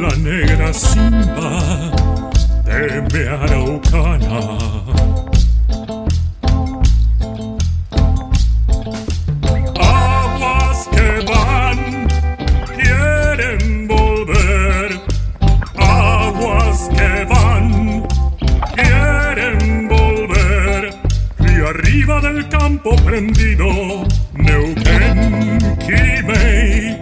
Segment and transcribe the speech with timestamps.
[0.00, 1.90] La negra simba
[3.12, 4.58] de araucana.
[9.78, 12.08] Aguas que van,
[12.76, 15.00] quieren volver.
[15.76, 18.06] Aguas que van,
[18.74, 20.94] quieren volver.
[21.40, 23.66] Y arriba del campo prendido,
[24.34, 26.99] Neuquén, Quimei,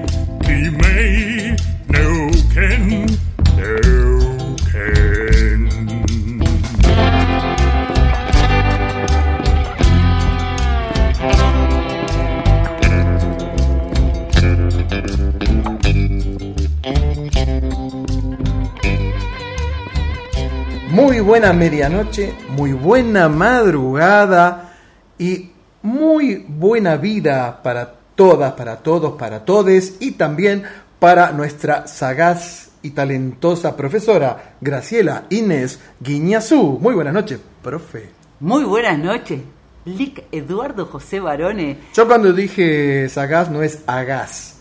[21.29, 24.73] buena medianoche, muy buena madrugada
[25.19, 25.51] y
[25.83, 30.63] muy buena vida para todas, para todos, para todes y también
[30.99, 36.79] para nuestra sagaz y talentosa profesora Graciela Inés Guiñazú.
[36.81, 38.09] Muy buenas noches, profe.
[38.41, 39.43] Muy buenas noches,
[39.85, 41.77] Lic Eduardo José Barone.
[41.95, 44.58] Yo cuando dije sagaz no es agaz,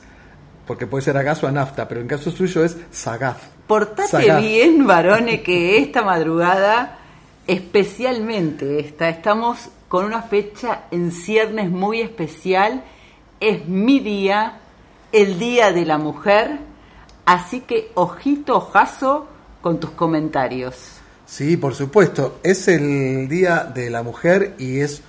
[0.67, 3.38] porque puede ser agaz o anafta, pero en caso suyo es sagaz.
[3.66, 4.41] Portate Sagaz.
[4.41, 7.00] bien, Barone, que esta madrugada,
[7.47, 12.83] especialmente esta, estamos con una fecha en ciernes muy especial.
[13.39, 14.59] Es mi día,
[15.11, 16.59] el Día de la Mujer.
[17.25, 19.28] Así que ojito, ojazo
[19.61, 20.75] con tus comentarios.
[21.25, 22.39] Sí, por supuesto.
[22.44, 25.01] Es el Día de la Mujer y es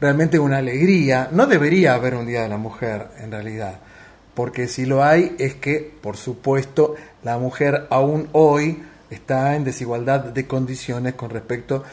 [0.00, 1.28] realmente una alegría.
[1.32, 3.80] No debería haber un Día de la Mujer, en realidad.
[4.40, 10.20] Porque si lo hay es que, por supuesto, la mujer aún hoy está en desigualdad
[10.20, 11.84] de condiciones con respecto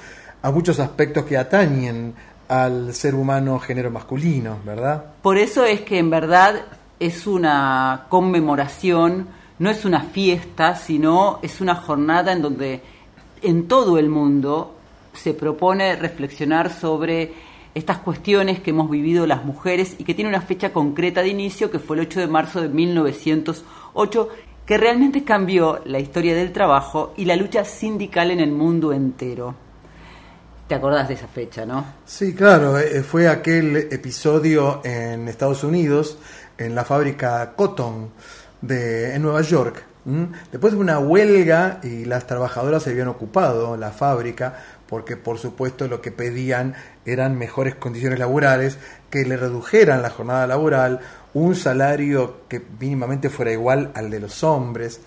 [0.41, 2.13] a muchos aspectos que atañen
[2.47, 5.03] al ser humano género masculino, ¿verdad?
[5.21, 6.61] Por eso es que en verdad
[7.01, 9.27] es una conmemoración,
[9.59, 12.81] no es una fiesta, sino es una jornada en donde
[13.41, 14.73] en todo el mundo
[15.11, 17.33] se propone reflexionar sobre
[17.77, 21.69] estas cuestiones que hemos vivido las mujeres y que tiene una fecha concreta de inicio
[21.69, 24.29] que fue el 8 de marzo de 1908,
[24.65, 29.53] que realmente cambió la historia del trabajo y la lucha sindical en el mundo entero.
[30.67, 31.85] ¿Te acordás de esa fecha, no?
[32.03, 36.17] Sí, claro, eh, fue aquel episodio en Estados Unidos,
[36.57, 38.09] en la fábrica Cotton
[38.59, 39.83] de, en Nueva York.
[40.53, 44.55] Después de una huelga y las trabajadoras se habían ocupado la fábrica
[44.87, 46.75] porque por supuesto lo que pedían
[47.05, 48.77] eran mejores condiciones laborales,
[49.09, 50.99] que le redujeran la jornada laboral,
[51.33, 54.99] un salario que mínimamente fuera igual al de los hombres.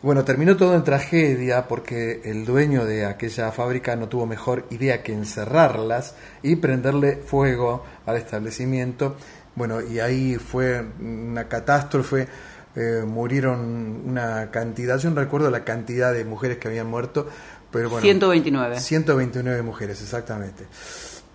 [0.00, 5.02] Bueno, terminó todo en tragedia porque el dueño de aquella fábrica no tuvo mejor idea
[5.02, 9.16] que encerrarlas y prenderle fuego al establecimiento.
[9.56, 12.28] Bueno, y ahí fue una catástrofe,
[12.76, 17.26] eh, murieron una cantidad, yo no recuerdo la cantidad de mujeres que habían muerto,
[17.70, 18.02] pero bueno.
[18.02, 18.80] 129.
[18.80, 20.64] 129 mujeres, exactamente.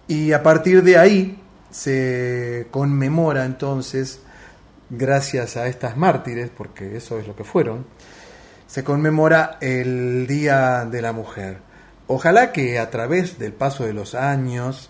[0.08, 1.40] Y a partir de ahí
[1.70, 4.22] se conmemora entonces,
[4.90, 7.86] gracias a estas mártires, porque eso es lo que fueron,
[8.68, 11.58] se conmemora el Día de la Mujer.
[12.08, 14.90] Ojalá que a través del paso de los años,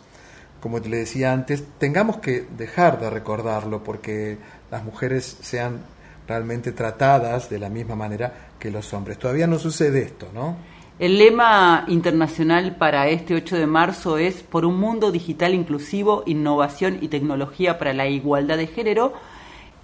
[0.62, 4.38] como le decía antes, tengamos que dejar de recordarlo porque
[4.72, 5.82] las mujeres sean
[6.28, 9.20] realmente tratadas de la misma manera que los hombres.
[9.20, 10.58] Todavía no sucede esto, ¿no?
[11.04, 17.00] El lema internacional para este 8 de marzo es Por un mundo digital inclusivo, innovación
[17.02, 19.12] y tecnología para la igualdad de género,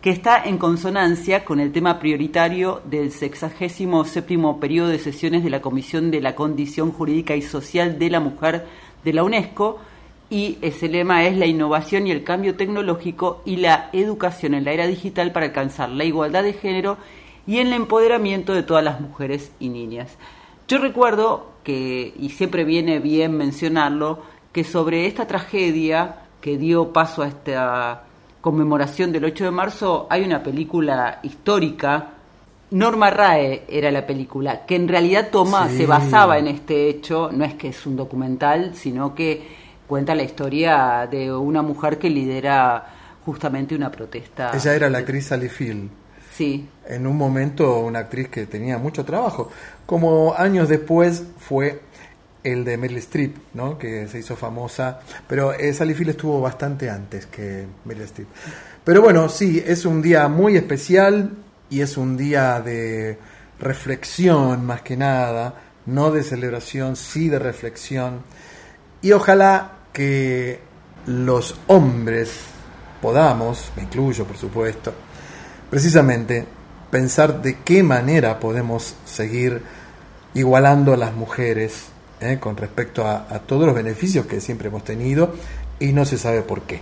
[0.02, 5.60] que está en consonancia con el tema prioritario del 67 periodo de sesiones de la
[5.60, 8.66] Comisión de la Condición Jurídica y Social de la Mujer
[9.04, 9.78] de la UNESCO,
[10.30, 14.72] y ese lema es la innovación y el cambio tecnológico y la educación en la
[14.72, 16.98] era digital para alcanzar la igualdad de género
[17.46, 20.18] y el empoderamiento de todas las mujeres y niñas.
[20.70, 24.22] Yo recuerdo que, y siempre viene bien mencionarlo,
[24.52, 28.04] que sobre esta tragedia que dio paso a esta
[28.40, 32.10] conmemoración del 8 de marzo hay una película histórica,
[32.70, 37.44] Norma Rae era la película, que en realidad toma, se basaba en este hecho, no
[37.46, 39.42] es que es un documental, sino que
[39.88, 42.94] cuenta la historia de una mujer que lidera
[43.26, 44.52] justamente una protesta.
[44.54, 45.90] Ella era la actriz Sally Field.
[46.32, 46.70] Sí.
[46.88, 49.50] En un momento una actriz que tenía mucho trabajo.
[49.90, 51.82] Como años después fue
[52.44, 53.80] el de Meryl Streep, ¿no?
[53.80, 58.28] que se hizo famosa, pero eh, Sally Field estuvo bastante antes que Meryl Streep.
[58.84, 61.32] Pero bueno, sí, es un día muy especial
[61.72, 63.18] y es un día de
[63.60, 65.56] reflexión más que nada,
[65.88, 68.22] no de celebración, sí de reflexión.
[69.02, 70.60] Y ojalá que
[71.08, 72.42] los hombres
[73.02, 74.94] podamos, me incluyo por supuesto,
[75.68, 76.59] precisamente
[76.92, 79.62] pensar de qué manera podemos seguir
[80.34, 81.86] igualando a las mujeres
[82.22, 82.38] ¿eh?
[82.40, 85.34] con respecto a, todos los beneficios que siempre hemos tenido
[85.80, 86.82] y no se sabe por qué.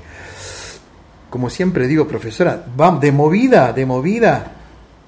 [1.30, 2.66] Como siempre digo, profesora,
[3.02, 4.54] de movida, de movida,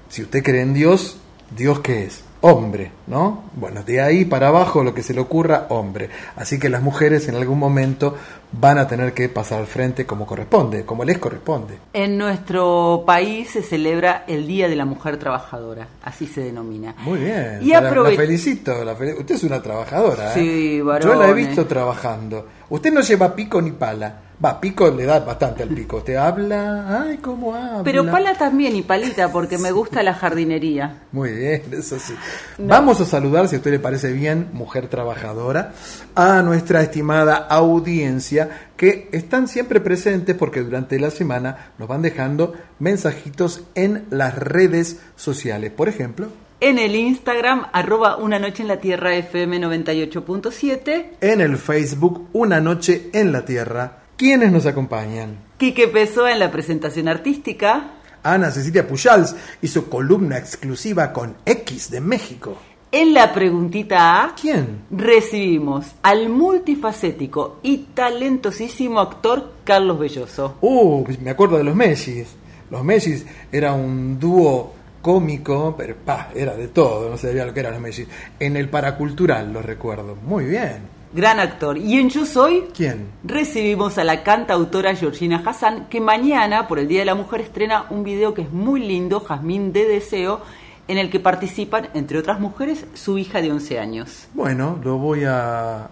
[0.08, 1.18] si usted cree en Dios,
[1.56, 2.22] ¿Dios qué es?
[2.42, 3.44] Hombre, ¿no?
[3.54, 6.08] Bueno, de ahí para abajo lo que se le ocurra, hombre.
[6.36, 8.16] Así que las mujeres en algún momento
[8.52, 11.78] van a tener que pasar al frente como corresponde, como les corresponde.
[11.92, 16.94] En nuestro país se celebra el Día de la Mujer Trabajadora, así se denomina.
[16.98, 17.82] Muy bien, y la,
[18.16, 18.72] felicito.
[19.18, 20.32] usted es una trabajadora.
[20.32, 20.34] ¿eh?
[20.34, 22.46] Sí, Yo la he visto trabajando.
[22.70, 24.29] Usted no lleva pico ni pala.
[24.42, 26.02] Va, pico le da bastante al pico.
[26.02, 27.82] Te habla, ay, cómo habla.
[27.84, 31.02] Pero pala también y palita, porque me gusta la jardinería.
[31.12, 32.14] Muy bien, eso sí.
[32.56, 35.72] Vamos a saludar, si a usted le parece bien, mujer trabajadora,
[36.14, 42.54] a nuestra estimada audiencia que están siempre presentes porque durante la semana nos van dejando
[42.78, 45.70] mensajitos en las redes sociales.
[45.70, 46.28] Por ejemplo,
[46.60, 51.04] en el Instagram, arroba Una Noche en la Tierra FM 98.7.
[51.20, 55.38] En el Facebook, Una Noche en la Tierra ¿Quiénes nos acompañan?
[55.56, 57.92] Quique Pessoa en la presentación artística.
[58.22, 62.58] Ana Cecilia Pujals y su columna exclusiva con X de México.
[62.92, 64.82] En la preguntita A, ¿quién?
[64.90, 70.58] Recibimos al multifacético y talentosísimo actor Carlos Belloso.
[70.60, 72.28] Uh, me acuerdo de los Messis.
[72.70, 77.60] Los Messis era un dúo cómico, pero pa, era de todo, no sabía lo que
[77.60, 78.06] eran los Messis.
[78.38, 80.14] En el paracultural lo recuerdo.
[80.14, 81.78] Muy bien gran actor.
[81.78, 83.08] Y en Yo Soy, ¿quién?
[83.24, 87.86] Recibimos a la cantautora Georgina Hassan, que mañana, por el Día de la Mujer, estrena
[87.90, 90.40] un video que es muy lindo, Jazmín de Deseo,
[90.88, 94.28] en el que participan, entre otras mujeres, su hija de 11 años.
[94.34, 95.88] Bueno, lo voy a.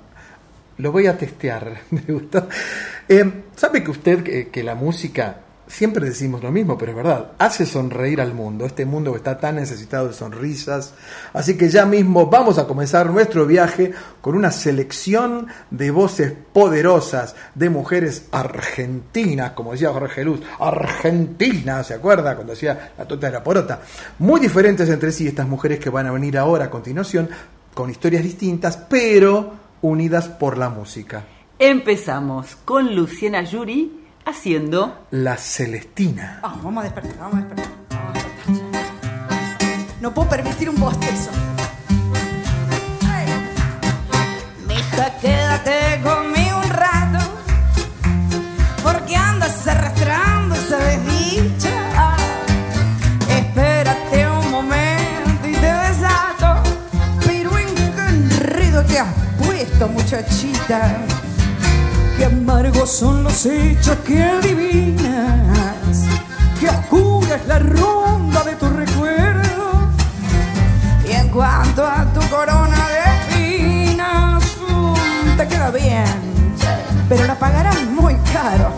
[0.79, 2.49] Lo voy a testear, me gusta.
[3.09, 7.67] Eh, ¿Sabe que usted que la música siempre decimos lo mismo, pero es verdad, hace
[7.67, 10.95] sonreír al mundo, este mundo que está tan necesitado de sonrisas.
[11.33, 17.37] Así que ya mismo vamos a comenzar nuestro viaje con una selección de voces poderosas
[17.55, 22.35] de mujeres argentinas, como decía Jorge Luz, argentinas, ¿se acuerda?
[22.35, 23.83] Cuando decía la tota de la porota.
[24.19, 27.29] Muy diferentes entre sí estas mujeres que van a venir ahora a continuación,
[27.75, 31.25] con historias distintas, pero unidas por la música.
[31.61, 33.98] Empezamos con Luciana Yuri
[34.29, 36.41] haciendo La Celestina.
[36.43, 37.73] Oh, vamos a despertar, vamos a despertar.
[40.01, 41.31] No puedo permitir un bostezo.
[44.67, 47.25] Mija, quédate conmigo un rato.
[48.83, 52.17] Porque andas arrastrando esa desdicha.
[53.31, 56.63] Espérate un momento y te desato.
[57.25, 59.09] Pero en qué enredo te has
[59.39, 60.99] puesto, muchachita
[62.19, 66.03] Qué amargos son los hechos que adivinas,
[66.59, 69.89] qué oscura es la ronda de tu recuerdo.
[71.09, 76.57] Y en cuanto a tu corona de espinas, mm, te queda bien,
[77.09, 78.78] pero la pagarás muy caro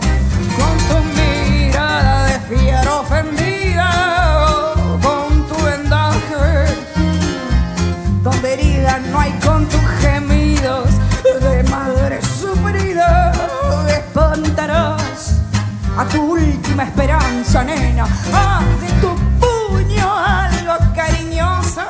[16.11, 18.03] tu última esperanza, nena.
[18.03, 21.81] Haz de tu puño algo cariñoso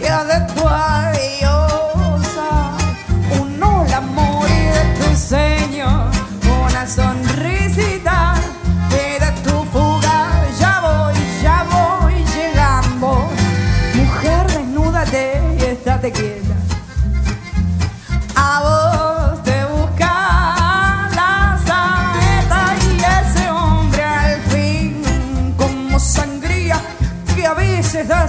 [0.00, 2.48] y haz de tu adiosa
[3.40, 6.01] un hola morir de tu seño,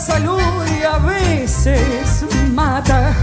[0.04, 3.14] salud y a veces mata.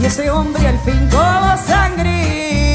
[0.00, 2.67] Y ese hombre al fin como sangría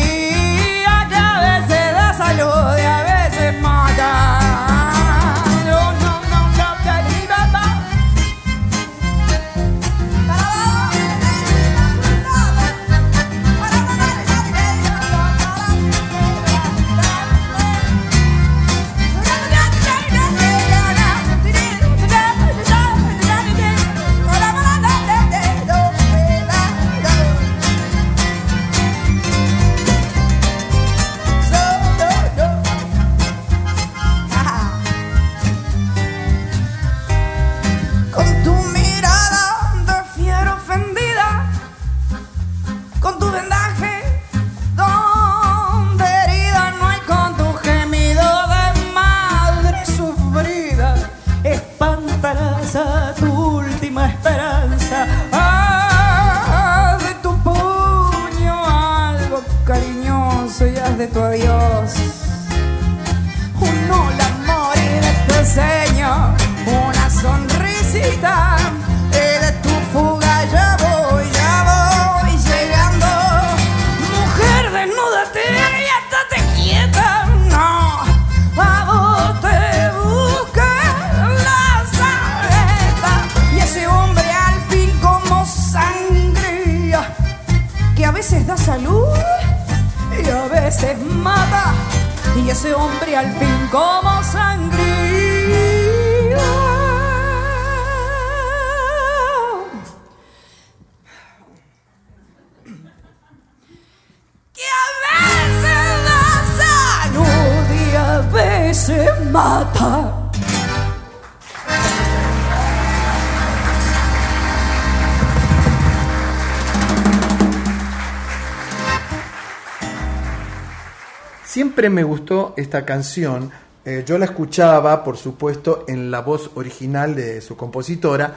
[121.90, 123.52] Me gustó esta canción.
[123.86, 128.36] Eh, yo la escuchaba, por supuesto, en la voz original de su compositora,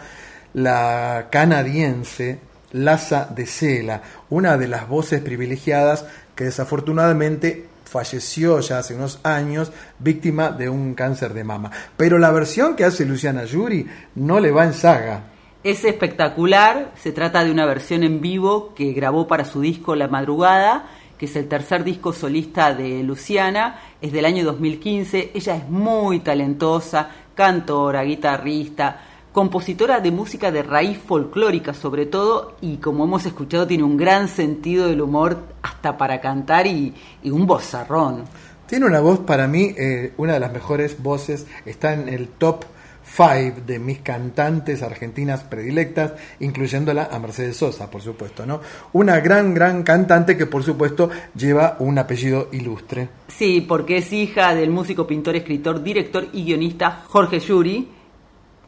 [0.54, 2.40] la canadiense
[2.72, 9.72] Laza de Sela, una de las voces privilegiadas que desafortunadamente falleció ya hace unos años
[9.98, 11.70] víctima de un cáncer de mama.
[11.96, 13.86] Pero la versión que hace Luciana Yuri
[14.16, 15.22] no le va en saga.
[15.62, 20.08] Es espectacular, se trata de una versión en vivo que grabó para su disco La
[20.08, 25.68] Madrugada, que es el tercer disco solista de Luciana, es del año 2015, ella es
[25.68, 29.00] muy talentosa, cantora, guitarrista,
[29.32, 34.28] compositora de música de raíz folclórica sobre todo, y como hemos escuchado tiene un gran
[34.28, 38.24] sentido del humor hasta para cantar y, y un vozarrón.
[38.66, 42.64] Tiene una voz para mí, eh, una de las mejores voces, está en el top
[43.06, 48.60] 5 de mis cantantes argentinas predilectas, incluyéndola a Mercedes Sosa, por supuesto, ¿no?
[48.92, 53.08] Una gran, gran cantante que, por supuesto, lleva un apellido ilustre.
[53.28, 57.88] Sí, porque es hija del músico, pintor, escritor, director y guionista Jorge Yuri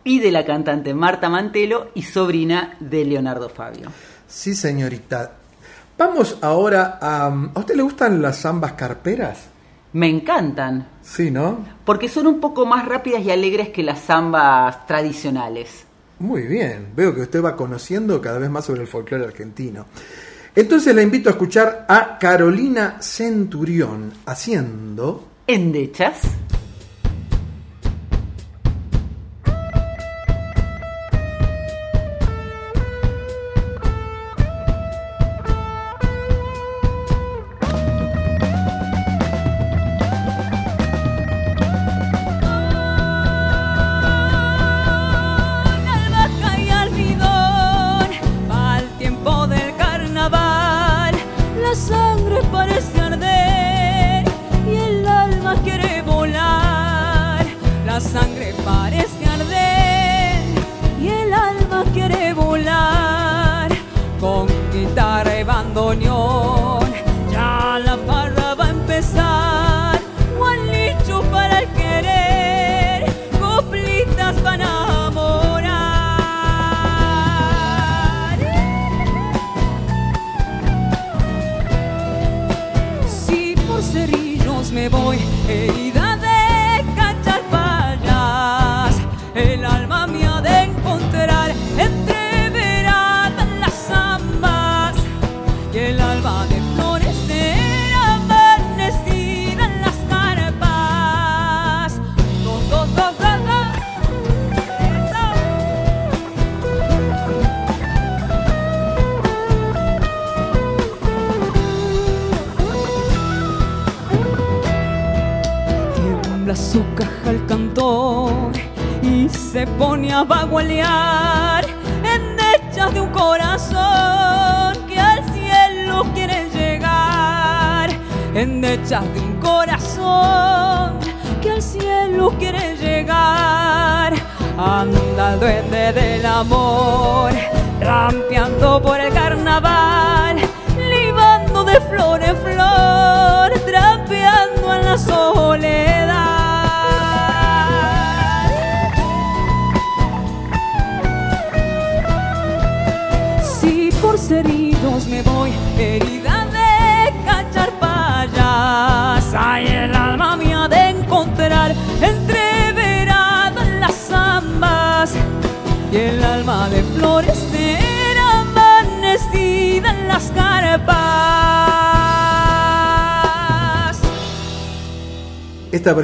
[0.05, 3.91] y de la cantante Marta Mantelo y sobrina de Leonardo Fabio.
[4.27, 5.33] Sí, señorita.
[5.99, 7.27] Vamos ahora a...
[7.27, 9.49] ¿A usted le gustan las zambas carperas?
[9.93, 11.65] Me encantan, Sí, ¿no?
[11.85, 15.85] porque son un poco más rápidas y alegres que las zambas tradicionales.
[16.19, 19.87] Muy bien, veo que usted va conociendo cada vez más sobre el folclore argentino.
[20.55, 25.25] Entonces la invito a escuchar a Carolina Centurión haciendo...
[25.47, 26.21] Endechas.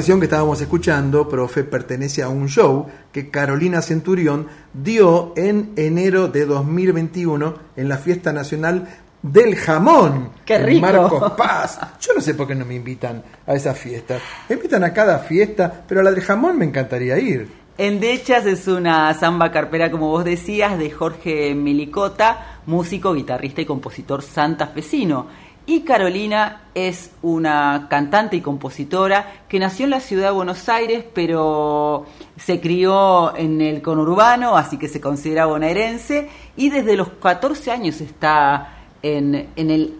[0.05, 6.29] Versión que estábamos escuchando, profe, pertenece a un show que Carolina Centurión dio en enero
[6.29, 8.87] de 2021 en la Fiesta Nacional
[9.23, 10.29] del Jamón.
[10.45, 10.83] ¡Qué rico!
[10.83, 11.81] Marcos Paz.
[12.03, 14.19] Yo no sé por qué no me invitan a esa fiesta.
[14.47, 17.49] Me invitan a cada fiesta, pero a la del jamón me encantaría ir.
[17.79, 24.21] Endechas es una samba carpera, como vos decías, de Jorge Melicota, músico, guitarrista y compositor
[24.21, 25.29] santafesino.
[25.67, 31.05] Y Carolina es una cantante y compositora que nació en la ciudad de Buenos Aires,
[31.15, 32.05] pero
[32.37, 38.01] se crió en el conurbano, así que se considera bonaerense, y desde los 14 años
[38.03, 39.95] está en, en el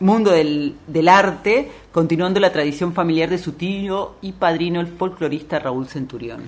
[0.00, 5.58] mundo del, del arte, continuando la tradición familiar de su tío y padrino, el folclorista
[5.58, 6.42] Raúl Centurión.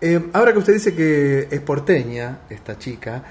[0.00, 3.22] Eh, ahora que usted dice que es porteña, esta chica,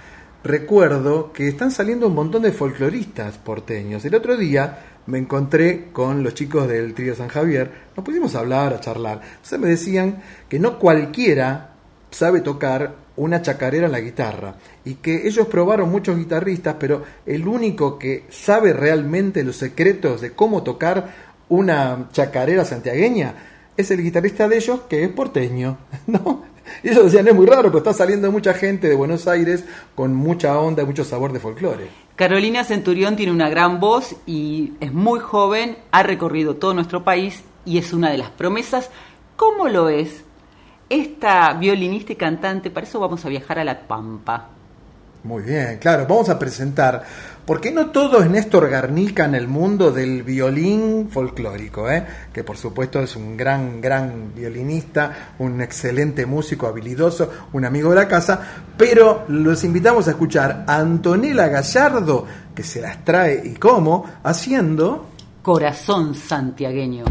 [0.44, 4.06] recuerdo que están saliendo un montón de folcloristas porteños.
[4.06, 8.40] El otro día me encontré con los chicos del Trío San Javier, nos pusimos a
[8.40, 9.22] hablar, a charlar.
[9.24, 11.72] Entonces me decían que no cualquiera
[12.12, 17.48] sabe tocar una chacarera en la guitarra y que ellos probaron muchos guitarristas, pero el
[17.48, 23.36] único que sabe realmente los secretos de cómo tocar una chacarera santiagueña
[23.76, 26.44] es el guitarrista de ellos que es porteño, ¿no?
[26.84, 29.64] Y ellos decían, es muy raro, pero está saliendo mucha gente de Buenos Aires
[29.96, 31.90] con mucha onda, mucho sabor de folclore.
[32.16, 37.44] Carolina Centurión tiene una gran voz y es muy joven, ha recorrido todo nuestro país
[37.66, 38.90] y es una de las promesas.
[39.36, 40.24] ¿Cómo lo es
[40.90, 42.72] esta violinista y cantante?
[42.72, 44.50] Para eso vamos a viajar a La Pampa.
[45.24, 47.04] Muy bien, claro, vamos a presentar,
[47.50, 52.06] porque no todo es Néstor Garnica en el mundo del violín folclórico, ¿eh?
[52.32, 57.96] que por supuesto es un gran, gran violinista, un excelente músico habilidoso, un amigo de
[57.96, 58.40] la casa,
[58.78, 65.08] pero los invitamos a escuchar a Antonella Gallardo, que se las trae y cómo, haciendo...
[65.42, 67.06] Corazón santiagueño.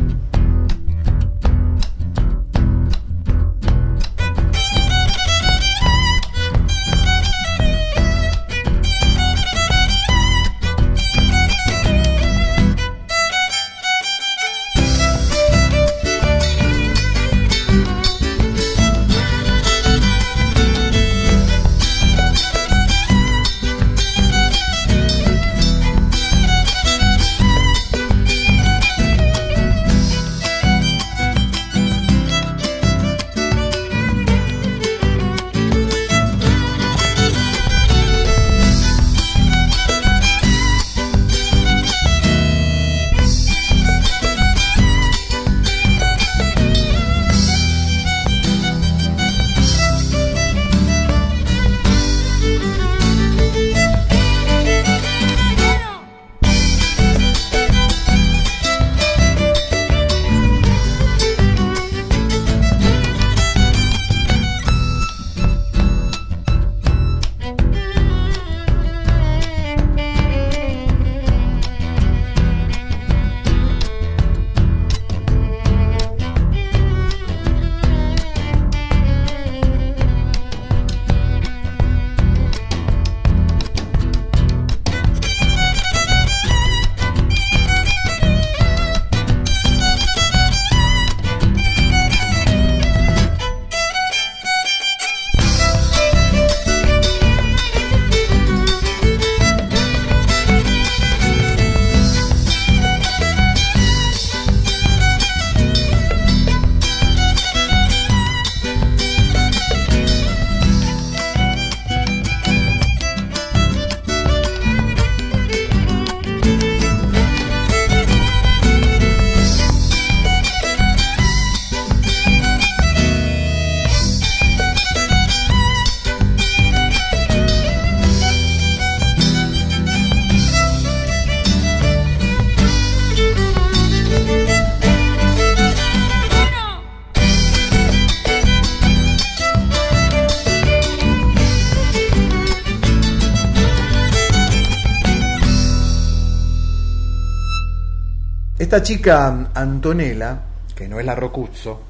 [148.69, 150.39] Esta chica Antonella,
[150.75, 151.85] que no es la Rocuzzo,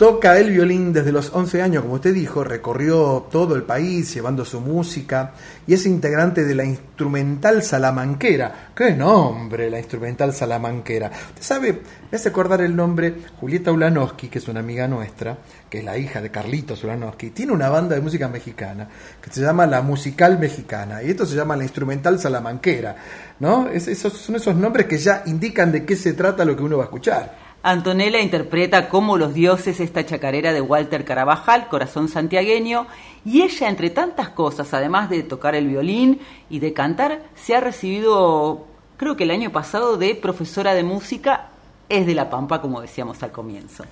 [0.00, 4.46] toca el violín desde los 11 años, como usted dijo, recorrió todo el país llevando
[4.46, 5.32] su música
[5.66, 8.70] y es integrante de la Instrumental Salamanquera.
[8.74, 11.10] ¡Qué nombre, la Instrumental Salamanquera!
[11.28, 15.36] Usted sabe, me hace acordar el nombre Julieta Ulanowski, que es una amiga nuestra,
[15.68, 18.88] que es la hija de Carlitos Ulanowski, tiene una banda de música mexicana
[19.20, 22.96] que se llama La Musical Mexicana y esto se llama la Instrumental Salamanquera,
[23.40, 23.68] ¿no?
[23.68, 26.78] Es- esos, son esos nombres que ya indican de qué se trata lo que uno
[26.78, 27.49] va a escuchar.
[27.62, 32.86] Antonella interpreta como los dioses esta chacarera de Walter Carabajal, corazón santiagueño,
[33.24, 37.60] y ella, entre tantas cosas, además de tocar el violín y de cantar, se ha
[37.60, 38.64] recibido,
[38.96, 41.50] creo que el año pasado, de profesora de música,
[41.90, 43.84] es de La Pampa, como decíamos al comienzo.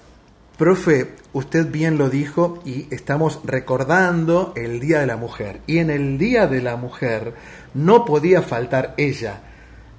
[0.57, 5.61] Profe, usted bien lo dijo y estamos recordando el Día de la Mujer.
[5.66, 7.35] Y en el Día de la Mujer
[7.74, 9.40] no podía faltar ella,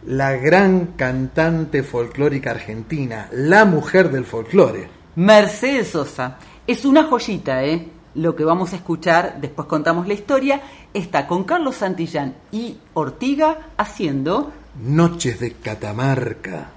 [0.06, 4.90] la gran cantante folclórica argentina, la mujer del folclore.
[5.16, 6.38] Mercedes Sosa.
[6.66, 7.90] Es una joyita, ¿eh?
[8.16, 10.62] Lo que vamos a escuchar, después contamos la historia,
[10.94, 16.72] está con Carlos Santillán y Ortiga haciendo Noches de Catamarca.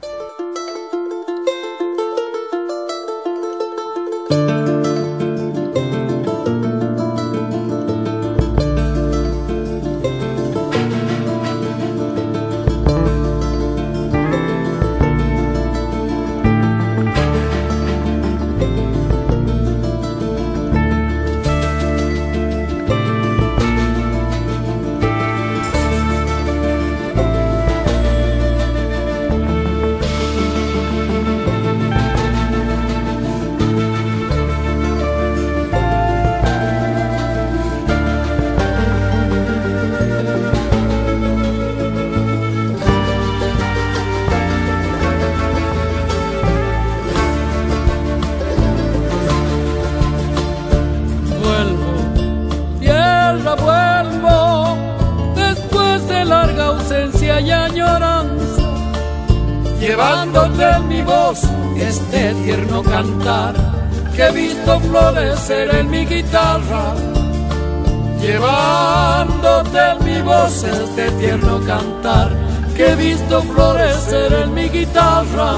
[72.85, 75.53] He visto florecer en mi guitarra.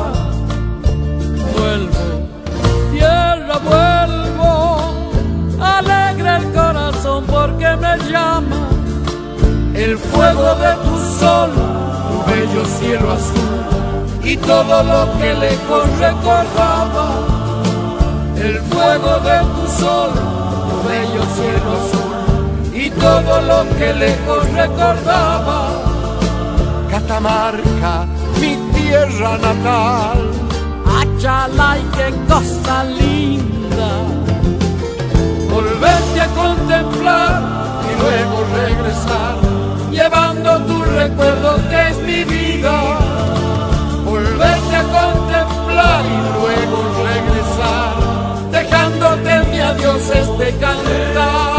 [1.55, 2.07] Vuelvo,
[2.93, 4.95] tierra vuelvo,
[5.61, 8.69] alegre el corazón porque me llama
[9.75, 11.51] el fuego de tu sol,
[12.09, 13.65] tu bello cielo azul
[14.23, 17.07] y todo lo que lejos recordaba.
[18.37, 20.11] El fuego de tu sol,
[20.69, 22.15] tu bello cielo azul
[22.75, 25.64] y todo lo que lejos recordaba.
[27.15, 28.07] Catamarca,
[28.41, 30.19] mi tierra natal,
[30.99, 33.91] Achalay, qué cosa linda
[35.49, 37.43] volverte a contemplar
[37.89, 39.37] y luego regresar,
[39.93, 42.99] llevando tu recuerdo que es mi vida.
[44.05, 46.79] Volverte a contemplar y luego
[47.11, 47.95] regresar,
[48.51, 51.54] dejándote mi adiós este cantar.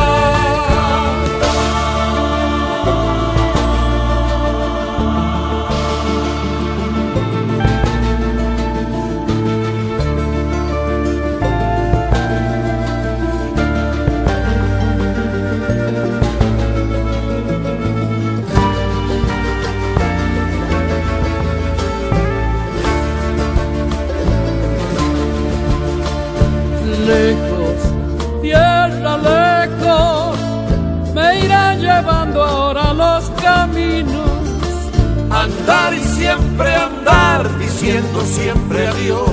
[35.45, 39.29] Andar y siempre andar, diciendo siempre adiós,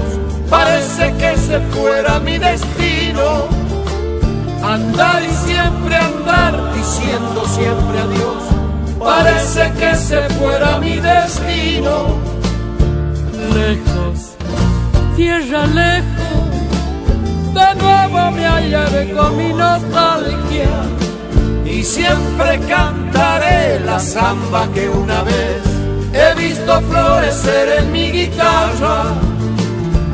[0.51, 3.49] parece que se fuera mi destino.
[4.63, 8.43] Andar y siempre andar, diciendo siempre adiós,
[8.99, 12.19] parece que se fuera mi destino.
[13.55, 14.37] Lejos,
[15.17, 16.43] tierra lejos
[17.55, 20.73] de nuevo me hallaré con mi nostalgia
[21.65, 25.82] y siempre cantaré la samba que una vez
[26.13, 29.05] he visto florecer en mi guitarra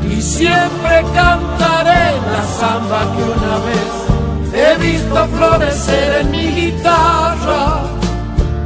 [0.09, 4.09] y siempre cantaré la samba que una vez
[4.53, 7.83] he visto florecer en mi guitarra.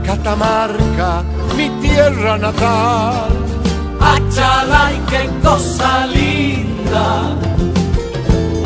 [0.06, 1.24] Catamarca,
[1.58, 3.30] mi tierra natal.
[4.00, 7.36] Achalay, qué cosa linda.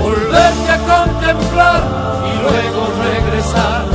[0.01, 1.81] Volverte a contemplar
[2.29, 3.85] y luego regresar,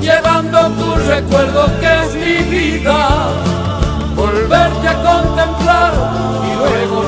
[0.00, 3.57] llevando tu recuerdo que es mi vida.
[4.28, 5.92] Volverte a contemplar
[6.44, 6.98] y luego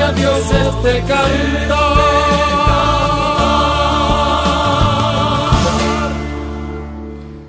[0.00, 1.76] adiós este canto.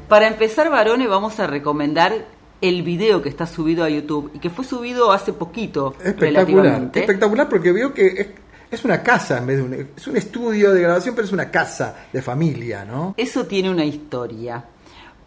[0.10, 2.26] Para empezar, varones, vamos a recomendar
[2.60, 5.93] el video que está subido a YouTube y que fue subido hace poquito.
[6.04, 7.00] Espectacular, relativamente.
[7.02, 8.28] espectacular porque veo que es,
[8.70, 9.74] es una casa en vez de un...
[9.96, 13.13] Es un estudio de grabación, pero es una casa de familia, ¿no?
[13.15, 14.63] Eso tiene una historia.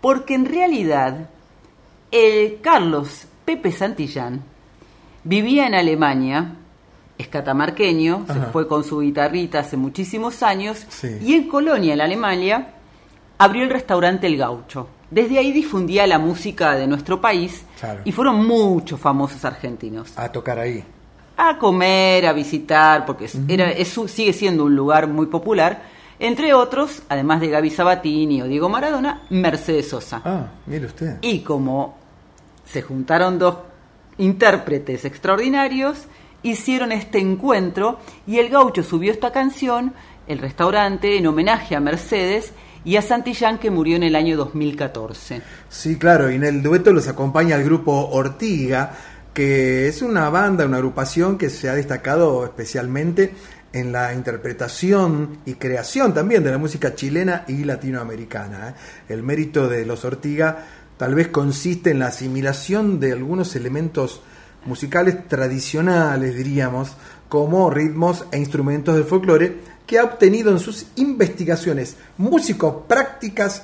[0.00, 1.28] Porque en realidad,
[2.10, 4.42] el Carlos Pepe Santillán
[5.24, 6.54] vivía en Alemania,
[7.18, 11.18] es catamarqueño, se fue con su guitarrita hace muchísimos años, Sí.
[11.22, 12.68] y en Colonia, en Alemania,
[13.38, 14.88] abrió el restaurante El Gaucho.
[15.10, 18.00] Desde ahí difundía la música de nuestro país Claro.
[18.04, 20.84] y fueron muchos famosos argentinos A tocar ahí.
[21.36, 25.82] a comer, a visitar, porque era, es sigue siendo un lugar muy popular.
[26.18, 30.20] Entre otros, además de Gaby Sabatini o Diego Maradona, Mercedes Sosa.
[30.22, 31.16] Ah, mire usted.
[31.22, 31.96] Y como
[32.72, 33.56] se juntaron dos
[34.18, 36.06] intérpretes extraordinarios,
[36.42, 39.92] hicieron este encuentro y el gaucho subió esta canción,
[40.26, 42.52] el restaurante, en homenaje a Mercedes
[42.84, 45.42] y a Santillán que murió en el año 2014.
[45.68, 48.92] Sí, claro, y en el dueto los acompaña el grupo Ortiga,
[49.34, 53.34] que es una banda, una agrupación que se ha destacado especialmente
[53.72, 58.70] en la interpretación y creación también de la música chilena y latinoamericana.
[58.70, 58.74] ¿eh?
[59.08, 60.66] El mérito de los Ortiga
[61.00, 64.20] tal vez consiste en la asimilación de algunos elementos
[64.66, 66.92] musicales tradicionales, diríamos,
[67.30, 73.62] como ritmos e instrumentos del folclore, que ha obtenido en sus investigaciones músico-prácticas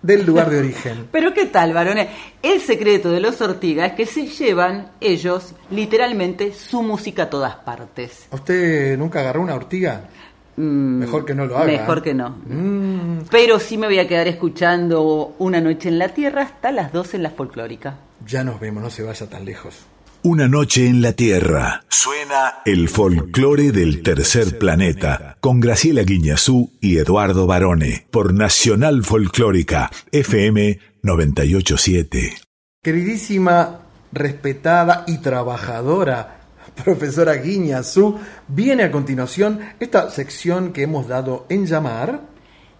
[0.00, 1.08] del lugar de origen.
[1.12, 2.06] Pero qué tal, varones.
[2.40, 7.56] El secreto de los Ortiga es que se llevan ellos literalmente su música a todas
[7.56, 8.28] partes.
[8.30, 10.08] ¿Usted nunca agarró una ortiga?
[10.56, 11.66] Mm, Mejor que no lo haga.
[11.66, 12.30] Mejor que no.
[12.46, 16.92] Mm, Pero sí me voy a quedar escuchando Una noche en la Tierra hasta las
[16.92, 17.98] 12 en la folclórica.
[18.26, 19.86] ya nos vemos, no se vaya tan lejos.
[20.22, 21.84] Una noche en la Tierra.
[21.88, 29.90] Suena el folclore del tercer planeta con Graciela Guiñazú y Eduardo Barone por Nacional Folclórica
[30.10, 32.34] FM 987.
[32.82, 33.80] Queridísima,
[34.12, 36.35] respetada y trabajadora
[36.84, 42.20] profesora Guiñazú, viene a continuación esta sección que hemos dado en llamar,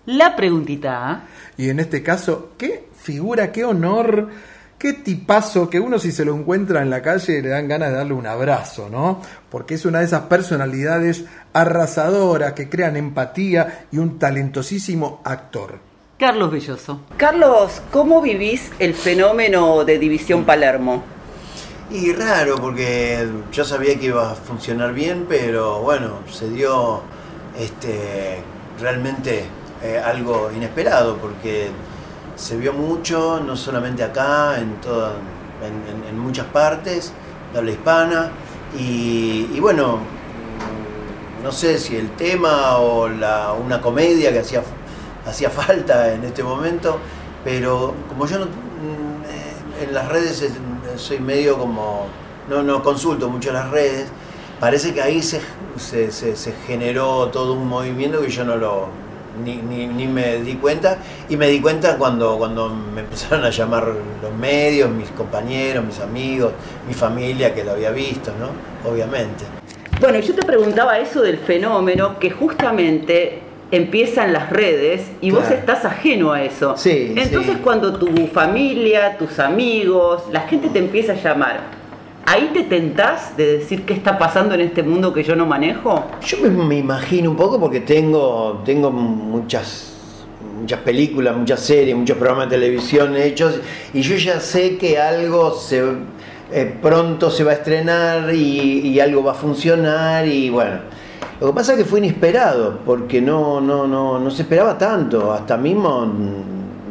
[0.07, 1.25] La preguntita
[1.57, 4.29] y en este caso, qué figura, qué honor,
[4.79, 7.97] qué tipazo que uno si se lo encuentra en la calle le dan ganas de
[7.97, 9.21] darle un abrazo, ¿no?
[9.51, 15.81] Porque es una de esas personalidades arrasadoras que crean empatía y un talentosísimo actor.
[16.19, 17.01] Carlos Belloso.
[17.17, 21.16] Carlos, ¿cómo vivís el fenómeno de División Palermo?
[21.89, 27.03] Y raro, porque yo sabía que iba a funcionar bien, pero bueno, se dio
[27.57, 28.43] este,
[28.81, 29.47] realmente
[29.85, 31.69] eh, algo inesperado, porque
[32.35, 35.13] se vio mucho, no solamente acá, en, toda,
[36.09, 37.13] en, muchas partes
[37.53, 38.31] de habla hispana,
[38.77, 40.01] y, y bueno,
[41.45, 44.61] no sé si el tema o la, una comedia que hacía,
[45.25, 46.99] hacía falta en este momento,
[47.45, 49.17] pero como yo no, mm,
[49.83, 50.51] en las redes eh,
[50.99, 52.07] soy medio como,
[52.49, 54.07] no, no consulto mucho las redes,
[54.61, 55.41] parece que ahí se,
[55.77, 58.89] se, se- se generó todo un movimiento que yo no lo
[59.45, 60.97] ni, ni- ni me di cuenta
[61.29, 63.87] y me di cuenta cuando, cuando me empezaron a llamar
[64.23, 66.53] los medios, mis compañeros, mis amigos,
[66.89, 68.91] mi familia que lo había visto, ¿no?
[68.91, 69.45] Obviamente.
[70.01, 75.51] Bueno, yo te preguntaba eso del fenómeno que justamente empieza en las redes y vos
[75.51, 76.77] estás ajeno a eso.
[76.77, 77.61] Sí, Entonces sí.
[77.63, 81.61] cuando tu familia, tus amigos, la gente te empieza a llamar,
[82.27, 86.05] ¿ahí te tentás de decir qué está pasando en este mundo que yo no manejo?
[86.25, 89.95] Yo me, me imagino un poco porque tengo, tengo muchas,
[90.61, 93.61] muchas películas, muchas series, muchos programas de televisión hechos
[93.93, 95.83] y yo ya sé que algo se,
[96.53, 100.95] eh, pronto se va a estrenar y, y algo va a funcionar y bueno.
[101.41, 105.33] Lo que pasa es que fue inesperado porque no, no, no, no se esperaba tanto.
[105.33, 106.11] Hasta mismo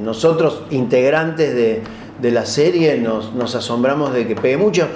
[0.03, 1.81] nosotros, integrantes de,
[2.21, 4.87] de la serie, nos, nos asombramos de que pegue mucho.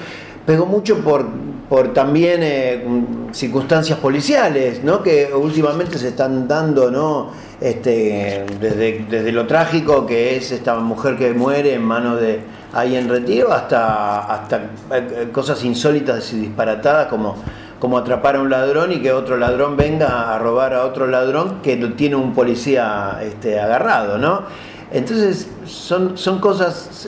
[0.46, 1.26] Pegó mucho por,
[1.68, 2.84] por también eh,
[3.32, 5.04] circunstancias policiales, ¿no?
[5.04, 7.32] que últimamente se están dando, ¿no?
[7.62, 12.40] este, desde, desde lo trágico que es esta mujer que muere en manos de
[12.74, 17.36] ahí en retiro hasta, hasta eh, cosas insólitas y disparatadas como,
[17.80, 21.62] como atrapar a un ladrón y que otro ladrón venga a robar a otro ladrón
[21.62, 24.44] que tiene un policía este, agarrado, ¿no?
[24.92, 27.08] Entonces son, son cosas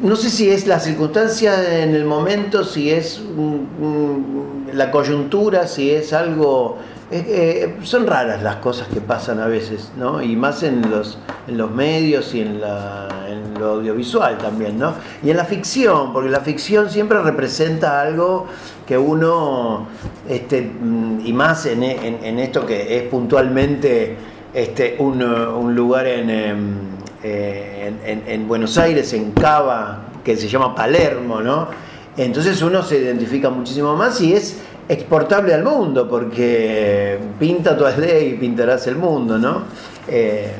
[0.00, 3.20] no sé si es la circunstancia en el momento, si es
[4.72, 6.78] la coyuntura, si es algo...
[7.12, 10.22] eh, eh, son raras las cosas que pasan a veces, ¿no?
[10.22, 14.94] Y más en los, en los medios y en, lo audiovisual también, ¿no?
[15.22, 18.46] Y en la ficción, porque la ficción siempre representa algo
[18.86, 19.86] que uno,
[20.28, 24.16] este, mm, y más en, en- esto que es puntualmente
[24.54, 26.74] este, un, un lugar em,
[27.22, 31.68] eh, en- en Buenos Aires, en Cava, que se llama Palermo, ¿no?
[32.16, 38.18] Entonces uno se identifica muchísimo más y es exportable al mundo, porque pinta tu aldea
[38.20, 39.64] y pintarás el mundo, ¿no?
[40.08, 40.52] Eh,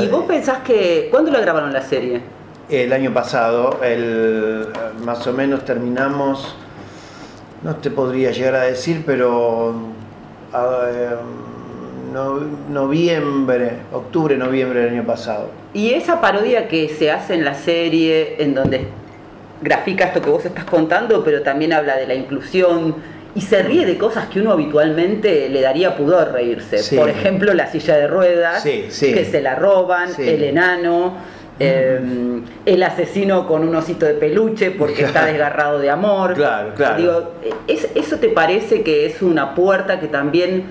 [0.00, 1.08] ¿Y vos pensás que...
[1.10, 2.20] ¿Cuándo la grabaron la serie?
[2.68, 4.66] el año pasado, el,
[5.02, 6.54] más o menos terminamos,
[7.62, 9.74] no te podría llegar a decir, pero
[10.52, 11.08] eh,
[12.12, 15.48] no- noviembre, octubre, noviembre del año pasado.
[15.72, 18.86] Y esa parodia que se hace en la serie, en donde
[19.62, 22.96] grafica esto que vos estás contando, pero también habla de la inclusión
[23.34, 26.78] y se ríe de cosas que uno habitualmente le daría pudor reírse.
[26.78, 26.96] Sí.
[26.96, 29.12] Por ejemplo, la silla de ruedas, Sí, sí.
[29.12, 31.16] que se la roban, el enano,
[31.60, 32.00] eh,
[32.66, 36.34] el asesino con un osito de peluche porque está desgarrado de amor.
[36.34, 36.96] Claro, claro.
[36.96, 37.32] Digo,
[37.66, 40.64] ¿es- ¿eso te parece que es una puerta que también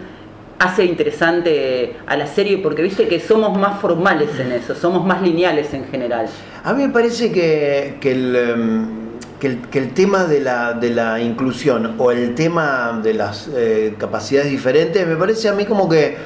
[0.60, 2.58] hace interesante a la serie?
[2.60, 6.28] Porque viste que somos más formales en eso, somos más lineales en general.
[6.64, 9.07] A mí me parece que, que el, em,
[9.40, 13.50] que el, que el tema de la, de la inclusión o el tema de las
[13.56, 16.18] eh, capacidades diferentes, me parece a mí como que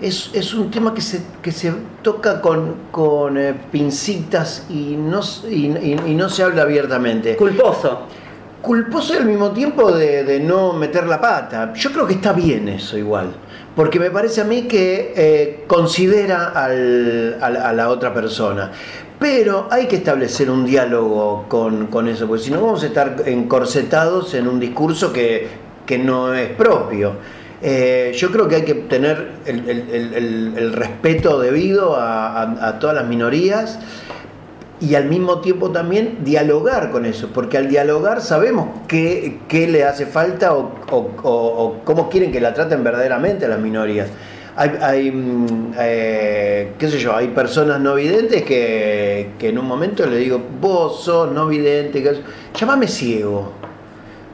[0.00, 5.20] es, es un tema que se, que se toca con, con eh, pincitas y no,
[5.48, 7.36] y- y no se habla abiertamente.
[7.36, 8.06] Culposo.
[8.62, 11.72] Culposo y al mismo tiempo de, de no meter la pata.
[11.74, 13.32] Yo creo que está bien eso igual.
[13.76, 18.72] Porque me parece a mí que eh, considera al- a la otra persona.
[19.18, 24.32] Pero hay que establecer un diálogo con, eso, porque si no vamos a estar encorsetados
[24.32, 25.46] en un discurso que,
[25.84, 27.12] que no es propio.
[27.62, 33.78] Eh, yo creo que hay que tener el, respeto debido a todas las minorías
[34.80, 39.84] y al mismo tiempo también dialogar con eso, porque al dialogar sabemos qué, qué le
[39.84, 44.08] hace falta o, o- cómo quieren que la traten verdaderamente a las minorías.
[44.56, 49.66] Hay, hay, mm, eh, qué sé yo, hay personas no videntes que, que en un
[49.66, 52.02] momento le digo, vos sos no vidente,
[52.58, 53.52] llámame ciego,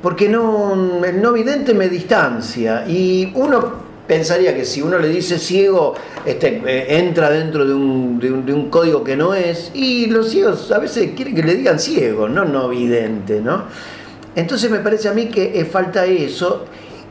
[0.03, 5.39] porque no, el no vidente me distancia y uno pensaría que si uno le dice
[5.39, 10.31] ciego, este, eh, entra dentro de un, de, un, código que no es, y los
[10.31, 13.65] ciegos a veces quieren que le digan ciego, no no vidente, ¿no?
[14.35, 16.67] Entonces me parece a mí que eh, falta eso.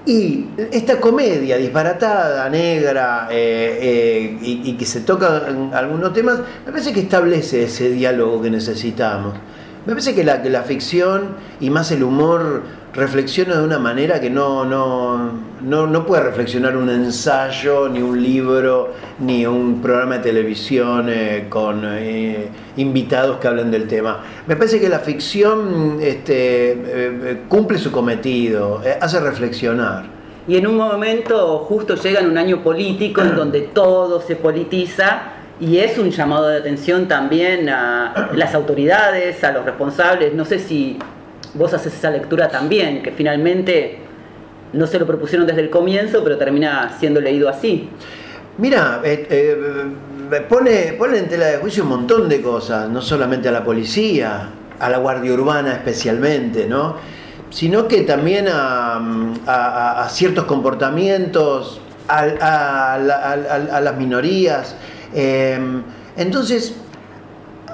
[0.08, 6.94] Y esta comedia disparatada, negra, eh, y, y que se tocan algunos temas, me parece
[6.94, 9.34] que establece ese diálogo que necesitamos.
[9.86, 12.64] Me parece que la, que la ficción y más el humor
[12.96, 18.20] reflexiona de una manera que no, no, no, no puede reflexionar un ensayo, ni un
[18.20, 24.24] libro, ni un programa de televisión eh, con eh, invitados que hablen del tema.
[24.48, 30.06] Me parece que la ficción este, eh, cumple su cometido, hace reflexionar.
[30.48, 35.35] Y en un momento justo llega en un año político en donde todo se politiza
[35.60, 40.34] y es un llamado de atención también a las autoridades, a los responsables.
[40.34, 40.98] No sé si
[41.54, 44.00] vos haces esa lectura también, que finalmente
[44.74, 47.90] no se lo propusieron desde el comienzo, pero termina siendo leído así.
[48.58, 53.48] Mira, eh, eh, pone, pone en tela de juicio un montón de cosas, no solamente
[53.48, 54.50] a la policía,
[54.80, 56.96] a la Guardia Urbana especialmente, ¿no?
[57.50, 58.98] Sino que también a,
[59.46, 61.80] a- a ciertos comportamientos,
[62.10, 64.76] a las minorías.
[65.16, 65.58] Eh,
[66.18, 66.76] entonces,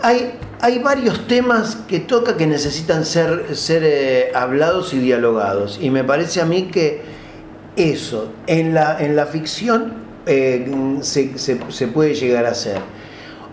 [0.01, 5.79] hay, hay varios temas que toca que necesitan ser, ser eh, hablados y dialogados.
[5.81, 7.01] Y me parece a mí que
[7.75, 9.93] eso en la, en la ficción
[10.25, 10.69] eh,
[11.01, 12.77] se, se- puede llegar a hacer.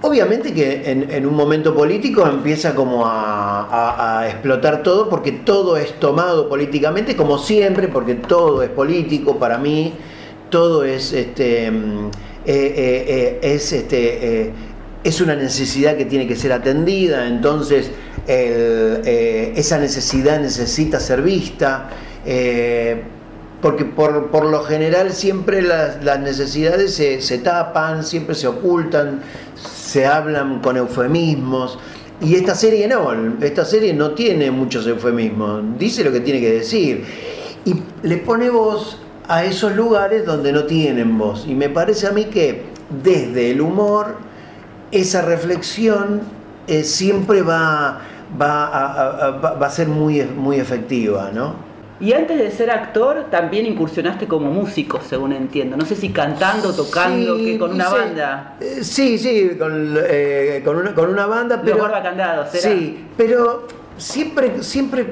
[0.01, 5.33] Obviamente que en, en un momento político empieza como a, a- a explotar todo porque
[5.33, 9.95] todo es tomado políticamente, como siempre, porque todo es político para mí,
[10.51, 12.11] todo es este mm,
[12.51, 14.53] eh, eh, eh, es este
[15.05, 17.91] es una necesidad que tiene que ser atendida, entonces
[18.27, 21.91] esa necesidad necesita ser vista.
[23.61, 29.21] porque por, por lo general siempre las, las necesidades se, se tapan, siempre se ocultan,
[29.55, 31.79] se hablan con eufemismos.
[32.23, 36.53] Y esta serie no, esta serie no tiene muchos eufemismos, dice lo que tiene que
[36.53, 37.05] decir.
[37.67, 41.47] Y le pone voz a esos lugares donde no tienen voz.
[41.47, 42.63] Y me parece a mí que
[43.03, 44.17] desde el humor,
[44.91, 46.23] esa reflexión
[46.67, 48.01] eh, siempre va,
[48.41, 48.67] va,
[49.27, 51.69] a, va- a ser muy, muy efectiva, ¿no?
[52.01, 55.77] Y antes de ser actor, también incursionaste como músico, según entiendo.
[55.77, 57.95] No sé si cantando, tocando, Sí, que con una sí.
[57.97, 58.57] banda.
[58.61, 61.77] Eh, Sí, sí, con, eh, con, una, con una banda, pero...
[61.77, 62.63] Los barbacandados, ¿será?
[62.77, 63.67] Sí, pero
[63.97, 65.07] siempre, siempre,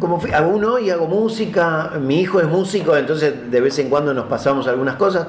[0.00, 3.88] como fui, hago uno y hago música, mi hijo es músico, entonces de vez en
[3.88, 5.26] cuando nos pasamos algunas cosas,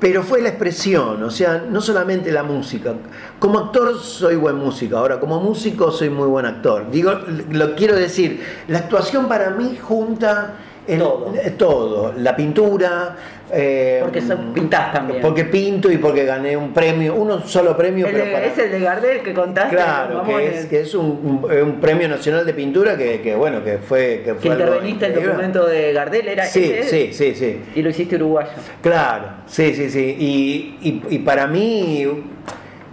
[0.00, 2.92] pero fue la expresión, o sea, no solamente la música.
[3.38, 6.90] Como actor soy buen músico, ahora como músico soy muy buen actor.
[6.90, 7.12] Digo,
[7.50, 10.56] lo quiero decir, la actuación para mí junta
[10.86, 11.32] el- Todo.
[11.34, 13.16] eh, todo, la pintura,
[13.52, 15.20] eh, Porque son- pintás también.
[15.22, 18.70] porque pinto y porque gané un premio, uno solo premio, El pero para- Es el
[18.72, 19.76] de Gardel que contaste.
[19.76, 23.62] Claro, que es, que es un, un- un premio nacional de pintura que, que, bueno,
[23.64, 24.22] que fue...
[24.24, 26.88] Que, Que fue algo interveniste en el documento de Gardel, era Sí, ese?
[26.88, 27.60] sí, sí, sí.
[27.74, 28.50] Y lo hiciste uruguayo.
[28.82, 30.16] Claro, sí, sí, sí.
[30.18, 32.06] Y, y- y para mí,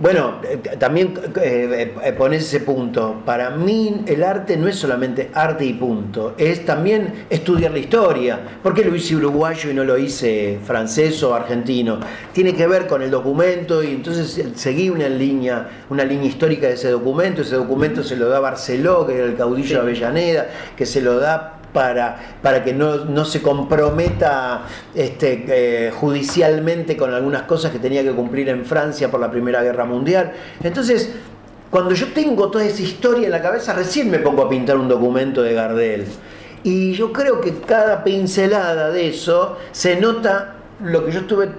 [0.02, 3.22] bueno, eh, también eh, eh, pones ese punto.
[3.24, 8.40] Para mí el arte no es solamente arte y punto, es también estudiar la historia.
[8.64, 12.00] ¿Por qué lo hice uruguayo y no lo hice francés o argentino?
[12.34, 16.68] Tiene que ver con el documento y entonces eh, seguí una línea, una línea histórica
[16.68, 17.44] de ese documento.
[17.44, 21.20] Ese documento se lo da Barceló, que era el caudillo de Avellaneda, que se lo
[21.20, 24.64] da para, para que no, no se comprometa
[24.94, 29.62] este, eh, judicialmente con algunas cosas que tenía que cumplir en Francia por la Primera
[29.64, 30.34] Guerra Mundial.
[30.64, 31.14] Entonces,
[31.70, 34.88] cuando yo tengo toda esa historia en la cabeza, recién me pongo a pintar un
[34.88, 36.06] documento de Gardel.
[36.64, 41.50] Y yo creo que cada pincelada de eso se nota lo que yo estuve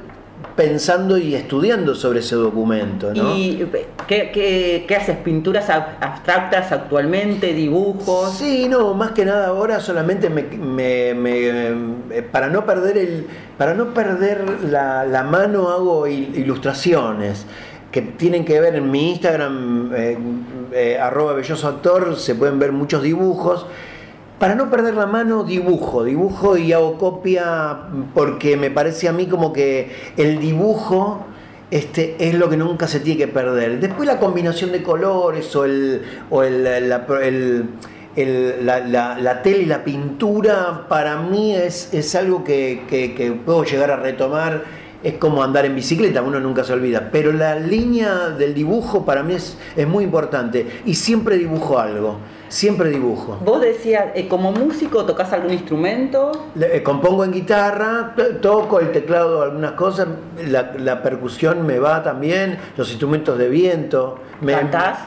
[0.57, 3.13] pensando y estudiando sobre ese documento.
[3.15, 3.37] ¿no?
[3.37, 3.67] ¿Y
[4.07, 5.17] qué, qué- qué haces?
[5.19, 7.55] ¿Pinturas ab- abstractas actualmente?
[7.55, 8.33] ¿Dibujos?
[8.35, 13.27] Sí, no, más que nada ahora solamente me, me- me- eh, para no perder el,
[13.57, 17.47] para no perder la, la mano hago il- ilustraciones
[17.91, 20.19] que tienen que ver en mi Instagram eh,
[20.73, 23.67] eh, arroba belloso actor se pueden ver muchos dibujos.
[24.43, 27.79] Para no perder la mano, dibujo, dibujo y hago copia
[28.13, 31.25] porque me parece a mí como que el dibujo
[31.71, 33.79] este, es lo que nunca se tiene que perder.
[33.79, 37.67] Después la combinación de colores o el, o el, la, el-
[38.17, 43.15] el- la- la- la tela y la pintura para mí es, es algo que, que-
[43.15, 44.65] que puedo llegar a retomar.
[45.05, 47.11] Es como andar en bicicleta, uno nunca se olvida.
[47.13, 50.67] Pero la línea del dibujo para mí es, es muy importante.
[50.85, 52.19] Y siempre dibujo algo,
[52.53, 53.39] siempre dibujo.
[53.45, 56.33] Vos decías, eh, como músico, ¿tocas algún instrumento?
[56.55, 60.09] Le- eh, compongo en guitarra, to- toco el teclado, algunas cosas,
[60.47, 64.19] la, la percusión me va también, los instrumentos de viento.
[64.43, 64.99] Me, ¿Cantás?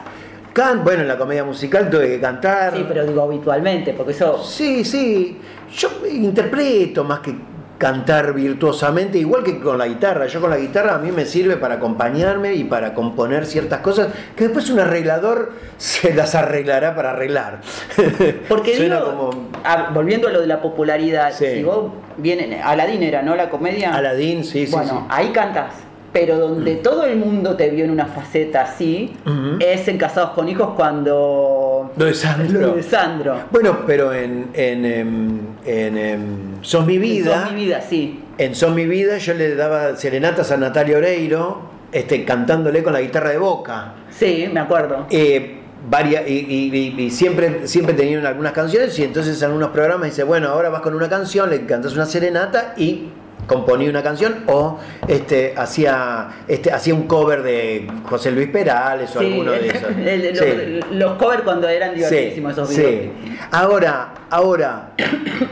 [0.52, 2.74] Can- bueno, en la comedia musical tuve que cantar.
[2.74, 4.42] Sí, pero digo habitualmente, porque eso...
[4.42, 5.38] Sí, sí.
[5.76, 7.34] Yo interpreto más que
[7.78, 10.26] cantar virtuosamente, igual que con la guitarra.
[10.26, 14.08] Yo con la guitarra a mí me sirve para acompañarme y para componer ciertas cosas
[14.34, 17.60] que después un arreglador se las arreglará para arreglar.
[18.48, 19.48] Porque Suena digo, como
[19.94, 21.46] volviendo a lo de la popularidad, Sí.
[21.56, 23.34] si vos vienen, Aladín era, ¿no?
[23.36, 23.94] La comedia.
[23.94, 25.06] Aladín, sí, sí, Bueno, sí.
[25.10, 25.72] ahí cantas.
[26.12, 29.14] Pero donde todo el mundo te vio en una faceta así,
[29.60, 31.65] es en Casados con Hijos cuando...
[31.96, 32.60] Lo de Sandro.
[32.60, 33.36] Lo de Sandro.
[33.50, 36.20] Bueno, pero en, en, em, en, em,
[36.62, 38.20] Sos mi vida, Sos mi vida, sí.
[38.38, 41.62] en Son mi vida yo le daba serenatas a Natalia Oreiro,
[41.92, 43.94] este, cantándole con la guitarra de boca.
[44.10, 45.06] Sí, me acuerdo.
[45.10, 49.70] Eh, varia- y, y- y- y siempre, siempre tenían algunas canciones y entonces en algunos
[49.70, 53.08] programas dice, bueno, ahora vas con una canción, le cantas una serenata y
[53.46, 59.20] componía una canción o este, hacía, este, hacía un cover de José Luis Perales o
[59.20, 59.90] Sí, alguno de esos.
[59.96, 60.80] el- los, Sí.
[60.92, 62.80] los covers cuando eran divertísimos esos Sí.
[62.80, 63.12] videos.
[63.52, 64.90] Ahora, ahora,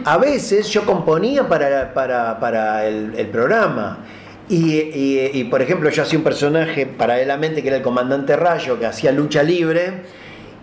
[0.05, 3.99] a veces yo componía para, para, para el, el programa.
[4.49, 8.79] Y, y- y, por ejemplo, yo hacía un personaje paralelamente que era el comandante Rayo,
[8.79, 10.03] que hacía lucha libre.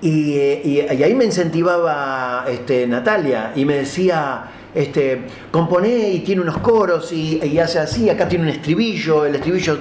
[0.04, 4.44] Y, y- y ahí me incentivaba este, Natalia y me decía,
[4.74, 9.78] este, componé y tiene unos coros y, hace así, acá tiene un estribillo, el estribillo...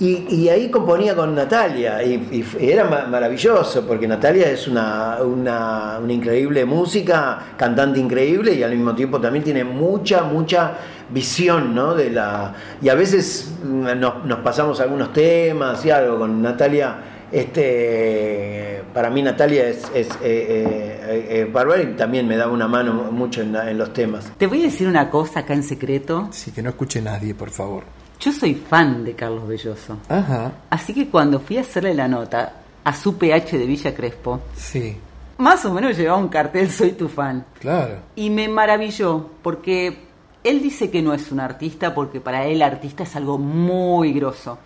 [0.00, 6.64] Y, ahí componía con Natalia y, era ma- maravilloso porque Natalia es una, una, increíble
[6.64, 10.74] música, cantante increíble y al mismo tiempo también tiene mucha, mucha
[11.10, 11.96] visión, ¿no?
[11.96, 13.86] De la, y a veces mm,
[14.24, 17.07] nos pasamos algunos temas y algo con Natalia.
[17.32, 22.68] Este, para mí Natalia es, es eh, eh, eh, bárbara y también me daba una
[22.68, 24.30] mano mucho en, la- en los temas.
[24.38, 26.28] Te voy a decir una cosa acá en secreto.
[26.32, 27.84] Sí, que no escuche nadie, por favor.
[28.20, 29.98] Yo soy fan de Carlos Belloso.
[30.08, 32.52] Ajá, Así que cuando fui a hacerle la nota
[32.84, 34.96] a su PH de Villa Crespo, sí,
[35.38, 37.44] más o menos llevaba un cartel Soy tu fan.
[37.60, 37.96] claro.
[38.16, 39.98] Y me maravilló porque
[40.42, 44.58] él dice que no es un artista porque para él artista es algo muy grosso.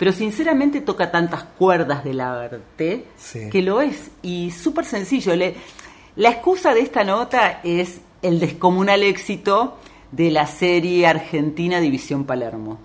[0.00, 3.50] Pero sinceramente toca tantas cuerdas del arte Sí.
[3.50, 4.10] que lo es.
[4.22, 5.36] Y súper sencillo.
[5.36, 5.54] Le,
[6.16, 9.76] La excusa de esta nota es el descomunal éxito
[10.10, 12.80] de la serie argentina División Palermo,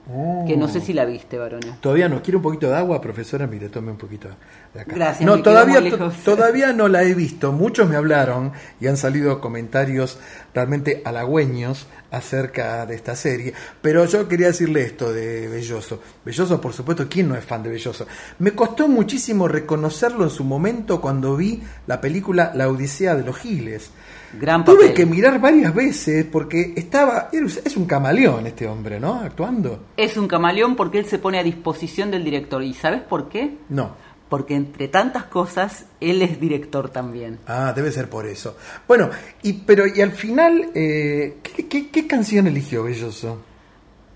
[0.46, 1.82] que no sé si la viste, varones.
[1.82, 2.22] Todavía no.
[2.22, 3.48] ¿Quiere un poquito de agua, profesora?
[3.48, 4.28] Mire, tome un poquito
[4.74, 4.94] de acá.
[4.94, 5.82] Gracias, No, todavía,
[6.26, 7.52] todavía no la he visto.
[7.52, 10.20] Muchos me hablaron y han salido comentarios
[10.54, 13.54] realmente halagüeños acerca de esta serie.
[13.82, 16.02] Pero yo quería decirle esto de Belloso.
[16.24, 18.06] Belloso, por supuesto, ¿quién no es fan de Belloso?
[18.40, 23.38] Me costó muchísimo reconocerlo en su momento cuando vi la película La Odisea de los
[23.38, 23.92] Giles.
[24.40, 24.94] Gran Tuve papel.
[24.94, 27.30] que mirar varias veces porque estaba.
[27.32, 29.16] Es un camaleón este hombre, ¿no?
[29.22, 29.86] Actuando.
[29.96, 32.62] Es un camaleón porque él se pone a disposición del director.
[32.62, 33.58] ¿Y sabes por qué?
[33.70, 33.96] No.
[34.36, 37.40] Porque entre tantas cosas, él es director también.
[37.48, 38.58] Ah, debe ser por eso.
[38.86, 39.10] Bueno,
[39.44, 43.42] y pero y al final, eh, ¿qué, qué, qué canción eligió Belloso?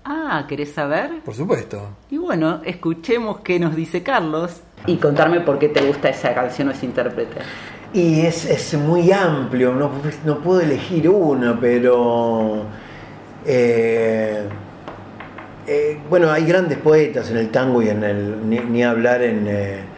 [0.04, 1.22] Ah, ¿querés saber?
[1.24, 1.96] Por supuesto.
[2.10, 4.60] Y bueno, escuchemos qué nos dice Carlos.
[4.84, 7.38] Y contarme por qué te gusta esa canción o ese intérprete.
[7.94, 9.90] Y es, es muy amplio, no,
[10.26, 12.66] no puedo elegir uno, pero
[13.46, 14.46] eh,
[15.66, 19.48] eh, bueno, hay grandes poetas en el tango y en el ni, ni hablar en
[19.48, 19.89] eh,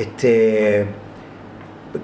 [0.00, 0.86] este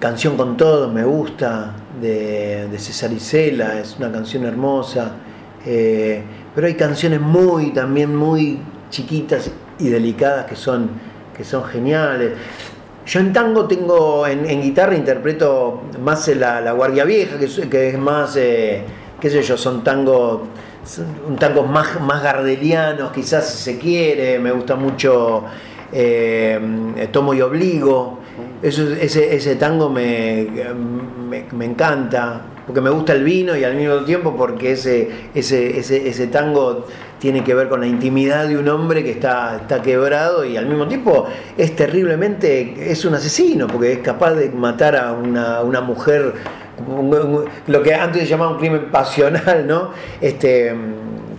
[0.00, 5.12] canción con todos me gusta de, de César Isela, es una canción hermosa,
[5.64, 6.22] eh,
[6.54, 8.58] pero hay canciones muy también muy
[8.90, 10.90] chiquitas y delicadas que son
[11.36, 12.32] que son geniales.
[13.06, 18.34] Yo en tango tengo, en, guitarra interpreto más la, la Guardia Vieja, que es, más,
[18.36, 18.82] eh,
[19.20, 20.40] qué sé yo, son tangos,
[21.28, 25.44] un tangos más, más gardelianos, quizás si se quiere, me gusta mucho
[25.94, 28.18] eh, Tomo y Obligo,
[28.62, 30.46] ese, tango me,
[31.52, 36.08] me, encanta, porque me gusta el vino y al mismo tiempo porque ese, ese, ese,
[36.08, 36.86] ese tango
[37.18, 40.66] tiene que ver con la intimidad de un hombre que está, está quebrado y al
[40.66, 41.26] mismo tiempo
[41.56, 46.34] es terriblemente, es un asesino, porque es capaz de matar a una, una mujer,
[47.66, 49.90] lo que antes se llamaba un crimen pasional, ¿no?
[50.20, 50.74] Este,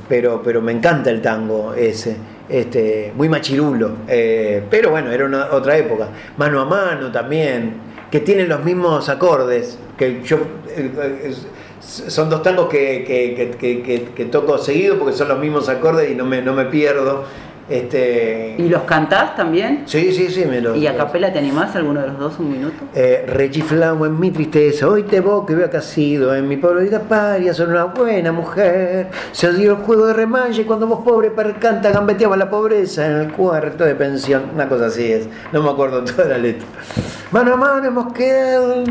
[0.08, 2.16] pero, pero me encanta el tango ese.
[2.48, 6.10] Este, muy machirulo, eh, pero bueno, era una, otra época.
[6.38, 7.74] Mano a mano también,
[8.12, 10.38] que tienen los mismos acordes, que yo
[10.70, 11.48] eh, es-
[11.82, 16.16] son dos tangos que- que- que- que toco seguido porque son los mismos acordes y
[16.16, 17.24] no me, no me pierdo.
[17.68, 19.84] Este, ¿Y los cantás también?
[19.88, 20.78] sí, sí, sí, me los.
[20.78, 22.76] ¿Y a capela te animás alguno de los dos un minuto?
[22.94, 26.58] Eh, rechiflado en mi tristeza, hoy te vos que veo que has sido en mi
[26.58, 29.08] pobre vida paria, son una buena mujer.
[29.32, 33.32] Se dio el juego de remalle cuando vos pobre percanta gambeteaba la pobreza en el
[33.32, 34.44] cuarto de pensión.
[34.54, 36.68] Una cosa así es, no me acuerdo toda la letra.
[37.32, 38.84] Mano a mano hemos quedado.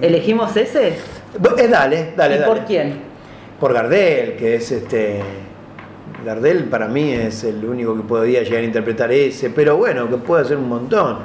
[0.00, 0.88] ¿Elegimos ese?
[0.88, 2.46] Eh, dale, dale, ¿Y dale.
[2.46, 2.94] por quién?
[3.60, 5.20] Por Gardel, que es este.
[6.24, 10.18] Gardel para mí es el único que podría llegar a interpretar ese, pero bueno, que
[10.18, 11.18] puede hacer un montón.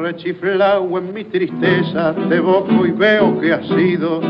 [0.00, 4.20] Rechiflao en mi tristeza, te evoco y veo que has sido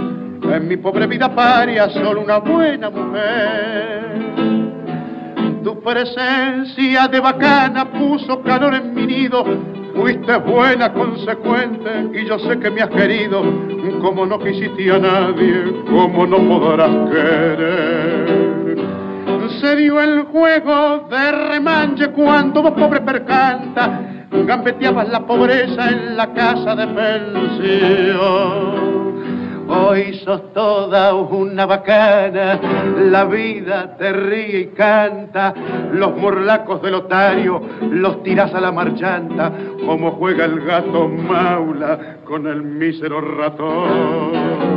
[0.52, 4.02] en mi pobre vida paria solo una buena mujer.
[5.62, 9.44] Tu presencia de bacana puso calor en mi nido,
[9.94, 13.42] fuiste buena, consecuente, y yo sé que me has querido,
[14.00, 18.54] como no quisiste a nadie, como no podrás querer.
[19.60, 26.34] Se dio el juego de remanche cuando vos pobre percanta gambeteabas la pobreza en la
[26.34, 28.93] casa de pensión.
[29.66, 32.60] Hoy sos toda una bacana,
[33.10, 35.54] la vida te ríe y canta,
[35.92, 39.52] los morlacos del otario los tirás a la marchanta,
[39.86, 44.74] como juega el gato maula con el mísero ratón.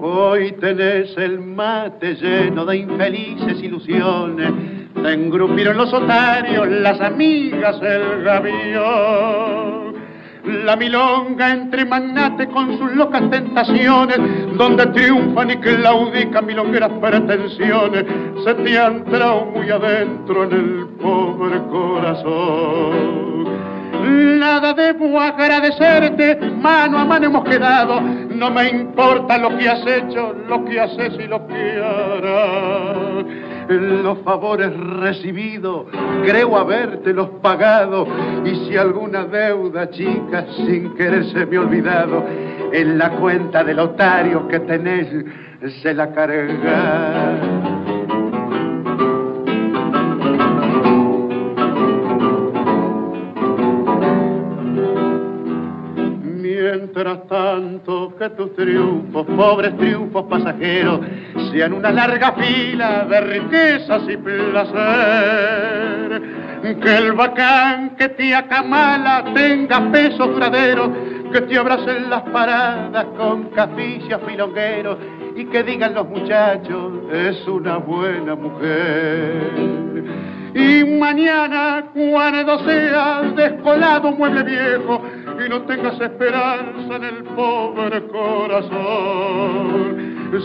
[0.00, 4.77] Hoy tenés el mate lleno de infelices ilusiones.
[4.94, 9.88] Te engrupieron los otarios, las amigas, el gavión.
[10.64, 14.18] La milonga entre magnates con sus locas tentaciones,
[14.56, 18.04] donde triunfan y claudican milongueras pretensiones,
[18.44, 23.18] se te han entrado muy adentro en el pobre corazón.
[24.38, 28.00] Nada debo agradecerte, mano a mano hemos quedado.
[28.00, 33.24] No me importa lo que has hecho, lo que haces y lo que harás.
[33.68, 35.86] Los favores recibidos,
[36.24, 38.06] creo habértelos pagado.
[38.44, 42.24] Y si alguna deuda chica sin querer se me ha olvidado,
[42.72, 45.06] en la cuenta del otario que tenés
[45.82, 47.67] se la carga.
[57.28, 61.00] Tanto que tus triunfos, pobres triunfos pasajeros,
[61.50, 64.78] sean una larga fila de riquezas y placer.
[66.62, 70.92] Que el bacán que te acamala tenga peso duradero,
[71.32, 74.98] que te abracen las paradas con caficias filongueros
[75.38, 79.52] y que digan los muchachos, es una buena mujer.
[80.52, 85.00] Y mañana, cuando seas descolado mueble viejo
[85.46, 89.28] y no tengas esperanza en el pobre corazón,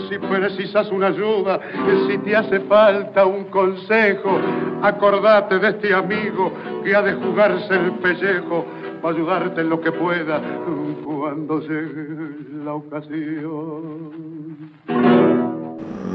[0.08, 1.58] si precisas una ayuda,
[2.06, 4.38] si te hace falta un consejo,
[4.80, 6.52] acordate de este amigo
[6.84, 8.64] que ha de jugarse el pellejo
[9.04, 10.40] para ayudarte en lo que pueda
[11.04, 12.08] cuando llegue
[12.64, 14.56] la ocasión.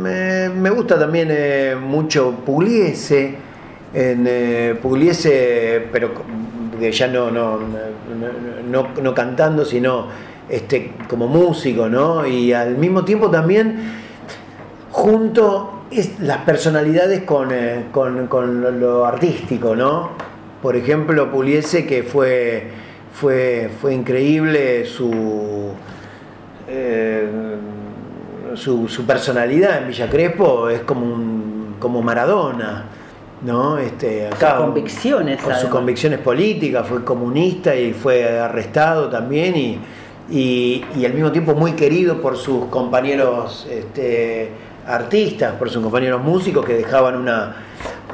[0.01, 3.35] Me, gusta también eh, mucho Pugliese,
[3.93, 6.09] en eh, Pugliese, pero
[6.79, 7.59] que ya no, no,
[8.71, 10.07] no, no- cantando, sino
[10.49, 12.25] este, como músico, ¿no?
[12.25, 13.75] Y al mismo tiempo también
[14.89, 20.28] junto es- las personalidades con, eh, con- con lo artístico, ¿no?
[20.61, 22.67] Por ejemplo, Pugliese, que fue,
[23.13, 25.71] fue, fue increíble su,
[26.67, 27.27] eh,
[28.55, 32.85] su, su personalidad en Villa Crespo, es como, un, como Maradona.
[33.41, 33.77] ¿no?
[33.77, 39.79] Este, acá, Sus convicciones, Con sus convicciones políticas, fue comunista y fue arrestado también y,
[40.29, 44.49] y, y al mismo tiempo muy querido por sus compañeros este,
[44.89, 47.55] artistas, por sus compañeros músicos que dejaban una,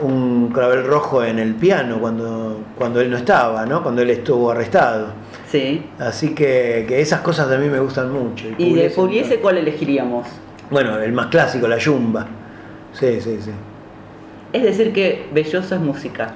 [0.02, 3.82] un clavel rojo en el piano cuando, cuando él no estaba, ¿no?
[3.82, 5.08] cuando él estuvo arrestado.
[5.50, 5.86] Sí.
[6.00, 8.46] Así que, que esas cosas a mí me gustan mucho.
[8.58, 10.28] ¿Y de Pugliese- Pugliese cuál elegiríamos?
[10.70, 12.26] Bueno, el más clásico, la yumba.
[12.94, 13.52] Sí, sí, sí.
[14.52, 16.34] Es decir que Belloso es música.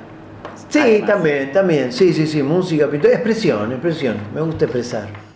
[0.69, 1.09] Sí, Además.
[1.09, 5.28] también, también, sí, sí, sí, música, pintura, expresión, expresión, me gusta expresar.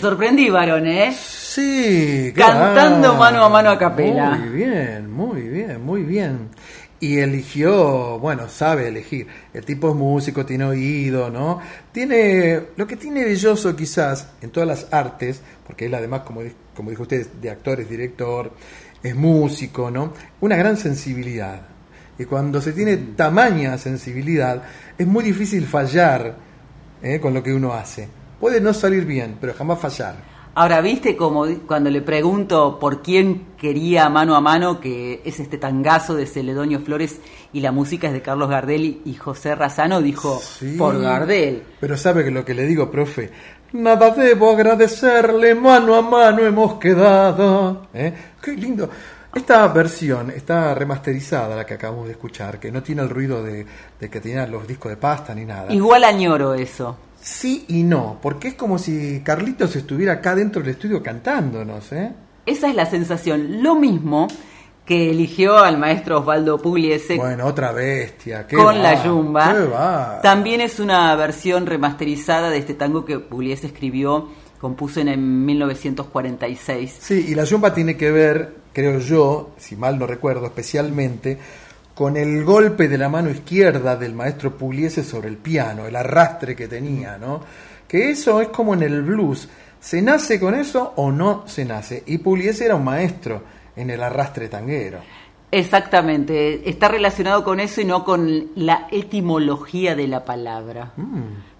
[0.00, 1.14] Sorprendí, varón, ¿eh?
[1.16, 3.18] Sí, Cantando claro.
[3.18, 4.30] mano a mano a capela.
[4.30, 6.48] Muy bien, muy bien, muy bien.
[7.02, 9.26] y eligió, bueno, sabe elegir.
[9.54, 11.58] El tipo es músico, tiene oído, ¿no?
[11.92, 16.42] Tiene, lo que tiene belloso quizás en todas las artes, porque él además, como,
[16.74, 18.52] como dijo usted, de actor, es director,
[19.02, 20.12] es músico, ¿no?
[20.40, 21.62] Una gran sensibilidad.
[22.18, 24.62] Y cuando se tiene tamaña sensibilidad,
[24.98, 26.36] es muy difícil fallar
[27.02, 27.18] ¿eh?
[27.18, 28.08] con lo que uno hace.
[28.40, 30.14] Puede no salir bien, pero jamás fallar.
[30.54, 35.58] Ahora, viste como cuando le pregunto por quién quería mano a mano, que es este
[35.58, 37.20] tangazo de Celedonio Flores
[37.52, 40.74] y la música es de Carlos Gardel y- José Razano, dijo Sí.
[40.76, 41.62] por Gardel.
[41.78, 43.30] Pero sabe que lo que le digo, profe,
[43.74, 47.86] nada debo agradecerle, mano a mano hemos quedado.
[47.94, 48.12] ¿Eh?
[48.42, 48.90] Qué lindo.
[49.32, 53.64] Esta versión está remasterizada, la que acabamos de escuchar, que no tiene el ruido de,
[54.00, 55.72] de que tenía los discos de pasta ni nada.
[55.72, 56.96] Igual añoro eso.
[57.20, 62.12] Sí y no, porque es como si Carlitos estuviera acá dentro del estudio cantándonos, ¿eh?
[62.46, 63.62] Esa es la sensación.
[63.62, 64.26] Lo mismo
[64.86, 68.46] que eligió al maestro Osvaldo Pugliese Bueno, otra bestia.
[68.46, 69.52] qué con la yumba.
[69.52, 70.20] qué va.
[70.22, 76.96] También es una versión remasterizada de este tango que Pugliese escribió, compuso en, en 1946.
[77.00, 81.38] Sí, y la yumba tiene que ver, creo yo, si mal no recuerdo, especialmente
[81.94, 86.56] con el golpe de la mano izquierda del maestro Pugliese sobre el piano, el arrastre
[86.56, 87.40] que tenía, ¿no?
[87.86, 89.48] Que eso es como en el blues.
[89.80, 92.02] ¿Se nace con eso o no se nace?
[92.06, 93.42] Y Pugliese era un maestro
[93.76, 95.00] en el arrastre tanguero.
[95.52, 100.92] Exactamente, está relacionado con eso y no con la etimología de la palabra.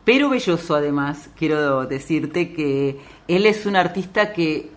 [0.04, 4.70] Pero Belloso, además, quiero decirte que él es un artista que,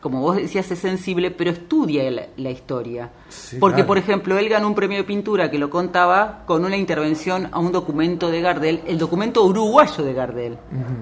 [0.00, 3.10] como vos decías, es sensible, pero estudia la, la historia.
[3.28, 3.86] Sí, Porque, claro.
[3.88, 7.58] por ejemplo, él ganó un premio de pintura que lo contaba con una intervención a
[7.58, 10.58] un documento de Gardel, el documento uruguayo de Gardel,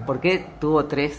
[0.06, 1.12] porque tuvo tres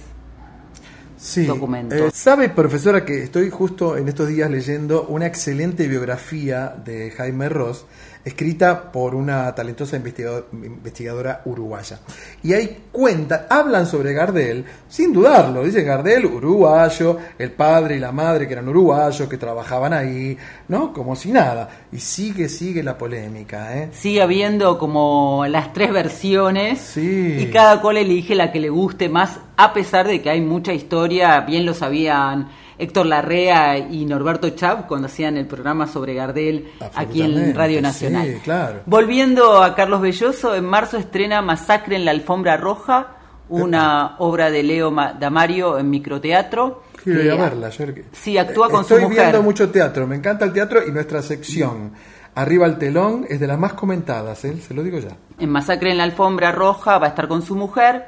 [1.17, 1.45] Sí.
[1.45, 1.99] documentos.
[1.99, 7.49] Eh, Sabe, profesora, que estoy justo en estos días leyendo una excelente biografía de Jaime
[7.49, 7.86] Ross,
[8.24, 11.99] escrita por una talentosa investigado- investigadora uruguaya.
[12.43, 15.63] Y ahí cuentan, hablan sobre Gardel, sin dudarlo.
[15.63, 20.91] Dice Gardel, uruguayo, el padre y la madre que eran uruguayos, que trabajaban ahí, ¿no?
[20.93, 21.70] Como si nada.
[21.91, 23.89] Y sigue, sigue la polémica, ¿eh?
[23.93, 27.38] Sigue habiendo como las tres versiones Sí.
[27.39, 30.74] y cada cual elige la que le guste más, a pesar de que hay mucha
[30.74, 32.49] historia, bien lo sabían
[32.80, 38.25] Héctor Larrea y Norberto Chab cuando hacían el programa sobre Gardel aquí en Radio Nacional.
[38.27, 38.80] sí, claro.
[38.88, 43.17] Volviendo a Carlos Belloso, en marzo estrena Masacre en la Alfombra Roja,
[43.49, 46.84] una obra de Leo Ma- Damario en microteatro.
[47.03, 47.69] Quiero que- ir a verla,
[48.11, 49.25] Sí, actúa con su Estoy mujer.
[49.25, 51.93] viendo mucho teatro, me encanta el teatro y nuestra sección
[52.36, 54.55] Arriba el telón es de las más comentadas, ¿eh?
[54.65, 55.09] se lo digo ya.
[55.39, 58.05] En Masacre en la Alfombra Roja va a estar con su mujer.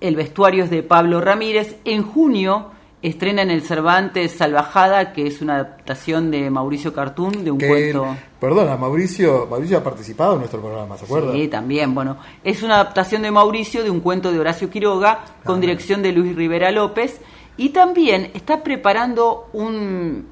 [0.00, 1.76] El vestuario es de Pablo Ramírez.
[1.84, 2.70] En junio
[3.02, 7.68] estrena en el Cervantes Salvajada, que es una adaptación de Mauricio Cartoon, de un Que
[7.68, 8.04] cuento.
[8.06, 11.32] él- perdona, Mauricio, Mauricio ha participado en nuestro programa, ¿se acuerda?
[11.32, 12.16] Sí, también, bueno.
[12.42, 16.34] Es una adaptación de Mauricio de un cuento de Horacio Quiroga, con dirección de Luis
[16.34, 17.20] Rivera López.
[17.58, 20.26] Y también está preparando un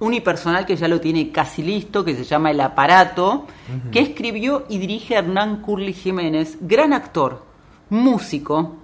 [0.00, 3.46] unipersonal que ya lo tiene casi listo, que se llama El Aparato,
[3.92, 7.42] que escribió y dirige Hernán Curly Jiménez, gran actor,
[7.90, 8.76] músico.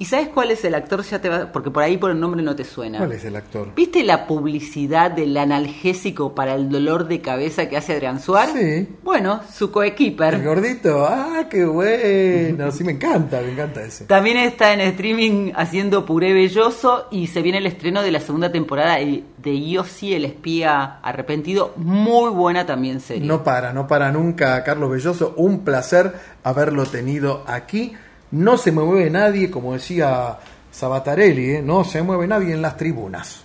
[0.00, 1.02] ¿Y sabes cuál es el actor?
[1.02, 2.96] Ya te va, porque por ahí por el nombre no te suena.
[2.96, 3.68] ¿Cuál es el actor?
[3.76, 8.54] ¿Viste la publicidad del analgésico para el dolor de cabeza que hace Adrián Suárez?
[8.58, 8.96] Sí.
[9.02, 10.36] Bueno, su coequiper.
[10.36, 14.06] El gordito, ah, qué bueno, sí me encanta, me encanta ese.
[14.06, 18.50] También está en streaming haciendo Puré Belloso y se viene el estreno de la segunda
[18.50, 21.74] temporada de Yossi, el espía arrepentido.
[21.76, 23.28] Muy buena también serie.
[23.28, 25.34] No para, no para nunca, Carlos Belloso.
[25.36, 27.92] Un placer haberlo tenido aquí.
[28.32, 30.38] No se mueve nadie, como decía
[30.70, 31.62] Sabatarelli, ¿eh?
[31.62, 33.44] no se mueve nadie en las tribunas.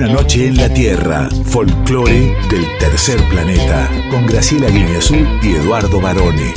[0.00, 6.54] Una noche en la Tierra, folclore del tercer planeta, con Graciela Guineazú y Eduardo Barone.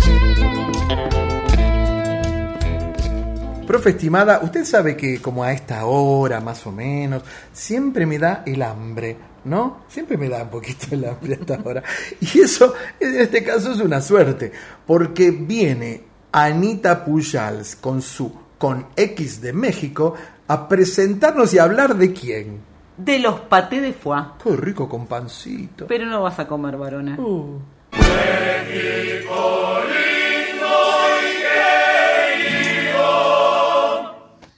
[3.67, 8.43] Profe estimada, usted sabe que como a esta hora más o menos, siempre me da
[8.45, 9.81] el hambre, ¿no?
[9.89, 11.83] Siempre me da un poquito el hambre esta hora.
[12.21, 14.53] Y eso, en este caso, es una suerte,
[14.87, 20.13] porque viene Anita Pujals con su con X de México
[20.47, 22.72] a presentarnos y hablar de quién.
[22.97, 24.23] De los patés de foie.
[24.43, 25.87] Qué rico con pancito.
[25.87, 27.19] Pero no vas a comer, varona.
[27.19, 27.59] Uh.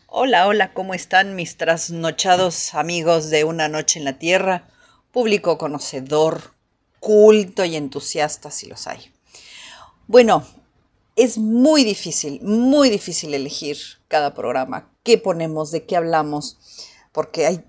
[0.07, 4.67] Hola, hola, ¿cómo están mis trasnochados amigos de Una Noche en la Tierra?
[5.11, 6.53] Público conocedor,
[6.99, 9.13] culto y entusiasta si los hay.
[10.07, 10.43] Bueno,
[11.15, 13.77] es muy difícil, muy difícil elegir
[14.07, 16.57] cada programa, qué ponemos, de qué hablamos,
[17.11, 17.63] porque hay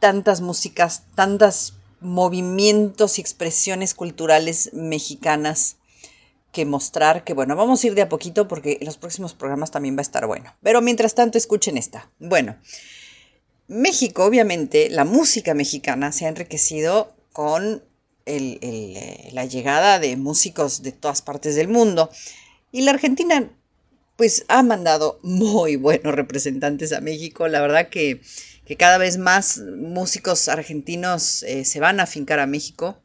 [0.00, 5.76] tantas músicas, tantos movimientos y expresiones culturales mexicanas
[6.52, 9.70] que mostrar, que bueno, vamos a ir de a poquito porque en los próximos programas
[9.70, 10.54] también va a estar bueno.
[10.62, 12.10] Pero mientras tanto, escuchen esta.
[12.18, 12.56] Bueno,
[13.68, 17.82] México, obviamente, la música mexicana se ha enriquecido con
[18.24, 22.10] eh, la llegada de músicos de todas partes del mundo.
[22.72, 23.50] Y la Argentina,
[24.16, 27.48] pues, ha mandado muy buenos representantes a México.
[27.48, 28.20] La verdad que,
[28.74, 33.00] cada vez más músicos argentinos eh, se van a afincar a México.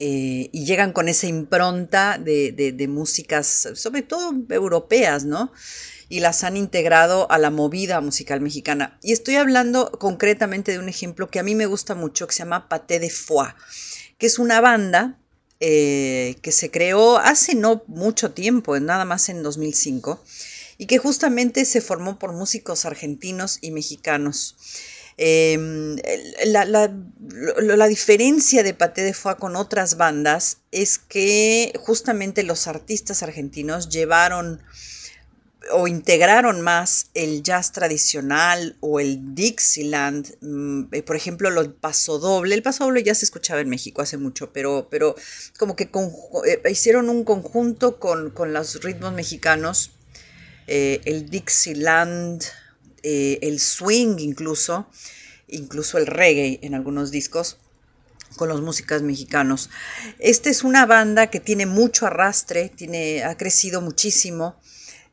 [0.00, 5.52] Eh, y llegan con esa impronta de, músicas, sobre todo europeas, ¿no?
[6.08, 8.98] Y las han integrado a la movida musical mexicana.
[9.02, 12.40] Y estoy hablando concretamente de un ejemplo que a mí me gusta mucho, que se
[12.40, 13.54] llama Paté de Foix,
[14.18, 15.16] que es una banda
[15.60, 20.22] eh, que se creó hace no mucho tiempo, nada más en 2005,
[20.78, 24.56] y que justamente se formó por músicos argentinos y mexicanos.
[25.16, 25.96] Em,
[26.46, 33.88] la, diferencia de Paté de Foix con otras bandas es que justamente los artistas argentinos
[33.88, 34.60] llevaron
[35.72, 42.18] o integraron más el jazz tradicional o el Dixieland, mm, eh, por ejemplo, el paso
[42.18, 42.54] doble.
[42.54, 45.14] El paso doble ya se escuchaba en México hace mucho, pero, pero
[45.58, 45.90] como que
[46.46, 49.92] eh, hicieron un conjunto con, los ritmos mexicanos,
[50.66, 52.42] eh, el Dixieland,
[53.02, 54.88] eh, el swing incluso,
[55.48, 57.58] incluso el reggae en algunos discos
[58.36, 59.70] con los músicas mexicanos.
[60.18, 64.56] Esta es una banda que tiene mucho arrastre, tiene, ha crecido muchísimo.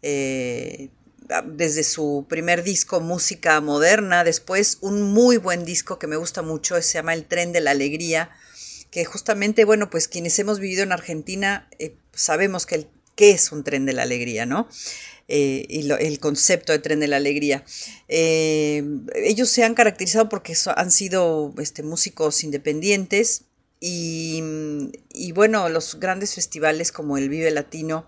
[0.01, 0.89] Eh,
[1.45, 6.81] desde su primer disco Música Moderna, después un muy buen disco que me gusta mucho,
[6.81, 8.31] se llama El Tren de la Alegría,
[8.89, 11.69] que justamente, bueno, pues quienes hemos vivido en Argentina
[12.13, 12.87] sabemos que, el,
[13.21, 14.67] que es un tren de la alegría, ¿no?
[15.27, 17.63] Eh, y el concepto de tren de la alegría.
[18.07, 23.43] Eh, ellos se han caracterizado porque han sido este, músicos independientes
[23.79, 24.41] y,
[25.35, 28.07] bueno, los grandes festivales como el Vive Latino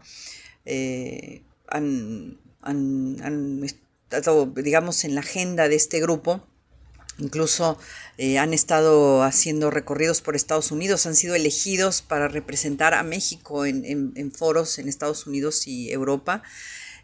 [0.65, 2.39] eh, han,
[4.09, 6.43] estado, digamos, en la agenda de este grupo.
[7.19, 7.77] Incluso
[8.39, 14.31] han estado haciendo recorridos por Estados Unidos, han sido elegidos para representar a México en
[14.31, 16.43] foros en Estados Unidos y Europa.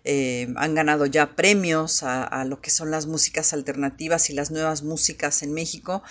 [0.06, 4.82] Eh, han ganado ya premios a, lo que son las músicas alternativas y las nuevas
[4.82, 6.02] músicas en México,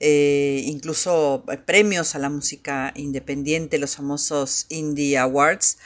[0.00, 5.78] eh, incluso eh, premios a la música independiente, los famosos Indie Awards.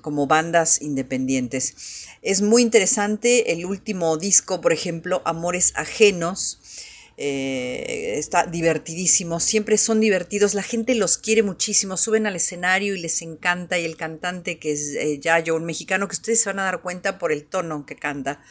[0.00, 2.06] Como bandas independientes.
[2.22, 6.60] Es muy interesante el último disco, por ejemplo, Amores Ajenos,
[7.16, 13.00] eh, está divertidísimo, siempre son divertidos, la gente los quiere muchísimo, suben al escenario y
[13.00, 16.58] les encanta y el cantante que es eh, Yayo, un mexicano que ustedes se van
[16.58, 18.42] a dar cuenta por el tono que canta,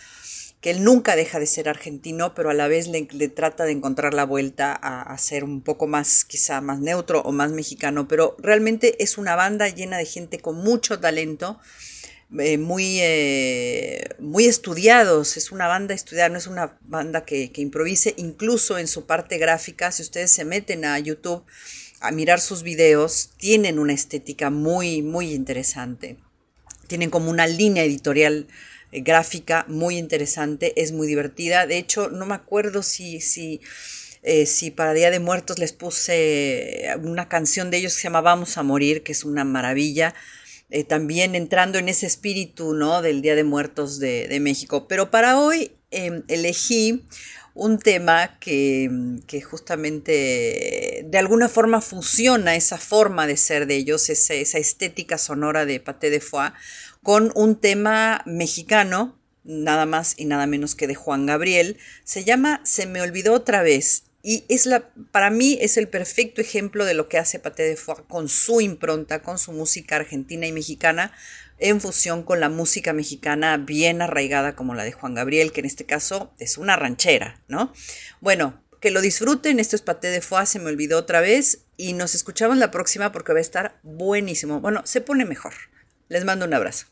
[0.63, 4.13] que él nunca deja de ser argentino, pero a la vez le, trata de encontrar
[4.13, 9.03] la vuelta a, ser un poco más, quizá más neutro o más mexicano, pero realmente
[9.03, 11.59] es una banda llena de gente con mucho talento
[12.39, 18.13] eh, muy, eh, muy estudiados, es una banda estudiada, no es una banda que, improvise,
[18.15, 21.43] incluso en su parte gráfica, si ustedes se meten a YouTube
[21.99, 26.15] a mirar sus videos, tienen una estética muy, muy interesante.
[26.87, 28.47] Tienen como una línea editorial
[29.01, 31.67] gráfica muy interesante, es muy divertida.
[31.67, 33.61] De hecho, no me acuerdo si, si,
[34.45, 38.57] si para Día de Muertos les puse una canción de ellos que se llama Vamos
[38.57, 40.13] a Morir, que es una maravilla
[40.75, 43.03] eh, también entrando en ese espíritu ¿no?
[43.03, 44.87] del Día de Muertos de, México.
[44.87, 47.05] Pero para hoy em, elegí
[47.53, 48.89] un tema que,
[49.47, 55.67] justamente de alguna forma fusiona esa forma de ser de ellos, esa, esa estética sonora
[55.67, 56.53] de Paté de Foix,
[57.03, 61.77] con un tema mexicano, nada más y nada menos que de Juan Gabriel.
[62.03, 66.39] Se llama Se me olvidó otra vez y es la, para mí es el perfecto
[66.39, 70.47] ejemplo de lo que hace Paté de Foix con su impronta, con su música argentina
[70.47, 71.11] y mexicana,
[71.59, 75.65] en fusión con la música mexicana bien arraigada como la de Juan Gabriel, que en
[75.65, 77.73] este caso es una ranchera, ¿no?
[78.21, 81.91] Bueno, que lo disfruten, esto es Paté de Foix, se me olvidó otra vez, y
[81.91, 84.61] nos escuchamos la próxima porque va a estar buenísimo.
[84.61, 85.53] Bueno, se pone mejor.
[86.09, 86.85] Les mando un abrazo.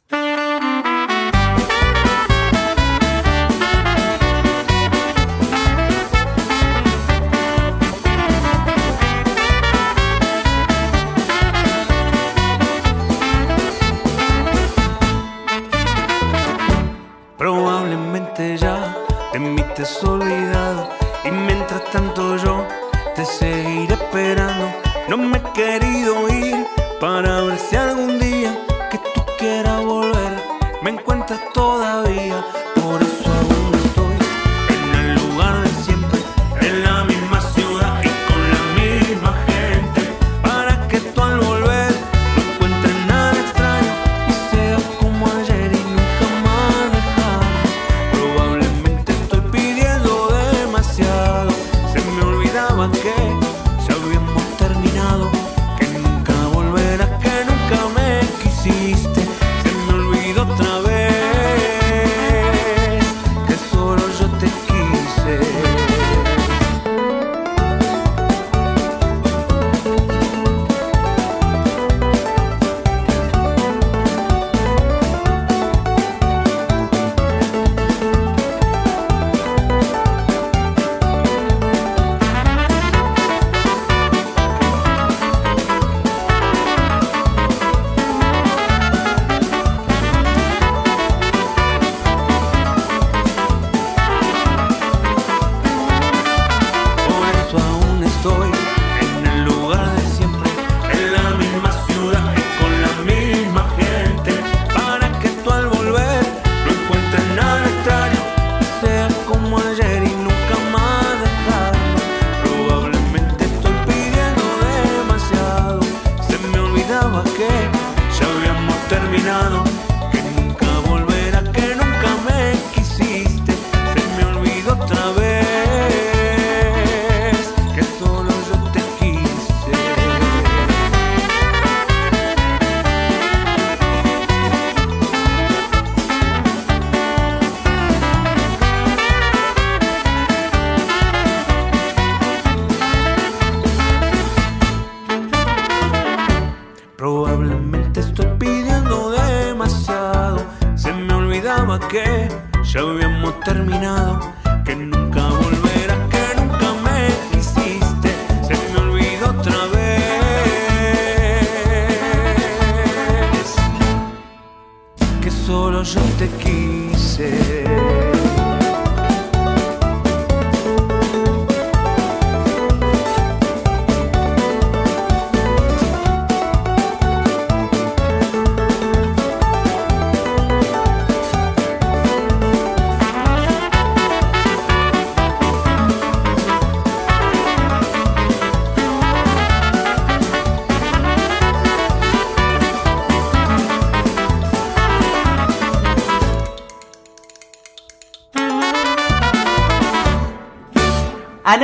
[17.37, 18.95] Probablemente ya
[19.33, 20.89] de mí te has olvidado
[21.23, 22.65] y mientras tanto yo
[23.15, 24.71] te seguiré esperando.
[25.07, 26.65] No me he querido ir
[26.99, 28.10] para ver si algún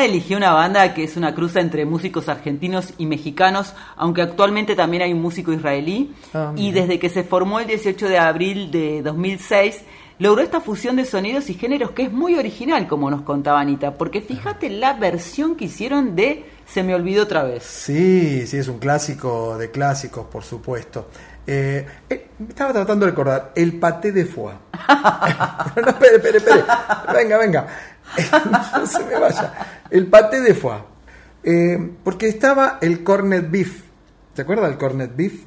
[0.07, 5.03] eligió una banda que es una cruza entre músicos argentinos y mexicanos, aunque actualmente también
[5.03, 6.13] hay un músico israelí.
[6.33, 9.83] Ah, y desde que se formó el 18 de abril de 2006,
[10.19, 13.93] logró esta fusión de sonidos y géneros que es muy original, como nos contaba Anita.
[13.93, 17.63] Porque fíjate la versión que hicieron de Se me olvidó otra vez.
[17.63, 21.07] Sí, sí, es un clásico de clásicos, por supuesto.
[21.49, 24.55] Eh, eh, estaba tratando de recordar, el paté de foie.
[25.81, 26.63] no, espere, espere, espere.
[27.13, 27.67] Venga, venga.
[28.73, 29.53] no se me vaya.
[29.89, 30.83] El paté de foie.
[31.43, 33.83] Eh, porque estaba el cornet beef.
[34.33, 35.43] ¿Se acuerda del cornet beef?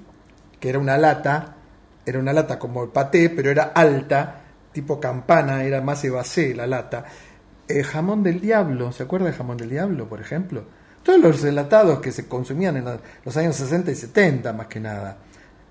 [0.58, 1.56] Que era una lata,
[2.04, 4.40] era una lata como el paté, pero era alta,
[4.72, 7.04] tipo campana, era más evasé la lata.
[7.68, 10.64] Eh, jamón del diablo, ¿se acuerda del jamón del diablo, por ejemplo?
[11.02, 12.84] Todos los enlatados que se consumían en
[13.24, 15.16] los años 60 y 70, más que nada.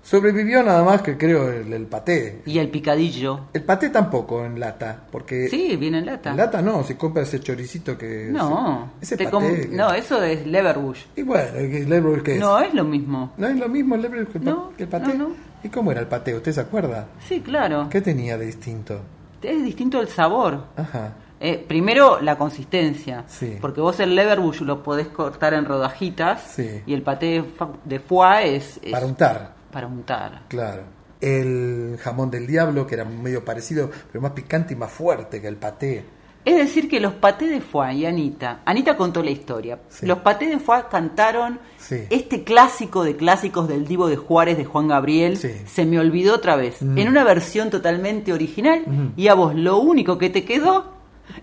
[0.02, 2.42] Sobrevivió nada más que creo el, el paté.
[2.46, 3.40] Y el picadillo.
[3.52, 6.30] El paté tampoco en lata, porque Sí, viene en lata.
[6.30, 8.28] en lata no, se compra ese choricito que...
[8.30, 11.00] No, ese te paté que- no, eso es Leverbush.
[11.16, 12.40] Y bueno, ¿el leverbush qué es?
[12.40, 13.32] No, es lo mismo.
[13.36, 15.14] ¿No es lo mismo el leverbush que el, No, el paté?
[15.14, 15.34] no, no.
[15.62, 16.34] ¿Y cómo era el paté?
[16.34, 17.06] ¿Usted se acuerda?
[17.28, 17.88] Sí, claro.
[17.90, 19.00] ¿Qué tenía de distinto?
[19.42, 20.64] Es distinto el sabor.
[20.76, 21.12] Ajá.
[21.38, 23.24] Eh, primero, la consistencia.
[23.26, 23.56] Sí.
[23.60, 26.82] Porque vos el leverbush lo podés cortar en rodajitas Sí.
[26.86, 27.44] y el paté
[27.84, 29.59] de foie es, es Para untar.
[29.70, 30.42] Para untar.
[30.48, 30.82] Claro.
[31.20, 35.48] El jamón del diablo, que era medio parecido, pero más picante y más fuerte que
[35.48, 36.04] el paté.
[36.42, 39.78] Es decir, que los patés de foie y Anita, Anita contó la historia.
[39.90, 40.06] Sí.
[40.06, 42.04] Los patés de foie cantaron Sí.
[42.08, 45.50] este clásico de clásicos del Divo de Juárez de Juan Gabriel, Sí.
[45.66, 46.96] Se me olvidó otra vez, Mm.
[46.96, 48.84] en una versión totalmente original.
[48.86, 49.12] Ujú.
[49.16, 50.94] Y a vos lo único que te quedó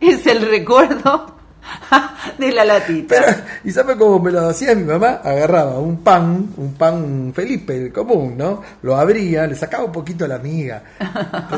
[0.02, 1.37] es el recuerdo
[2.38, 3.16] de la latita.
[3.16, 5.22] Pero, ¿y sabe cómo me lo hacía mi mamá?
[5.24, 8.62] Agarraba un pan, un pan Felipe, el común, ¿no?
[8.82, 10.82] Lo abría, le sacaba un poquito a la miga.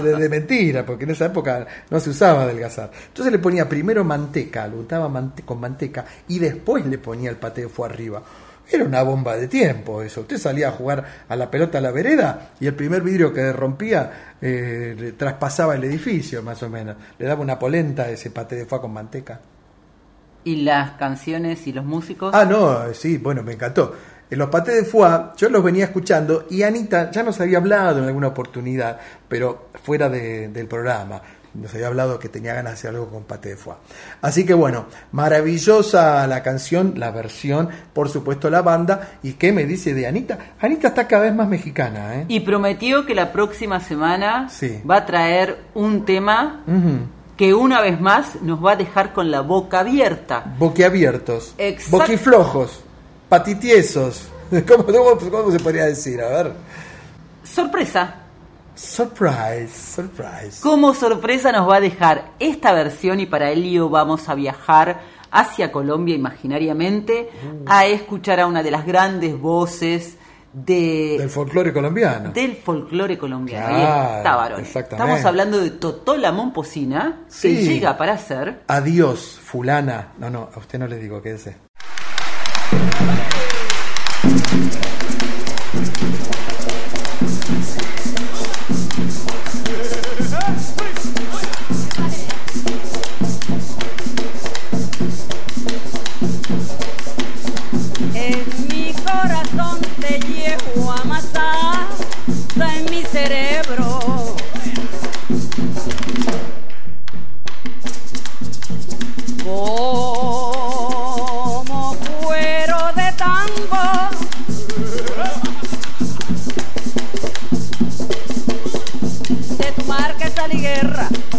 [0.01, 2.91] De, de mentira, porque en esa época no se usaba adelgazar.
[3.07, 7.37] Entonces le ponía primero manteca, lo untaba mante- con manteca y después le ponía el
[7.37, 8.21] paté de foie arriba.
[8.71, 10.21] Era una bomba de tiempo eso.
[10.21, 13.51] Usted salía a jugar a la pelota a la vereda y el primer vidrio que
[13.51, 16.95] rompía eh, le traspasaba el edificio, más o menos.
[17.17, 19.39] Le daba una polenta a ese paté de foie con manteca.
[20.49, 22.33] ¿Y las canciones y los músicos?
[22.33, 23.93] Ah, no, sí, bueno, me encantó.
[24.31, 27.99] En los patés de foie yo los venía escuchando y Anita ya nos había hablado
[27.99, 31.21] en alguna oportunidad, pero fuera de- del programa.
[31.53, 33.77] Nos había hablado que tenía ganas de hacer algo con paté de foie.
[34.21, 39.13] Así que bueno, maravillosa la canción, la versión, por supuesto la banda.
[39.23, 40.37] ¿Y qué me dice de Anita?
[40.59, 42.25] Anita está cada vez más mexicana, ¿eh?
[42.27, 44.81] Y prometió que la próxima semana Sí.
[44.89, 46.63] va a traer un tema.
[47.39, 50.43] Que una vez más nos va a dejar con la boca abierta.
[50.57, 52.81] Boquiabiertos, Exact- boquiflojos,
[53.29, 54.27] patitiesos.
[54.67, 56.19] ¿Cómo, cómo, cómo se podría decir?
[56.19, 56.53] A ver.
[57.45, 58.15] Sorpresa.
[58.75, 60.61] Surprise, surprise.
[60.61, 64.99] Como sorpresa nos va a dejar esta versión y para ello vamos a viajar
[65.31, 67.29] hacia Colombia imaginariamente
[67.67, 70.17] a escuchar a una de las grandes voces
[70.53, 72.31] de, Del folclore colombiano.
[72.31, 73.67] del folclore colombiano.
[73.67, 74.59] Claro, está, varón.
[74.61, 75.03] exactamente.
[75.05, 77.55] Estamos hablando de Totola Momposina, Sí.
[77.55, 80.13] que llega para ser Adiós, fulana.
[80.17, 81.55] No, no, a usted no le digo, quédese.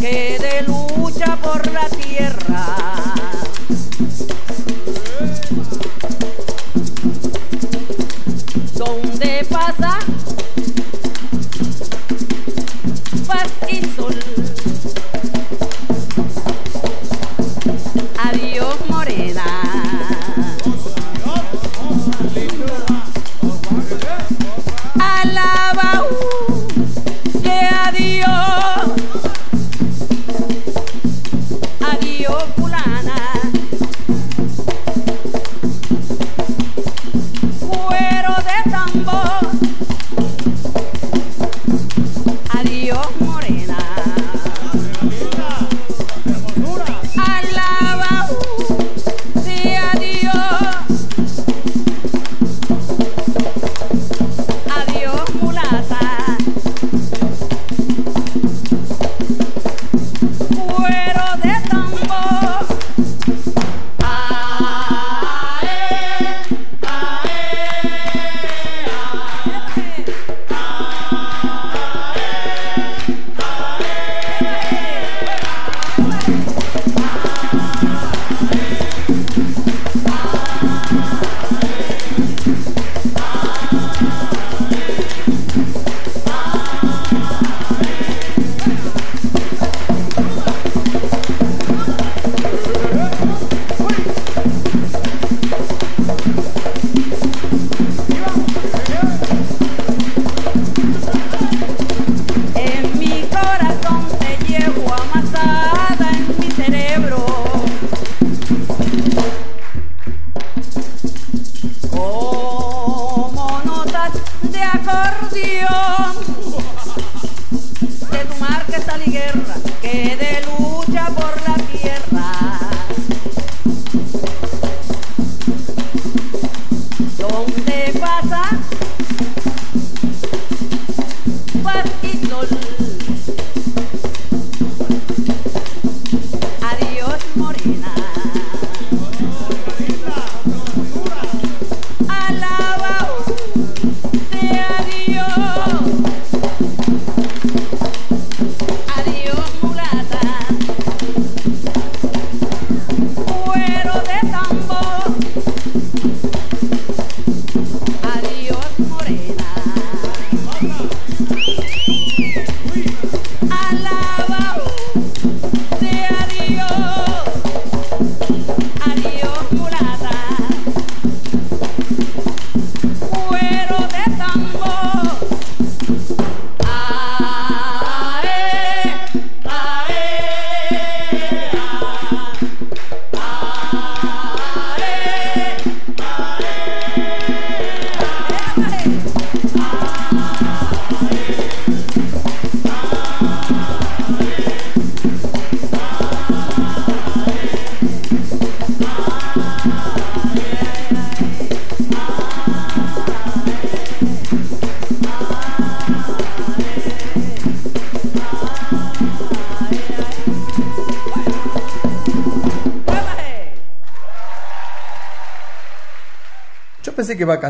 [0.01, 2.77] que de lucha por la tierra.
[8.77, 9.99] Donde pasa
[13.27, 14.19] paz y sol.
[18.17, 19.60] Adiós morena.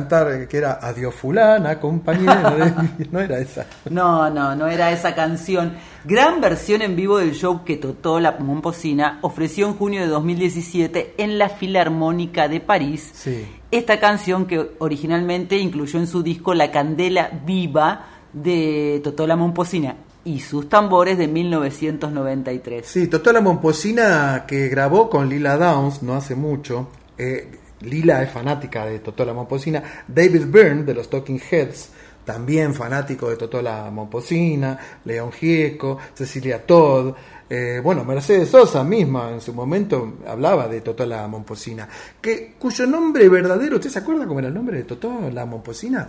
[0.01, 2.87] Cantar eh, que era Adiós fulana, compañera.
[3.11, 3.67] no era esa.
[3.91, 5.75] No, no, no era esa canción.
[6.05, 11.15] Gran versión en vivo del show que Totó la Momposina ofreció en junio de 2017
[11.19, 13.11] en la Filarmónica de París.
[13.13, 13.47] Sí.
[13.71, 19.97] Esta canción que originalmente incluyó en su disco La Candela Viva de Totó la Momposina
[20.25, 22.87] y sus tambores de 1993.
[22.87, 26.89] Sí, Totó la Momposina que grabó con Lila Downs no hace mucho.
[27.19, 29.83] Eh, Lila es fanática de Totó la Momposina.
[30.07, 31.91] David Byrne de los Talking Heads,
[32.25, 34.79] también fanático de Totó la Momposina.
[35.05, 37.15] León Gieco, Cecilia Todd.
[37.49, 41.89] eh, bueno, Mercedes Sosa misma en su momento hablaba de Totó la Momposina.
[42.21, 46.07] Que, cuyo nombre verdadero, ¿usted se acuerda cómo era el nombre de Totó la Momposina?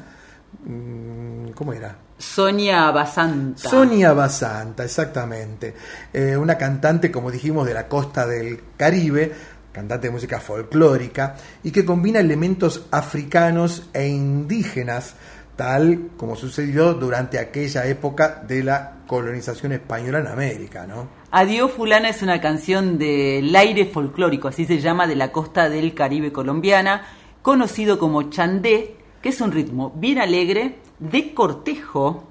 [0.66, 1.96] Mm, ¿Cómo era?
[2.18, 3.70] Sonia Basanta.
[3.70, 5.74] Sonia Basanta, exactamente.
[6.14, 9.32] Eh, una cantante, como dijimos, de la costa del Caribe,
[9.72, 15.16] cantante de música folclórica, y que combina elementos africanos e indígenas,
[15.56, 21.08] tal como sucedió durante aquella época de la colonización española en América, ¿no?
[21.32, 25.94] Adiós Fulana es una canción del aire folclórico, así se llama, de la costa del
[25.94, 27.06] Caribe colombiana,
[27.42, 32.28] conocido como chandé, que es un ritmo bien alegre, de cortejo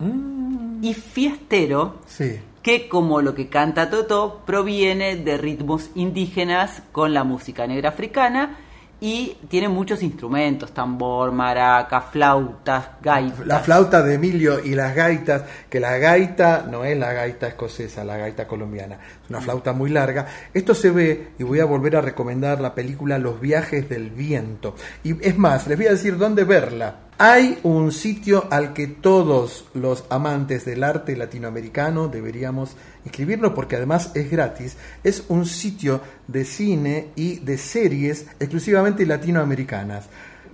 [0.83, 2.41] y fiestero, Sí.
[2.63, 8.59] Que como lo que canta Toto, proviene de ritmos indígenas con la música negra africana
[9.01, 13.47] y tiene muchos instrumentos, tambor, maraca, flautas, gaitas.
[13.47, 18.05] La flauta de Emilio y las gaitas, que la gaita no es la gaita escocesa,
[18.05, 20.27] la gaita colombiana, es una flauta muy larga.
[20.53, 24.75] Esto se ve, y voy a volver a recomendar la película Los viajes del viento.
[25.03, 29.67] Y es más, les voy a decir dónde verla, Hay un sitio al que todos
[29.75, 34.77] los amantes del arte latinoamericano deberíamos inscribirnos porque además es gratis.
[35.03, 40.07] Es un sitio de cine y de series exclusivamente latinoamericanas.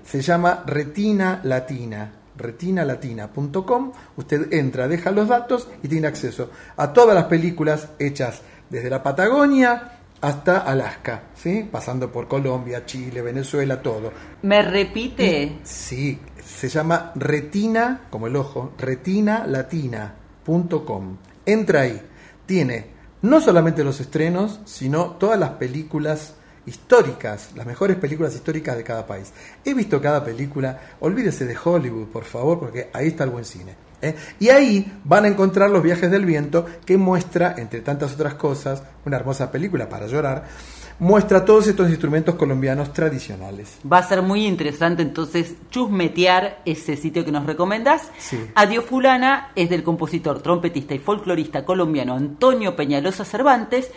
[0.05, 3.93] Se llama Retina Latina retinalatina.com.
[4.17, 9.03] Usted entra, deja los datos y tiene acceso a todas las películas hechas desde la
[9.03, 11.67] Patagonia hasta Alaska, ¿sí?
[11.71, 14.13] pasando por Colombia, Chile, Venezuela, todo.
[14.43, 15.59] ¿Me repite?
[15.63, 21.17] Sí, se llama retina, como el ojo, retinalatina.com.
[21.45, 22.01] Entra ahí,
[22.47, 26.35] tiene no solamente los estrenos, sino todas las películas
[26.67, 29.33] históricas, las mejores películas históricas de cada país.
[29.65, 33.75] He visto cada película, olvídese de Hollywood, por favor, porque ahí está el buen cine.
[34.03, 34.15] ¿eh?
[34.41, 38.83] Y ahí van a encontrar Los viajes del viento, que muestra, entre tantas otras cosas,
[39.05, 40.45] una hermosa película para llorar,
[40.99, 43.79] muestra todos estos instrumentos colombianos tradicionales.
[43.91, 48.11] Va a ser muy interesante entonces chusmetear ese sitio que nos recomendas.
[48.19, 48.39] Sí.
[48.55, 53.91] Adiós Fulana es del compositor, trompetista y folclorista colombiano Antonio Peñalosa Cervantes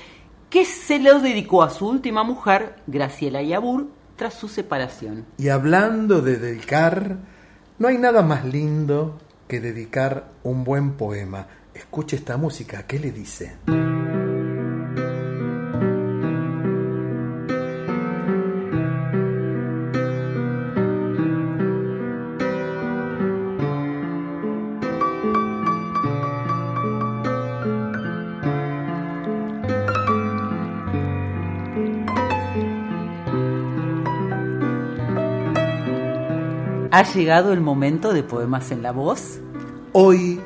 [0.50, 5.26] que se lo dedicó a su última mujer, Graciela Yabur, tras su separación.
[5.38, 7.18] Y hablando de dedicar,
[7.78, 11.48] no hay nada más lindo que dedicar un buen poema.
[11.74, 13.58] Escuche esta música, ¿qué le dice?
[36.92, 39.40] ¿Ha llegado el momento de Poemas en la Voz?
[39.94, 40.42] Hoy,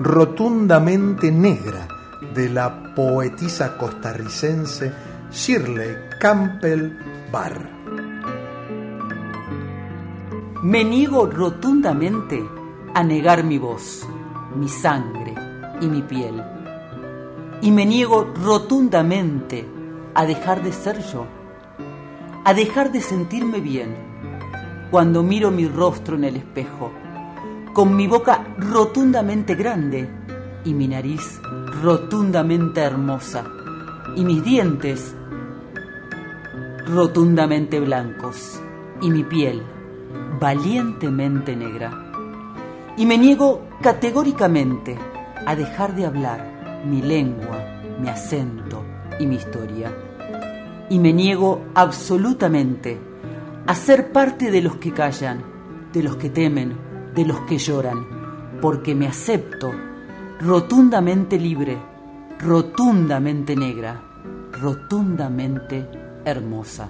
[0.00, 1.86] rotundamente negra,
[2.34, 4.90] de la poetisa costarricense
[5.30, 6.96] Shirley Campbell
[7.30, 7.68] Barr.
[10.62, 12.42] Me niego rotundamente
[12.94, 14.08] a negar mi voz,
[14.56, 15.34] mi sangre
[15.82, 16.42] y mi piel.
[17.60, 19.68] Y me niego rotundamente
[20.14, 21.26] a dejar de ser yo,
[22.44, 24.11] a dejar de sentirme bien
[24.92, 26.92] cuando miro mi rostro en el espejo,
[27.72, 30.06] con mi boca rotundamente grande
[30.66, 31.40] y mi nariz
[31.82, 33.42] rotundamente hermosa
[34.14, 35.16] y mis dientes
[36.86, 38.60] rotundamente blancos
[39.00, 39.62] y mi piel
[40.38, 41.90] valientemente negra.
[42.98, 44.98] Y me niego categóricamente
[45.46, 47.64] a dejar de hablar mi lengua,
[47.98, 48.84] mi acento
[49.18, 49.90] y mi historia.
[50.90, 53.11] Y me niego absolutamente
[53.66, 55.42] a ser parte de los que callan,
[55.92, 56.76] de los que temen,
[57.14, 59.72] de los que lloran, porque me acepto
[60.40, 61.78] rotundamente libre,
[62.38, 64.02] rotundamente negra,
[64.60, 65.88] rotundamente
[66.24, 66.88] hermosa.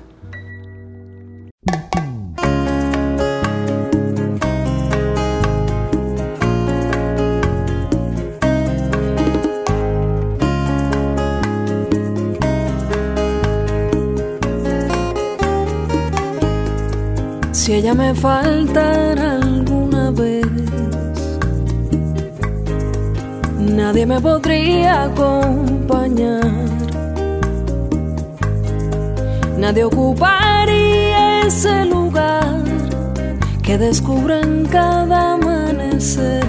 [17.62, 20.44] Si ella me faltara alguna vez,
[23.56, 26.50] nadie me podría acompañar.
[29.56, 32.64] Nadie ocuparía ese lugar
[33.62, 36.44] que descubro en cada amanecer.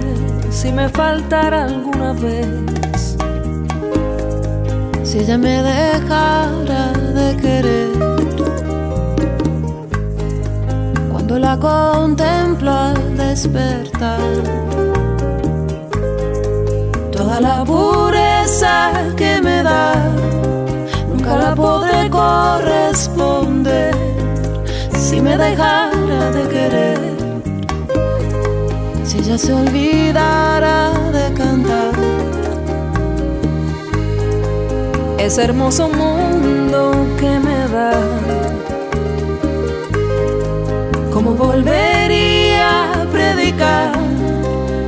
[0.49, 3.15] Si me faltara alguna vez,
[5.03, 8.12] si ella me dejara de querer
[11.43, 14.33] la contemplo al despertar.
[17.11, 19.93] Toda la pureza que me da,
[21.09, 23.93] nunca la podré corresponder
[24.97, 27.01] si me dejara de querer.
[29.03, 30.77] Si ella se olvidara
[31.17, 31.93] de cantar
[35.17, 36.81] ese hermoso mundo
[37.19, 38.52] que me da
[41.23, 43.93] ¿Cómo volvería a predicar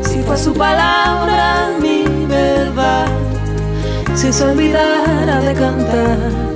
[0.01, 3.07] si fue su palabra mi verdad?
[4.15, 6.54] Si se olvidara de cantar.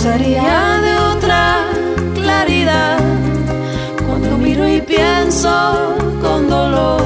[0.00, 1.64] Gozaría de otra
[2.14, 3.00] claridad
[4.06, 5.50] cuando miro y pienso
[6.22, 7.02] con dolor.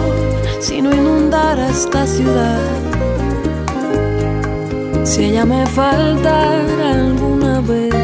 [0.61, 2.61] si no inundara esta ciudad.
[5.05, 7.95] Si ella me faltara alguna vez,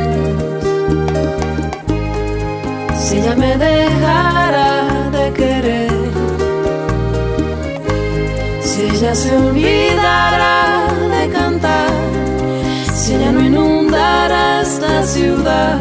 [2.98, 5.92] si ella me dejara de querer,
[8.62, 11.97] si ella se olvidara de cantar,
[13.08, 15.78] si ella no inundara esta ciudad,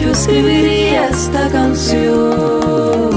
[0.00, 3.10] yo escribiría esta canción.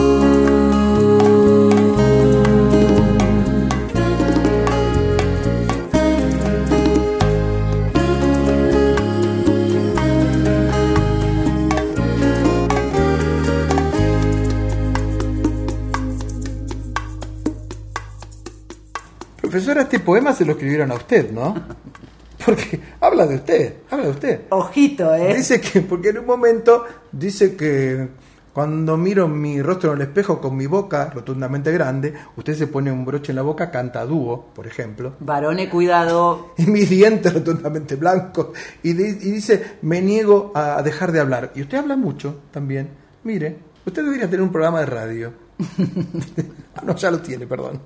[19.39, 21.55] Profesora, este poema se lo escribieron a usted, ¿no?
[22.45, 24.41] Porque habla de usted, habla de usted.
[24.49, 25.35] Ojito, ¿eh?
[25.35, 28.07] Dice que, porque en un momento dice que
[28.53, 32.91] cuando miro mi rostro en el espejo con mi boca rotundamente grande, usted se pone
[32.91, 35.15] un broche en la boca, canta dúo, por ejemplo.
[35.19, 36.53] Varone, cuidado.
[36.57, 38.47] Y mis dientes rotundamente blancos.
[38.81, 41.51] Y, y dice, me niego a dejar de hablar.
[41.55, 42.89] Y usted habla mucho también.
[43.23, 45.44] Mire, usted debería tener un programa de radio.
[46.75, 47.81] ah, no, ya lo tiene, perdón.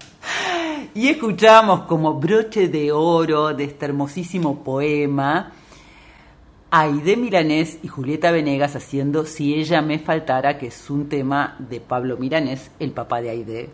[0.93, 5.53] Y escuchamos como broche de oro de este hermosísimo poema
[6.71, 11.79] Aide Milanés y Julieta Venegas haciendo Si ella me faltara, que es un tema de
[11.81, 13.69] Pablo Milanés, el papá de Aide.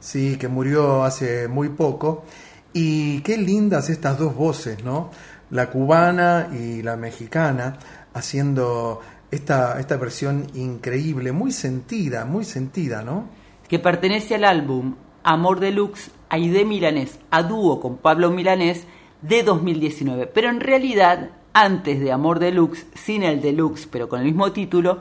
[0.00, 2.24] Sí, que murió hace muy poco.
[2.72, 5.10] Y qué lindas estas dos voces, ¿no?
[5.50, 7.78] La cubana y la mexicana
[8.14, 9.00] haciendo
[9.30, 13.26] esta, esta versión increíble, muy sentida, muy sentida, ¿no?
[13.68, 18.86] que pertenece al álbum Amor Deluxe, Aide Milanés, a dúo con Pablo Milanés,
[19.20, 20.26] de 2019.
[20.26, 25.00] Pero en realidad, antes de Amor Deluxe, sin el Deluxe, pero con el mismo título,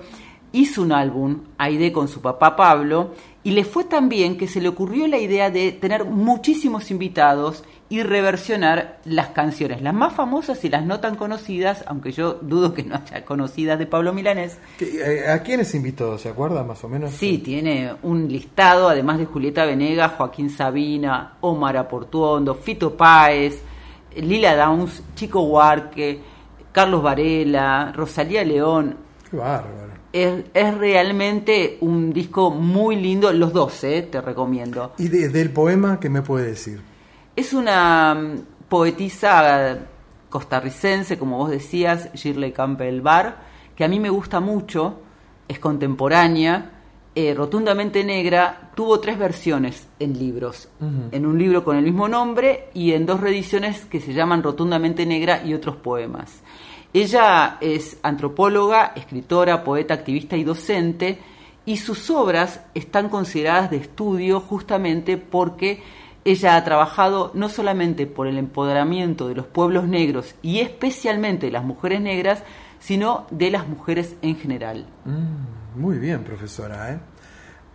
[0.51, 3.13] hizo un álbum, Aide con su papá Pablo,
[3.43, 7.63] y le fue tan bien que se le ocurrió la idea de tener muchísimos invitados
[7.89, 12.73] y reversionar las canciones, las más famosas y las no tan conocidas, aunque yo dudo
[12.73, 16.17] que no haya conocidas de Pablo Milanés, ¿Qué- eh, ¿A quiénes invitó?
[16.17, 17.11] ¿Se acuerda más o menos?
[17.11, 23.61] Sí, tiene un listado, además de Julieta Venegas, Joaquín Sabina, Omar Aportuondo, Fito Páez,
[24.17, 26.19] Lila Downs, Chico Huarque,
[26.73, 28.97] Carlos Varela, Rosalía León.
[29.31, 29.87] Qué bárbaro.
[30.11, 34.93] Es, es realmente un disco muy lindo, los dos, eh, te recomiendo.
[34.97, 36.81] ¿Y de- del poema qué me puede decir?
[37.37, 39.77] Es una mm, poetisa
[40.27, 43.37] costarricense, como vos decías, Shirley Campbell Barr,
[43.75, 45.01] que a mí me gusta mucho,
[45.47, 46.71] es contemporánea,
[47.13, 50.67] eh, rotundamente negra, tuvo tres versiones en libros.
[51.11, 55.05] En un libro con el mismo nombre y en dos reediciones que se llaman Rotundamente
[55.05, 56.41] Negra y otros poemas.
[56.91, 61.19] Ella es antropóloga, escritora, poeta, activista y docente,
[61.67, 65.83] y sus obras están consideradas de estudio justamente porque
[66.31, 71.51] ella ha trabajado no solamente por el empoderamiento de los pueblos negros y especialmente de
[71.53, 72.43] las mujeres negras,
[72.79, 74.85] sino de las mujeres en general.
[75.05, 76.91] Mm, muy bien, profesora.
[76.93, 76.99] ¿eh?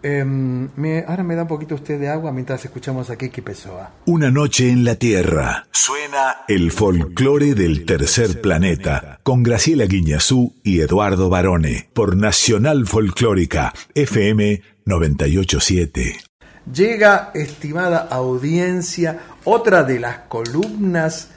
[0.04, 3.92] Em, me- ahora me da un poquito usted de agua mientras escuchamos a Kiki Pessoa.
[4.06, 5.66] Una noche en la Tierra.
[5.70, 13.72] Suena el folclore del tercer planeta con Graciela Guiñazú y Eduardo Barone por Nacional Folclórica
[13.94, 16.16] FM 987.
[16.70, 21.30] Llega, estimada audiencia, otra de las columnas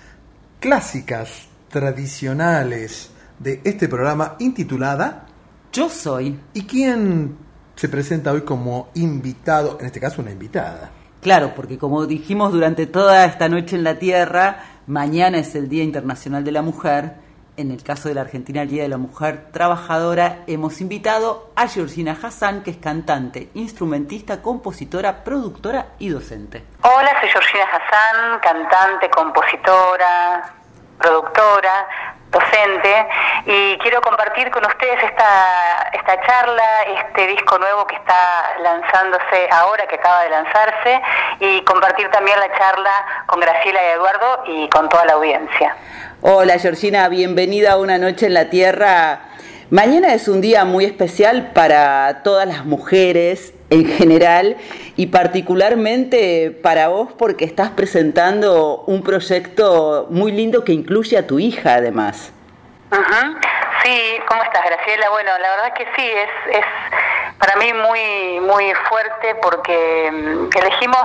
[0.59, 5.25] clásicas, tradicionales de este programa intitulada
[5.73, 6.39] Yo soy.
[6.53, 7.37] ¿Y quién
[7.75, 9.77] se presenta hoy como invitado?
[9.79, 10.91] En este caso, una invitada.
[11.21, 15.83] Claro, porque como dijimos durante toda esta noche en la Tierra, mañana es el Día
[15.83, 17.24] Internacional de la Mujer.
[17.57, 21.69] En el caso de la Argentina, el Día de la Mujer Trabajadora, hemos invitado a
[21.69, 26.65] Georgina Hassan, que es cantante, instrumentista, compositora, productora y docente.
[26.81, 30.53] Hola, soy Georgina Hassan, cantante, compositora,
[30.99, 31.87] productora,
[32.35, 33.07] docente,
[33.45, 39.87] y quiero compartir con ustedes esta, esta charla, este disco nuevo que está lanzándose ahora,
[39.87, 41.01] que acaba de lanzarse,
[41.39, 42.91] y compartir también la charla
[43.27, 45.75] con Graciela y Eduardo y con toda la audiencia.
[46.21, 49.21] Hola Georgina, bienvenida a Una Noche en la Tierra.
[49.69, 54.57] Mañana es un día muy especial para todas las mujeres en general
[54.95, 61.39] y particularmente para vos porque estás presentando un proyecto muy lindo que incluye a tu
[61.39, 62.31] hija además.
[62.91, 63.37] Ujú.
[63.83, 65.09] Sí, ¿cómo estás, Graciela?
[65.09, 66.65] Bueno, la verdad que sí, es, es
[67.37, 71.01] para mí muy, muy fuerte porque mm, elegimos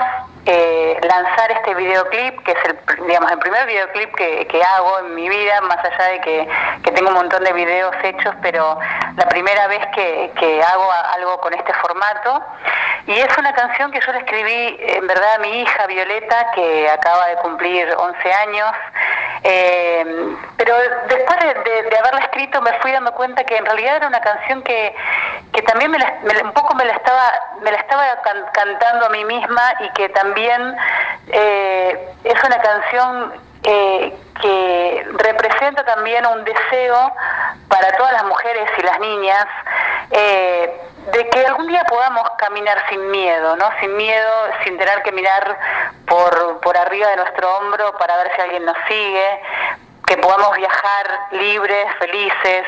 [0.47, 5.15] eh, lanzar este videoclip, que es el, digamos, el primer videoclip que, que hago en
[5.15, 6.49] mi vida, más allá de que,
[6.83, 8.79] que, tengo un montón de videos hechos, pero
[9.17, 12.43] la primera vez que, que hago algo con este formato.
[13.07, 16.89] Y es una canción que yo le escribí, en verdad, a mi hija Violeta, que
[16.89, 18.67] acaba de cumplir 11 años.
[19.43, 20.75] Eh, pero
[21.09, 24.95] después de, haberla escrito me fui dando cuenta que en realidad era una canción que,
[25.51, 25.99] que también me
[26.43, 28.05] un poco me la estaba, me la estaba
[28.53, 30.30] cantando a mí misma y que también
[31.33, 33.33] eh, es una canción
[33.63, 37.13] eh, que representa también un deseo
[37.69, 39.47] para todas las mujeres y las niñas
[40.11, 40.81] eh,
[41.13, 43.69] de que algún día podamos caminar sin miedo, ¿no?
[43.81, 44.31] Sin miedo,
[44.65, 45.59] sin tener que mirar
[46.07, 49.43] por, por arriba de nuestro hombro para ver si alguien nos sigue,
[50.07, 52.67] que podamos viajar libres, felices,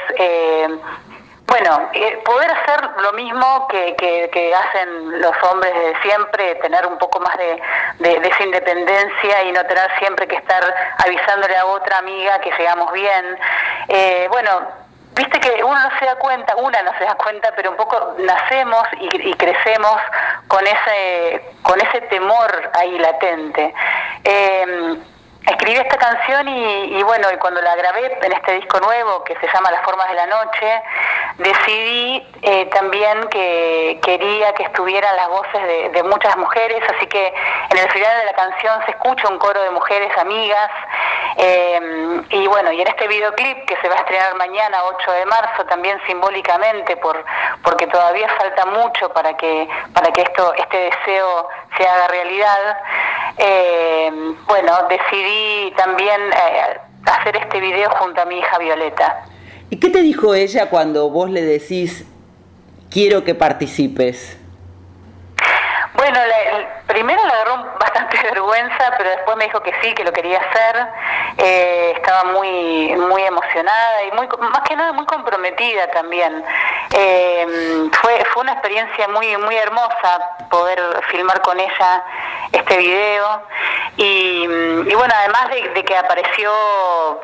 [1.52, 3.94] bueno, eh, poder hacer lo mismo que,
[4.32, 7.60] que, hacen los hombres de siempre, tener un poco más de,
[7.98, 10.62] de, esa independencia y no tener siempre que estar
[10.96, 13.38] avisándole a otra amiga que llegamos bien.
[13.88, 14.62] Eh, bueno,
[15.14, 18.14] viste que uno no se da cuenta, una no se da cuenta, pero un poco
[18.16, 20.00] nacemos y, crecemos
[20.48, 23.74] con ese, con ese temor ahí latente.
[24.24, 24.96] Eh,
[25.46, 29.46] escribí esta canción y, bueno, y cuando la grabé en este disco nuevo que se
[29.52, 30.82] llama Las Formas de la Noche,
[31.38, 37.32] decidí eh, también que quería que estuvieran las voces de, muchas mujeres, así que
[37.70, 40.70] en el final de la canción se escucha un coro de mujeres amigas.
[41.36, 45.26] Eh, y bueno, y en este videoclip que se va a estrenar mañana, 8 de
[45.26, 47.24] marzo, también simbólicamente, por,
[47.62, 51.48] porque todavía falta mucho para que, para que esto, este deseo
[51.78, 52.78] se haga realidad,
[53.38, 54.10] eh,
[54.46, 55.31] bueno, decidí
[55.76, 56.20] también
[57.04, 59.24] hacer este video junto a mi hija Violeta.
[59.70, 62.04] ¿Y qué te dijo ella cuando vos le decís,
[62.90, 64.38] quiero que participes?
[65.94, 66.18] Bueno,
[66.86, 70.86] primero le agarró bastante vergüenza, pero después me dijo que sí, que lo quería hacer.
[71.38, 76.44] Eh, estaba muy muy emocionada y muy más que nada muy comprometida también.
[76.92, 82.04] Eh, fue fue una experiencia muy muy hermosa poder filmar con ella
[82.52, 83.42] este video
[83.96, 84.46] y,
[84.94, 86.52] bueno además de, que apareció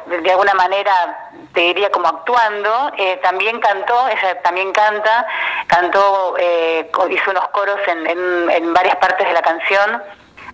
[0.06, 5.26] de alguna manera te diría como actuando eh, también cantó ella también canta
[5.66, 10.02] cantó hizo unos coros en, en, en varias partes de la canción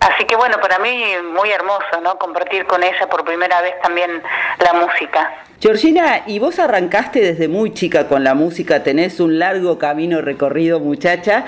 [0.05, 1.03] Así que bueno, para mí
[1.33, 2.19] muy hermoso, ¿no?
[2.19, 4.23] Compartir con ella por primera vez también
[4.59, 5.33] la música.
[5.61, 10.79] Georgina, y vos arrancaste desde muy chica con la música, tenés un largo camino recorrido,
[10.79, 11.47] muchacha,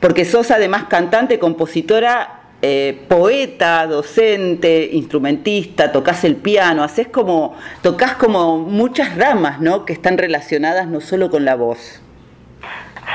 [0.00, 8.14] porque sos además cantante, compositora eh, poeta, docente, instrumentista, tocas el piano, haces como, tocas
[8.14, 9.84] como muchas ramas, ¿no?
[9.84, 12.00] Que están relacionadas no solo con la voz.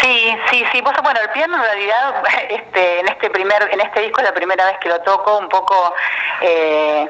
[0.01, 0.81] Sí, sí, sí.
[0.81, 4.65] bueno, el piano en realidad, este, en este primer, en este disco es la primera
[4.65, 5.93] vez que lo toco, un poco
[6.41, 7.09] eh,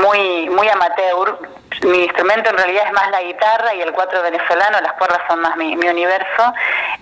[0.00, 1.38] muy, muy amateur.
[1.82, 5.40] Mi instrumento en realidad es más la guitarra y el cuatro venezolano, las cuerdas son
[5.40, 6.52] más mi, universo,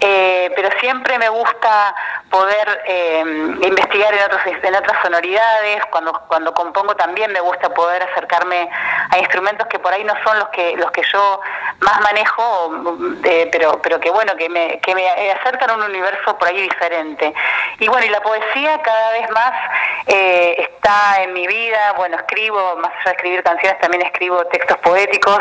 [0.00, 1.94] eh, pero siempre me gusta
[2.32, 3.22] poder eh,
[3.62, 8.68] investigar en, otros, en otras sonoridades, cuando, cuando compongo también me gusta poder acercarme
[9.10, 11.40] a instrumentos que por ahí no son los que, los que yo
[11.80, 12.72] más manejo,
[13.24, 16.62] eh, pero, pero que bueno, que me, que me acercan a un universo por ahí
[16.62, 17.34] diferente.
[17.78, 19.52] Y bueno, y la poesía cada vez más
[20.06, 24.78] eh, está en mi vida, bueno, escribo, más allá de escribir canciones, también escribo textos
[24.78, 25.40] poéticos,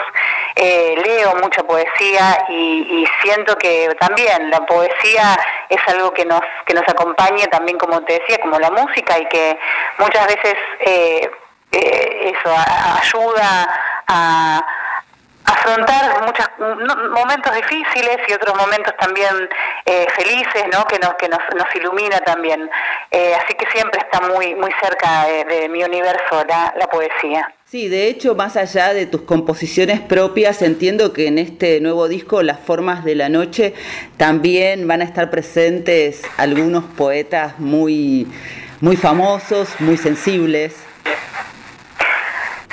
[0.56, 5.38] eh, leo mucha poesía y, siento que también la poesía
[5.72, 9.26] es algo que nos, que nos acompaña también, como te decía, como la música y
[9.28, 9.58] que
[9.98, 10.56] muchas veces
[11.72, 12.56] eso
[13.02, 13.68] ayuda
[14.08, 14.66] a
[15.46, 16.48] afrontar muchos
[17.12, 19.50] momentos difíciles y otros momentos también
[19.86, 20.86] eh, felices, ¿no?
[20.86, 22.70] Que nos que nos, nos ilumina también.
[23.10, 27.52] Eh, así que siempre está muy muy cerca de, mi universo la, la poesía.
[27.72, 32.44] Sí, de hecho, más allá de tus composiciones propias, entiendo que en este nuevo disco,
[32.44, 33.74] Las Formas de la Noche,
[34.18, 38.28] también van a estar presentes algunos poetas muy,
[38.82, 40.76] muy famosos, muy sensibles.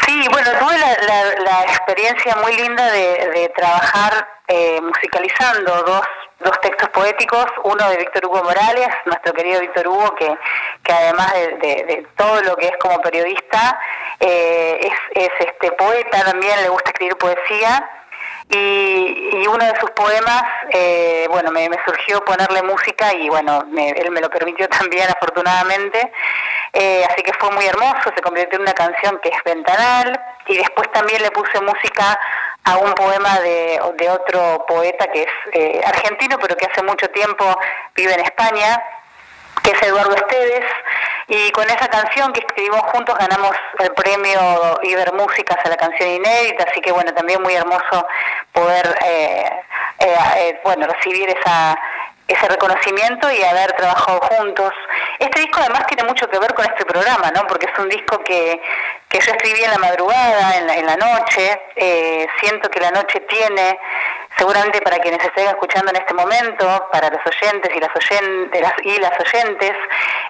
[0.04, 6.06] Sí, bueno, tuve la, experiencia muy linda de, trabajar eh, musicalizando dos,
[6.40, 10.38] dos textos poéticos, uno de Víctor Hugo Morales, nuestro querido Víctor Hugo, que,
[10.84, 13.78] que además de, todo lo que es como periodista,
[14.20, 17.90] eh, es, es este poeta también, le gusta escribir poesía,
[18.50, 24.20] y, uno de sus poemas, eh, bueno, me, surgió ponerle música y bueno, él me
[24.20, 26.12] lo permitió también afortunadamente,
[26.72, 30.18] eh, así que fue muy hermoso, se convirtió en una canción que es ventanal.
[30.46, 32.18] Y después también le puse música
[32.68, 33.80] a un poema de,
[34.10, 37.44] otro poeta que es eh, argentino pero que hace mucho tiempo
[37.94, 38.82] vive en España,
[39.62, 40.64] que es Eduardo Esteves,
[41.28, 44.40] Y con esa canción que escribimos juntos ganamos el premio
[44.82, 48.06] Iber Músicas a la canción inédita, así que bueno, también muy hermoso
[48.52, 49.50] poder eh,
[49.98, 51.76] eh, eh, bueno recibir esa
[52.28, 54.72] ese reconocimiento y haber trabajado juntos.
[55.18, 57.46] Este disco además tiene mucho que ver con este programa, ¿no?
[57.46, 58.60] Porque es un disco que,
[59.08, 61.60] que yo escribí en la madrugada, en la, en la noche.
[61.76, 63.78] Eh, siento que la noche tiene,
[64.38, 68.98] seguramente para quienes estén escuchando en este momento, para los oyentes y las, oyentes, y
[68.98, 69.72] las oyentes,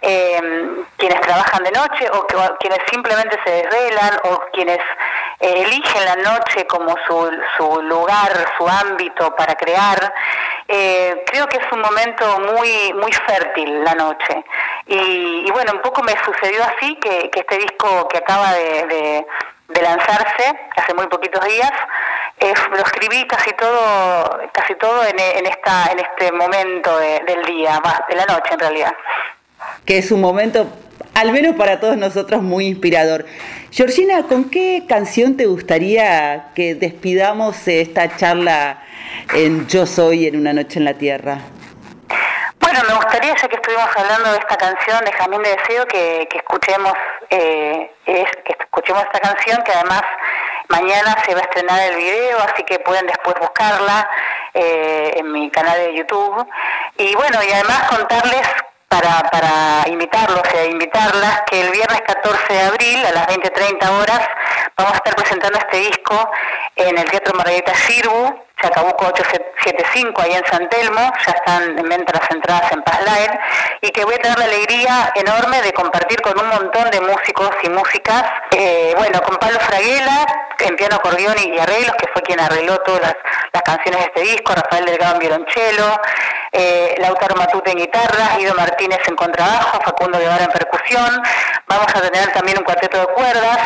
[0.03, 0.41] eh,
[0.97, 2.27] quienes trabajan de noche o,
[2.59, 4.79] quienes simplemente se desvelan o quienes
[5.41, 10.13] eh, eligen la noche como su, su lugar, su ámbito para crear.
[10.67, 14.45] Eh, creo que es un momento muy muy fértil la noche.
[14.87, 18.87] Y, y bueno, un poco me sucedió así que, que este disco que acaba de,
[18.87, 19.27] de-
[19.69, 20.45] de lanzarse
[20.77, 21.71] hace muy poquitos días,
[22.41, 27.79] eh, lo escribí casi todo casi todo en, esta en este momento de- del día,
[27.81, 28.93] más de la noche en realidad.
[29.85, 30.67] que es un momento,
[31.15, 33.27] al menos para todos nosotros, muy inspirador.
[33.71, 38.83] Georgina, ¿con qué canción te gustaría que despidamos esta charla
[39.35, 41.39] en Yo Soy en una noche en la Tierra?
[42.71, 46.29] Bueno, me gustaría, ya que estuvimos hablando de esta canción de Jamín de Deseo, que,
[46.31, 46.93] escuchemos
[47.31, 50.03] eh, escuchemos esta canción, que además
[50.69, 54.07] mañana se va a estrenar el video, así que pueden después buscarla
[54.53, 56.47] eh, en mi canal de YouTube.
[56.99, 58.47] Y bueno, y además contarles
[58.89, 64.21] para, para invitarlos e invitarlas que el viernes 14 de abril a las 20.30 horas
[64.77, 66.31] vamos a estar presentando este disco
[66.77, 72.31] en el Teatro Margarita Shirbu, Chacabuco 875, ahí en San Telmo, ya están en las
[72.31, 73.39] entradas en Paz Live,
[73.83, 77.51] y que voy a tener la alegría enorme de compartir con un montón de músicos
[77.63, 80.27] y músicas, eh, bueno, con Pablo Fraguela,
[80.59, 83.17] en piano, acordeón y arreglos, que fue quien arregló todas las
[83.69, 86.01] canciones de este disco, Rafael Delgado en violonchelo,
[86.53, 91.23] eh, Lautaro Matute en guitarra, Guido Martínez en contrabajo, Facundo Guevara en percusión,
[91.67, 93.59] vamos a tener también un cuarteto de cuerdas,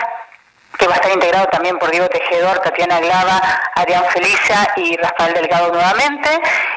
[0.77, 3.41] que va a estar integrado también por Diego Tejedor, Tatiana Glava,
[3.77, 6.31] Adrián Felicia y Rafael Delgado nuevamente,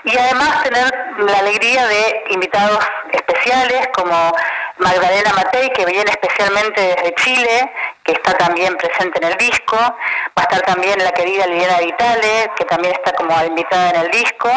[0.03, 2.79] y además tener la alegría de invitados
[3.11, 4.35] especiales como
[4.77, 7.71] Magdalena Matei, que viene especialmente desde Chile,
[8.05, 9.97] que está también presente en el disco, va
[10.37, 14.49] a estar también la querida Liliana Vitale, que también está como invitada en el disco,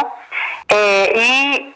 [0.68, 1.74] eh, y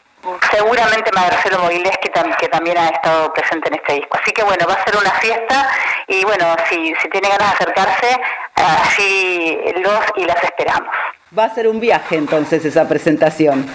[0.55, 4.19] seguramente Marcelo Mogileski tam- que también ha estado presente en este disco.
[4.23, 5.69] Así que bueno, va a ser una fiesta
[6.07, 8.21] y bueno, si, si tiene ganas de acercarse,
[8.55, 10.95] allí los y las esperamos.
[11.37, 13.67] Va a ser un viaje entonces esa presentación.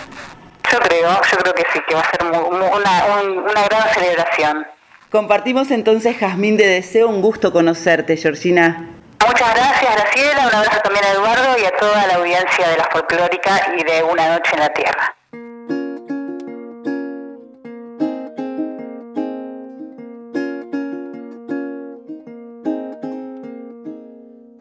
[0.72, 4.68] Yo creo, yo creo que sí, que va a ser una, un- una gran celebración.
[5.10, 8.90] Compartimos entonces Jazmín de Deseo, un gusto conocerte, Georgina.
[9.26, 12.90] Muchas gracias, Graciela, un abrazo también a Eduardo y a toda la audiencia de la
[12.92, 15.16] folclórica y de Una Noche en la Tierra.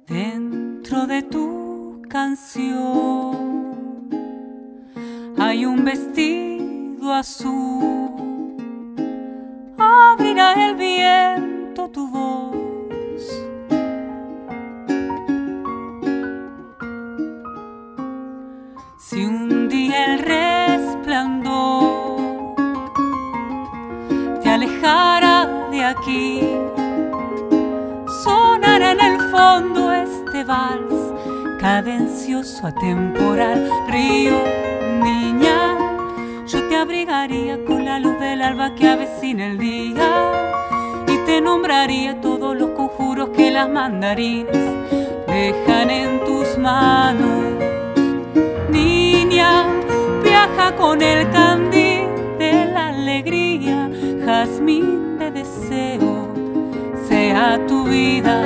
[0.07, 3.67] Dentro de tu canción
[5.39, 8.16] hay un vestido azul.
[10.19, 13.23] Abrirá el viento tu voz.
[18.97, 21.37] Si un día el resplandor
[24.43, 26.41] te alejara de aquí,
[28.25, 31.13] sonará en el fondo este vals
[31.61, 33.69] cadencioso atemporal.
[33.91, 34.39] Río,
[35.05, 35.46] niña,
[36.47, 40.53] yo te abrigaría con la luz del alba que avecina el día
[41.09, 44.57] y te nombraría todos los conjuros que las mandarinas
[45.27, 47.55] dejan en tus manos.
[48.71, 49.67] Niña,
[50.23, 52.07] viaja con el candil
[52.39, 53.91] de la alegría,
[54.25, 56.17] jazmín de deseo
[57.09, 58.43] sea tu vida,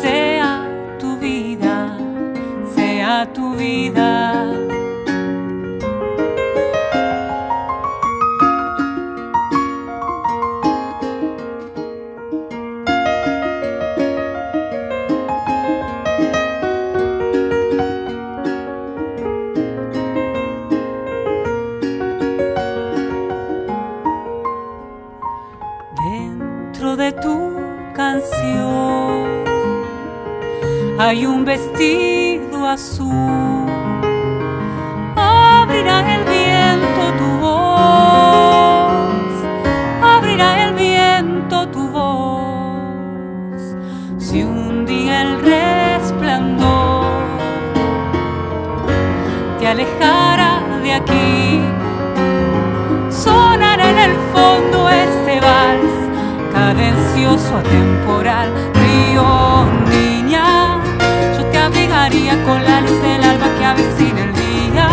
[0.00, 0.66] sea
[0.98, 1.96] tu vida,
[2.74, 4.57] sea tu vida.
[30.98, 33.68] Hay un vestido azul.
[35.16, 39.08] Abrirá el viento tu voz,
[40.02, 43.76] abrirá el viento tu voz.
[44.18, 47.06] Si un día el resplandor
[49.60, 51.60] te alejara de aquí,
[53.10, 55.98] sonará en el fondo este vals
[57.28, 58.48] misterioso temporal.
[58.74, 59.87] Río,
[62.10, 64.88] con la luz del alba que avecina el día.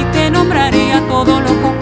[0.00, 1.81] Y te nombraría todo lo que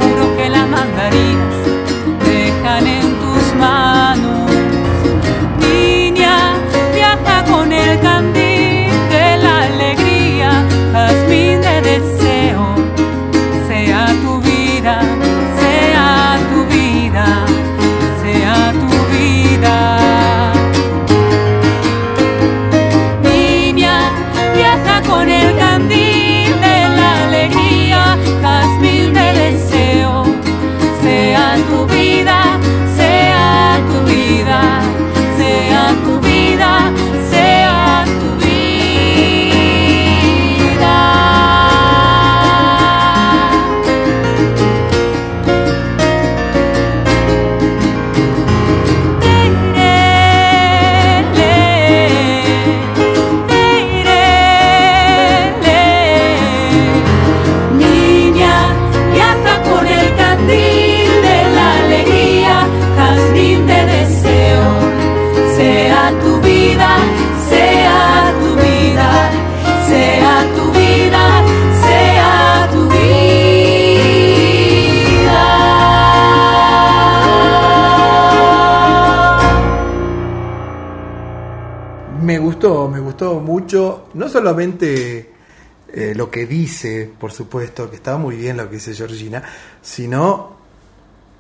[86.51, 89.41] dice, por supuesto, que estaba muy bien lo que dice Georgina,
[89.81, 90.57] sino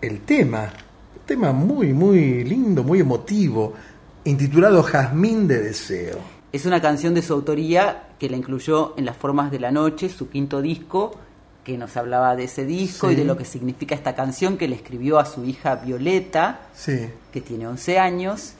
[0.00, 0.72] el tema,
[1.16, 3.74] un tema muy, muy lindo, muy emotivo,
[4.24, 6.18] intitulado Jazmín de Deseo.
[6.52, 10.08] Es una canción de su autoría que la incluyó en Las Formas de la Noche,
[10.08, 11.12] su quinto disco,
[11.64, 13.14] que nos hablaba de ese disco Sí.
[13.14, 17.08] y de lo que significa esta canción que le escribió a su hija Violeta, Sí.
[17.32, 18.52] que tiene 11 años,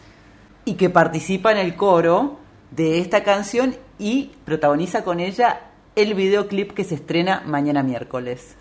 [0.65, 2.39] y que participa en el coro
[2.73, 5.61] de esta canción y protagoniza con ella
[6.03, 8.55] el videoclip que se estrena mañana miércoles.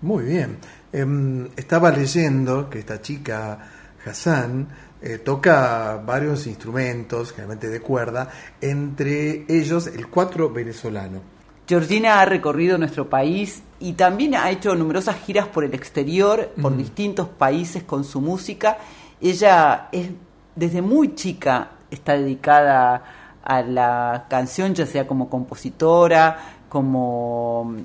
[0.00, 0.58] Muy bien.
[0.92, 3.58] Em, estaba leyendo que esta chica,
[4.04, 4.68] Hassan,
[5.02, 8.30] eh, toca varios instrumentos, generalmente de cuerda,
[8.60, 11.20] entre ellos el cuatro venezolano.
[11.66, 16.72] Georgina ha recorrido nuestro país y también ha hecho numerosas giras por el exterior, por
[16.72, 16.76] Mm.
[16.76, 18.78] distintos países con su música.
[19.20, 20.10] Ella es,
[20.54, 23.02] desde muy chica está dedicada
[23.42, 27.76] a la canción, ya sea como compositora, como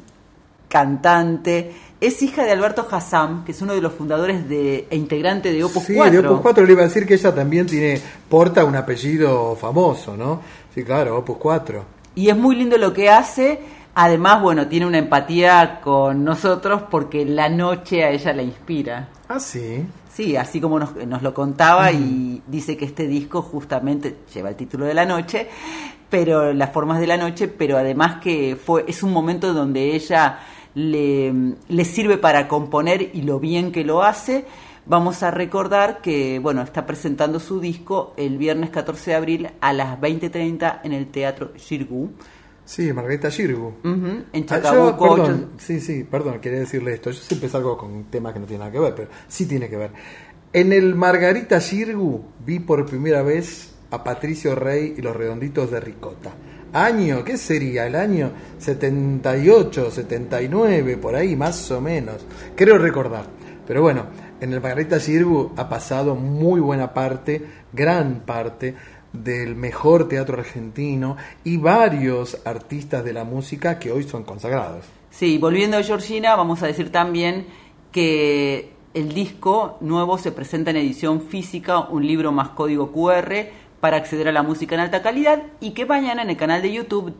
[0.68, 1.72] cantante.
[2.02, 5.64] Es hija de Alberto Hassam, que es uno de los fundadores de, e integrante de
[5.64, 6.22] Opus Sí, 4.
[6.22, 10.18] de Opus 4 le iba a decir que ella también tiene, porta un apellido famoso,
[10.18, 10.42] ¿no?
[10.74, 11.84] Sí, claro, Opus 4.
[12.16, 13.60] Y es muy lindo lo que hace.
[13.94, 19.10] Además, bueno, tiene una empatía con nosotros porque la noche a ella la inspira.
[19.28, 19.86] Ah, sí.
[20.20, 24.58] Sí, así como nos, nos lo contaba y dice que este disco justamente lleva el
[24.58, 25.48] título de la noche,
[26.10, 30.40] pero las formas de la noche, pero además que fue es un momento donde ella
[30.76, 34.44] le, le sirve para componer y lo bien que lo hace.
[34.86, 39.72] Vamos a recordar que bueno está presentando su disco el viernes 14 de abril a
[39.72, 42.12] las 20:30 en el Teatro Xirgu.
[42.70, 43.74] Sí, Margarita Girgu.
[43.84, 45.16] En Ah, yo, Chacabuco.
[45.16, 47.10] perdón, sí, sí, perdón, quería decirle esto.
[47.10, 49.76] Yo siempre salgo con temas que no tienen nada que ver, pero sí tiene que
[49.76, 49.90] ver.
[50.54, 55.80] En el Margarita Girgu vi por primera vez a Patricio Rey y los redonditos de
[55.80, 56.30] Ricota.
[56.72, 57.88] Año, ¿qué sería?
[57.88, 62.24] El año 78, 79, por ahí más o menos.
[62.56, 63.26] Creo recordar.
[63.66, 64.06] Pero bueno,
[64.42, 67.44] en el Margarita Girgu ha pasado muy buena parte,
[67.74, 68.76] gran parte
[69.14, 74.86] del mejor teatro argentino y varios artistas de la música que hoy son consagrados.
[75.10, 77.48] Sí, volviendo a Georgina, vamos a decir también
[77.92, 83.34] que el disco nuevo se presenta en edición física, un libro más código QR
[83.80, 86.72] para acceder a la música en alta calidad y que mañana en el canal de
[86.72, 87.14] YouTube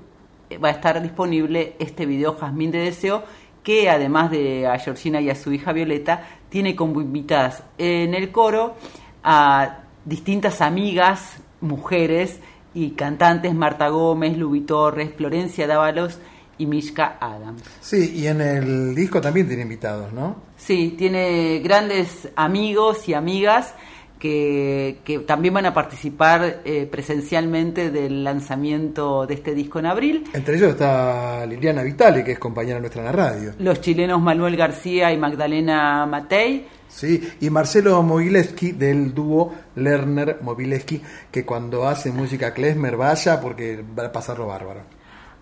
[0.50, 3.24] eh, va a estar disponible este video Jazmín de Deseo
[3.64, 8.32] que además de a Georgina y a su hija Violeta tiene como invitadas en el
[8.32, 8.76] coro
[9.24, 12.40] a distintas amigas, mujeres
[12.74, 16.20] y cantantes Marta Gómez, Lubi Torres, Florencia Dávalos
[16.58, 17.64] y Mishka Adams.
[17.82, 20.36] Sí, y en el disco también tiene invitados, ¿no?
[20.58, 23.74] Sí, tiene grandes amigos y amigas
[24.20, 30.26] que, que también van a participar eh, presencialmente del lanzamiento de este disco en abril.
[30.34, 33.54] Entre ellos está Liliana Vitale, que es compañera nuestra en la radio.
[33.60, 36.68] Los chilenos Manuel García y Magdalena Matei.
[36.90, 41.02] Sí, y Marcelo Mogileski del dúo Lerner Mogileski,
[41.32, 44.82] que cuando hace música klezmer vaya porque va a pasarlo bárbaro.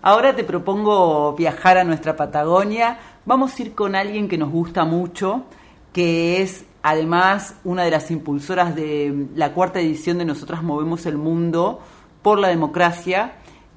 [0.02, 2.98] Ahora te propongo viajar a nuestra Patagonia.
[3.24, 5.44] Vamos a ir con alguien que nos gusta mucho,
[5.92, 11.16] que es además una de las impulsoras de la cuarta edición de Nosotras Movemos el
[11.16, 11.80] Mundo
[12.22, 13.32] por la Democracia,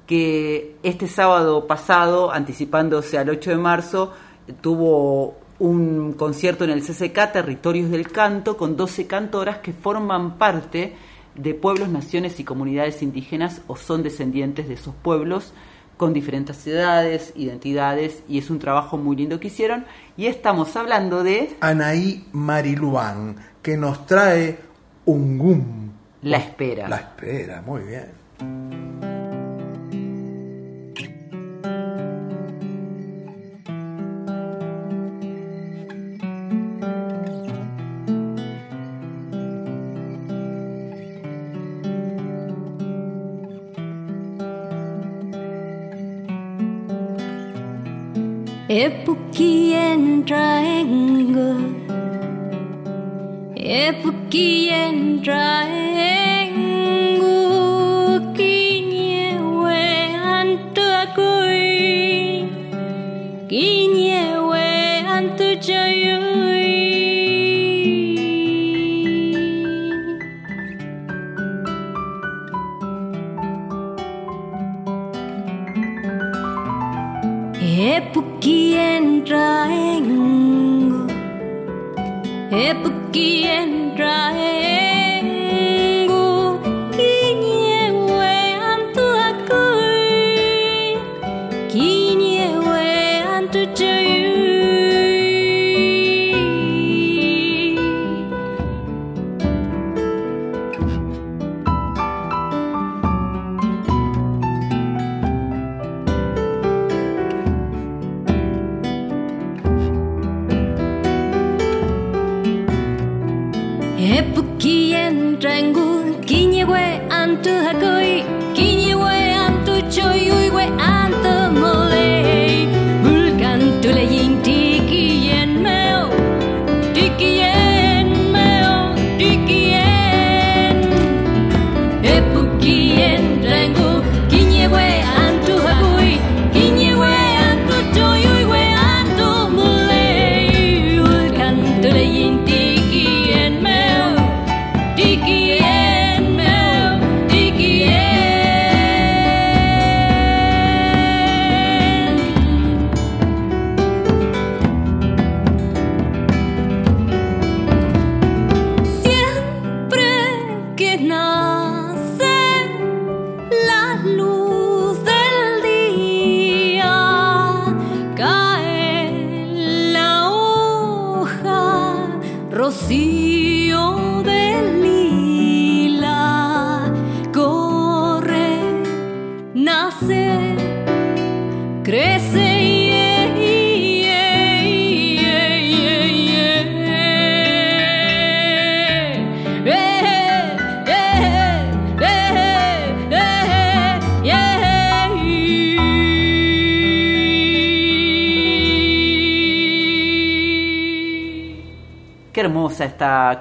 [0.06, 4.12] que este sábado pasado, anticipándose al 8 de marzo,
[4.60, 10.94] tuvo un concierto en el CCK, Territorios del Canto, con 12 cantoras que forman parte
[11.36, 15.52] de pueblos, naciones y comunidades indígenas o son descendientes de esos pueblos
[15.96, 19.84] con diferentes edades, identidades, y es un trabajo muy lindo que hicieron.
[20.16, 21.54] Y estamos hablando de...
[21.60, 24.58] Anaí Mariluán, que nos trae
[25.04, 25.90] un gum.
[26.22, 26.88] La espera.
[26.88, 29.41] La espera, muy bien.
[48.72, 51.60] Epoki and triangle.
[53.54, 55.81] Epoki and triangle.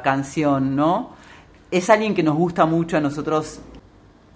[0.02, 1.16] Canción, ¿no?
[1.72, 3.60] Es alguien que nos gusta mucho a nosotros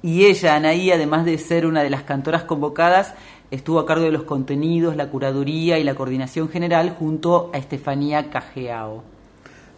[0.05, 3.15] y ella, Anaí, además de ser una de las cantoras convocadas,
[3.49, 8.29] estuvo a cargo de los contenidos, la curaduría y la coordinación general junto a Estefanía
[8.29, 9.03] Cajeao.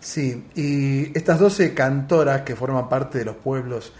[0.01, 3.93] Sí, y estas 12 cantoras que forman parte de los pueblos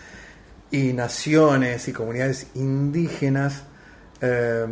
[0.70, 3.64] y naciones y comunidades indígenas
[4.20, 4.66] eh,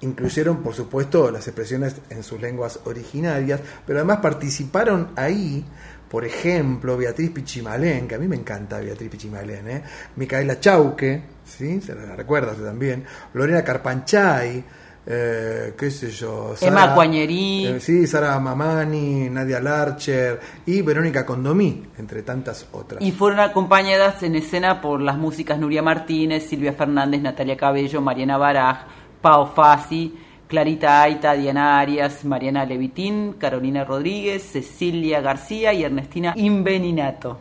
[0.00, 5.64] incluyeron, por supuesto, las expresiones en sus lenguas originarias, pero además participaron ahí,
[6.08, 9.82] por ejemplo, Beatriz Pichimalén, que a mí me encanta Beatriz Pichimalén, ¿eh?
[10.16, 11.80] Micaela Chauque, ¿sí?
[11.80, 13.04] se la recuerdas también,
[13.34, 14.64] Lorena Carpanchay,
[15.08, 17.66] eh, qué sé yo, Emma Cuañerí.
[17.66, 23.00] eh, sí, Sara Mamani, Nadia Larcher y Verónica Condomí, entre tantas otras.
[23.00, 28.36] Y fueron acompañadas en escena por las músicas Nuria Martínez, Silvia Fernández, Natalia Cabello, Mariana
[28.36, 28.78] Baraj,
[29.20, 30.12] Pao Fasi,
[30.48, 37.38] Clarita Aita, Diana Arias, Mariana Levitín, Carolina Rodríguez, Cecilia García y Ernestina Inveninato.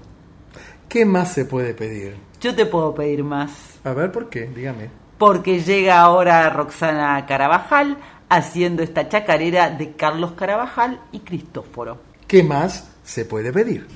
[0.89, 2.15] ¿Qué más se puede pedir?
[2.41, 3.79] Yo te puedo pedir más.
[3.83, 4.47] A ver, ¿por qué?
[4.47, 4.89] Dígame.
[5.17, 7.97] Porque llega ahora Roxana Carabajal
[8.29, 11.99] haciendo esta chacarera de Carlos Carabajal y Cristóforo.
[12.27, 13.87] ¿Qué más se puede pedir?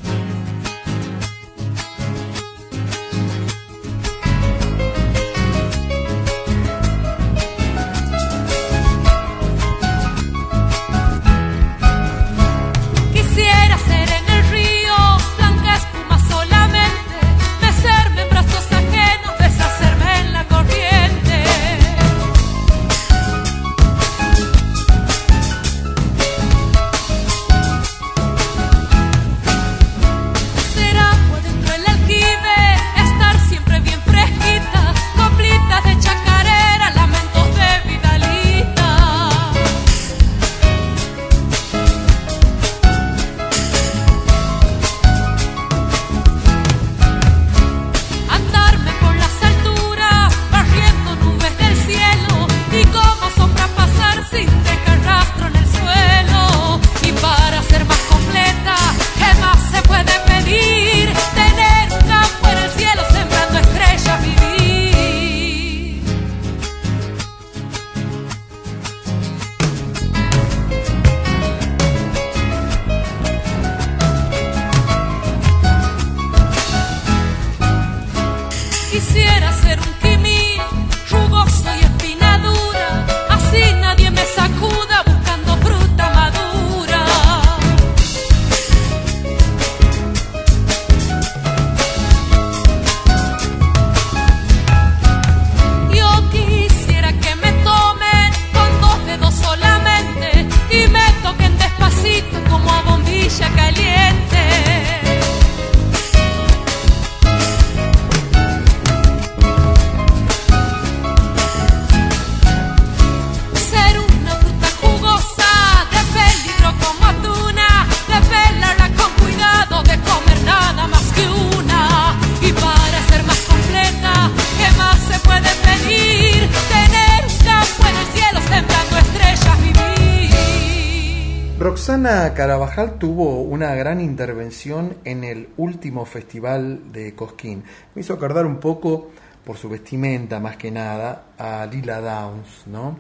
[133.00, 137.64] Tuvo una gran intervención en el último festival de Cosquín.
[137.96, 139.10] Me hizo acordar un poco,
[139.44, 143.00] por su vestimenta más que nada, a Lila Downs, ¿no?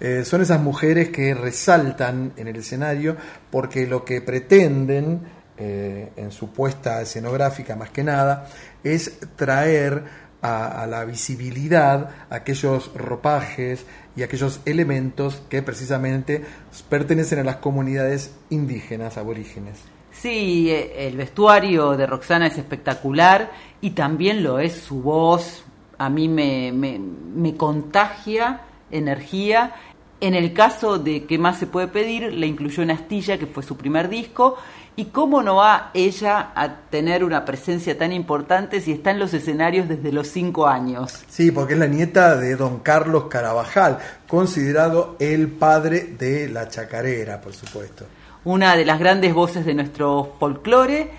[0.00, 3.16] Eh, son esas mujeres que resaltan en el escenario
[3.50, 5.20] porque lo que pretenden
[5.56, 8.48] eh, en su puesta escenográfica más que nada
[8.82, 10.02] es traer
[10.44, 16.44] a, la visibilidad aquellos ropajes y aquellos elementos que precisamente
[16.90, 19.80] pertenecen a las comunidades indígenas, aborígenes.
[20.12, 23.50] Sí, eh, el vestuario de Roxana es espectacular
[23.80, 25.64] y también lo es su voz.
[25.96, 28.60] A mí me, me, me contagia
[28.90, 29.74] energía.
[30.20, 32.32] En el caso de ¿Qué más se puede pedir?
[32.34, 34.56] Le incluyó en Astilla, que fue su primer disco.
[34.96, 39.34] ¿Y cómo no va ella a tener una presencia tan importante si está en los
[39.34, 41.24] escenarios desde los cinco años?
[41.28, 43.98] Sí, porque es la nieta de don Carlos Carabajal,
[44.28, 48.06] considerado el padre de la chacarera, por supuesto.
[48.44, 51.10] Una de las grandes voces de nuestro folclore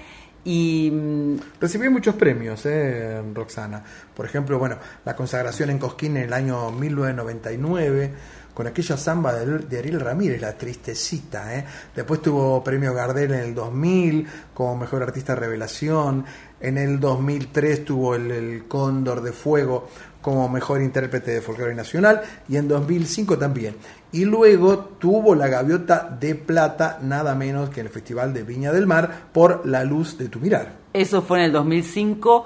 [0.45, 3.83] y mm, Recibió muchos premios, eh, Roxana.
[4.15, 8.13] Por ejemplo, bueno, la consagración en Cosquín en el año 1999
[8.55, 11.53] con aquella samba de, Ariel Ramírez, la tristecita.
[11.55, 11.65] ¿eh?
[11.93, 16.25] Después tuvo premio Gardel en el 2000 como mejor artista revelación.
[16.61, 19.89] En el 2003 tuvo el, el Cóndor de Fuego
[20.21, 23.75] como mejor intérprete de folclore nacional y en 2005 también.
[24.13, 28.71] Y luego tuvo la gaviota de plata nada menos que en el Festival de Viña
[28.71, 30.71] del Mar por La Luz de tu Mirar.
[30.93, 32.45] eso fue en el 2005,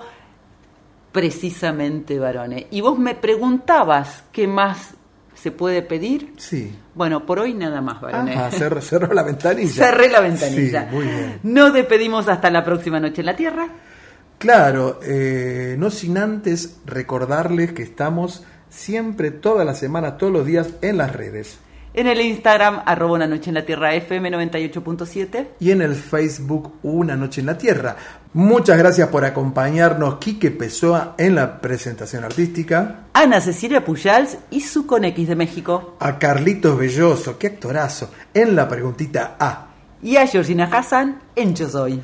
[1.12, 2.66] precisamente, varones.
[2.72, 4.96] Y vos me preguntabas qué más
[5.42, 6.34] se puede pedir.
[6.38, 6.76] Sí.
[6.96, 8.36] Bueno, por hoy nada más, varones.
[8.38, 9.86] Ajá, cerró, cerró la ventanilla.
[9.86, 10.88] Cerré la ventanilla.
[10.90, 11.40] Sí, muy bien.
[11.44, 13.68] Nos despedimos hasta la próxima noche en la Tierra.
[14.38, 20.70] Claro, eh, no sin antes recordarles que estamos siempre, toda la semana, todos los días
[20.82, 21.60] en las redes.
[22.00, 25.48] En el Instagram, arroba una noche en la Tierra FM 98.7.
[25.60, 27.98] Y en el Facebook, Una Noche en la Tierra.
[28.32, 33.08] Muchas gracias por acompañarnos, Quique Pessoa, en la presentación artística.
[33.12, 35.98] Ana Cecilia Pujals y su Conex de México.
[36.00, 39.68] A Carlitos Belloso, qué actorazo, en la preguntita A.
[40.02, 42.02] Y a Georgina Hassan en Yo Soy.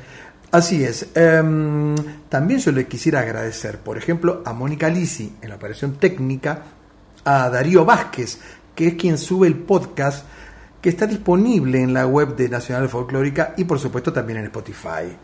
[0.50, 1.08] Así es.
[1.14, 1.94] Em,
[2.28, 6.64] también yo le quisiera agradecer, por ejemplo, a Mónica Lisi en la operación técnica,
[7.24, 8.38] a Darío Vázquez,
[8.76, 10.24] que es quien sube el podcast
[10.80, 15.16] que está disponible en la web de Nacional Folclórica y por supuesto también en Spotify.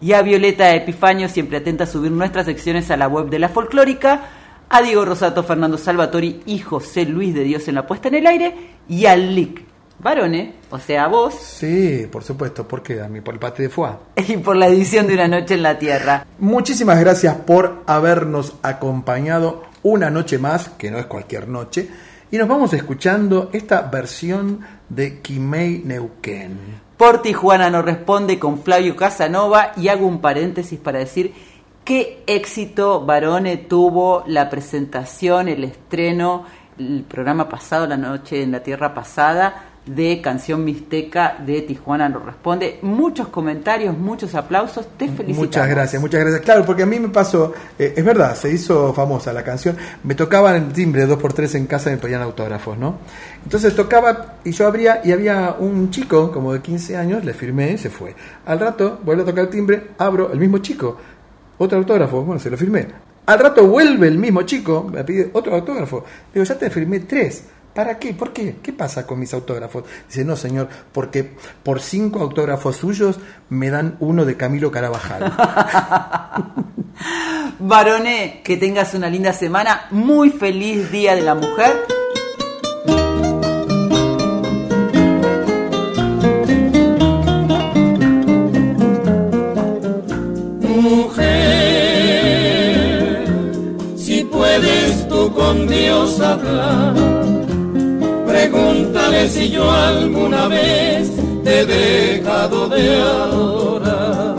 [0.00, 3.48] Y a Violeta Epifanio, siempre atenta a subir nuestras secciones a la web de la
[3.48, 4.28] folclórica.
[4.68, 8.26] A Diego Rosato, Fernando Salvatori y José Luis de Dios en la puesta en el
[8.26, 8.54] aire.
[8.88, 9.62] Y al Lic
[9.98, 11.34] Varone, o sea, a vos.
[11.34, 13.92] Sí, por supuesto, porque a mí por el pate de foie.
[14.16, 16.26] Y por la edición de Una Noche en la Tierra.
[16.38, 21.88] Muchísimas gracias por habernos acompañado una noche más, que no es cualquier noche,
[22.30, 26.58] y nos vamos escuchando esta versión de Kimei Neuquén.
[26.96, 31.32] Por Tijuana nos responde con Flavio Casanova y hago un paréntesis para decir
[31.84, 36.44] qué éxito Barone tuvo la presentación, el estreno,
[36.78, 42.24] el programa pasado, la noche en la tierra pasada de Canción Mixteca de Tijuana nos
[42.24, 42.78] responde.
[42.82, 45.46] Muchos comentarios, muchos aplausos, te felicito.
[45.46, 46.42] Muchas gracias, muchas gracias.
[46.42, 49.76] Claro, porque a mí me pasó, eh, es verdad, se hizo famosa la canción.
[50.02, 52.98] Me tocaban el timbre dos por tres en casa y me pedían autógrafos, ¿no?
[53.44, 57.72] Entonces tocaba y yo abría y había un chico como de 15 años, le firmé
[57.72, 58.14] y se fue.
[58.44, 60.96] Al rato vuelvo a tocar el timbre, abro el mismo chico,
[61.58, 62.86] otro autógrafo, bueno, se lo firmé.
[63.26, 66.04] Al rato vuelve el mismo chico, me pide otro autógrafo.
[66.32, 67.44] Digo, ya te firmé tres.
[67.76, 68.14] ¿Para qué?
[68.14, 68.56] ¿Por qué?
[68.62, 69.84] ¿Qué pasa con mis autógrafos?
[70.08, 73.18] Dice, no, señor, porque por cinco autógrafos suyos
[73.50, 75.30] me dan uno de Camilo Carabajal.
[77.58, 79.88] Varone, que tengas una linda semana.
[79.90, 81.76] Muy feliz Día de la Mujer.
[90.62, 91.26] Mujer,
[93.98, 97.15] si puedes tú con Dios hablar,
[98.50, 101.10] pregúntale si yo alguna vez
[101.44, 104.36] te he dejado de adorar.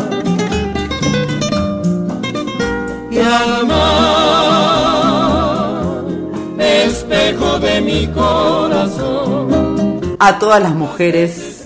[3.11, 4.85] Y al mar,
[6.59, 9.47] espejo de mi corazón.
[10.19, 11.65] A todas las mujeres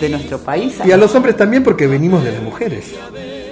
[0.00, 0.74] de nuestro país.
[0.84, 2.94] y a los hombres también porque venimos de las mujeres.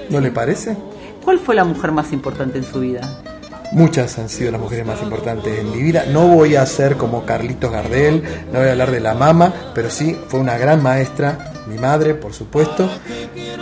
[0.08, 0.76] ¿No le parece?
[1.24, 3.22] ¿Cuál fue la mujer más importante en su vida?
[3.72, 6.04] Muchas han sido las mujeres más importantes en mi vida.
[6.10, 8.22] No voy a ser como Carlitos Gardel,
[8.52, 12.14] no voy a hablar de la mama, pero sí fue una gran maestra, mi madre,
[12.14, 12.90] por supuesto,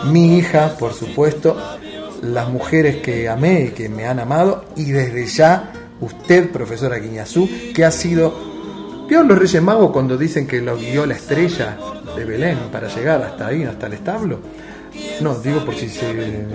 [0.06, 1.56] mi hija, por supuesto,
[2.22, 7.48] las mujeres que amé y que me han amado, y desde ya usted, profesora Guiñazú,
[7.74, 8.48] que ha sido...
[9.08, 11.78] ¿Vieron los Reyes Magos cuando dicen que los guió la estrella?
[12.18, 14.40] de Belén para llegar hasta ahí, hasta el establo.
[15.20, 16.06] No, digo por si se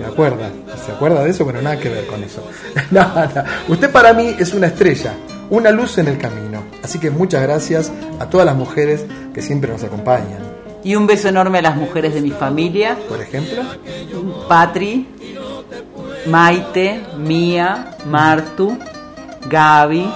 [0.06, 0.50] acuerda.
[0.84, 1.44] ¿Se acuerda de eso?
[1.44, 2.42] Bueno, nada que ver con eso.
[2.90, 5.14] nada, Usted para mí es una estrella,
[5.50, 6.62] una luz en el camino.
[6.82, 10.38] Así que muchas gracias a todas las mujeres que siempre nos acompañan.
[10.82, 12.96] Y un beso enorme a las mujeres de mi familia.
[13.08, 13.62] Por ejemplo,
[14.48, 15.06] Patri,
[16.26, 18.76] Maite, Mía, Martu,
[19.48, 20.10] Gaby,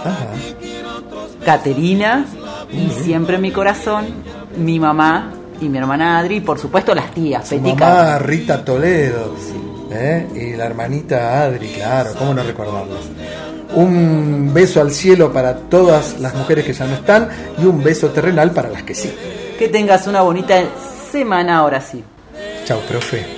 [1.44, 2.26] Caterina
[2.70, 4.06] y siempre en mi corazón
[4.56, 7.88] mi mamá y mi hermana Adri y por supuesto las tías, su Petica.
[7.88, 9.34] mamá Rita Toledo
[9.90, 10.26] ¿eh?
[10.34, 13.00] y la hermanita Adri, claro, ¿cómo no recordarlas?
[13.74, 17.28] Un beso al cielo para todas las mujeres que ya no están
[17.58, 19.12] y un beso terrenal para las que sí.
[19.58, 20.62] Que tengas una bonita
[21.12, 22.02] semana ahora sí.
[22.64, 23.37] Chao, profe.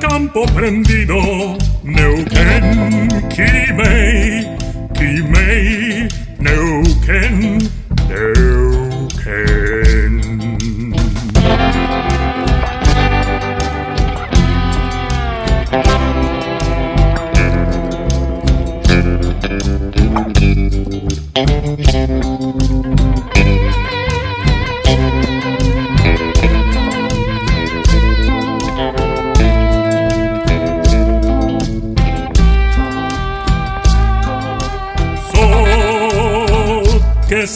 [0.00, 1.14] campo prendido
[1.84, 4.49] Neuquén Quimei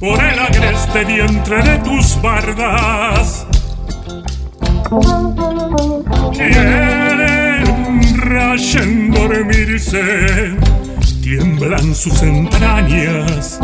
[0.00, 3.46] Por el agreste vientre de tus bardas.
[6.32, 10.56] Quieren rayen dormirse,
[11.22, 13.58] tiemblan sus entrañas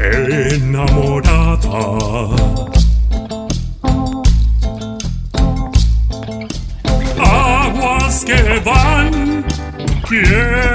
[0.00, 1.58] enamorada.
[7.18, 9.44] Aguas que van,
[10.08, 10.69] quieren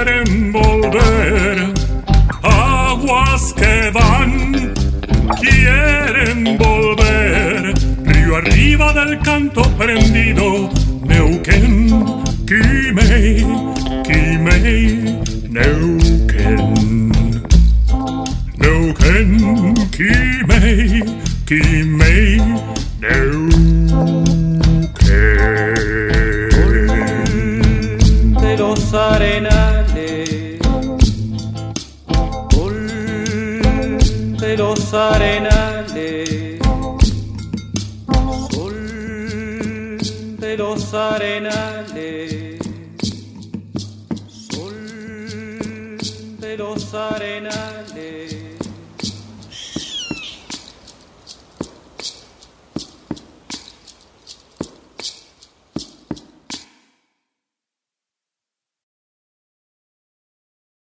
[5.48, 7.74] quieren volver.
[8.04, 10.70] Río arriba del canto prendido,
[11.04, 11.88] Neuquén,
[12.46, 13.46] Quimei,
[14.04, 15.18] Quimei,
[15.48, 17.10] Neuquén.
[18.58, 21.04] Neuquén, Quimei,
[21.46, 21.95] Quimei,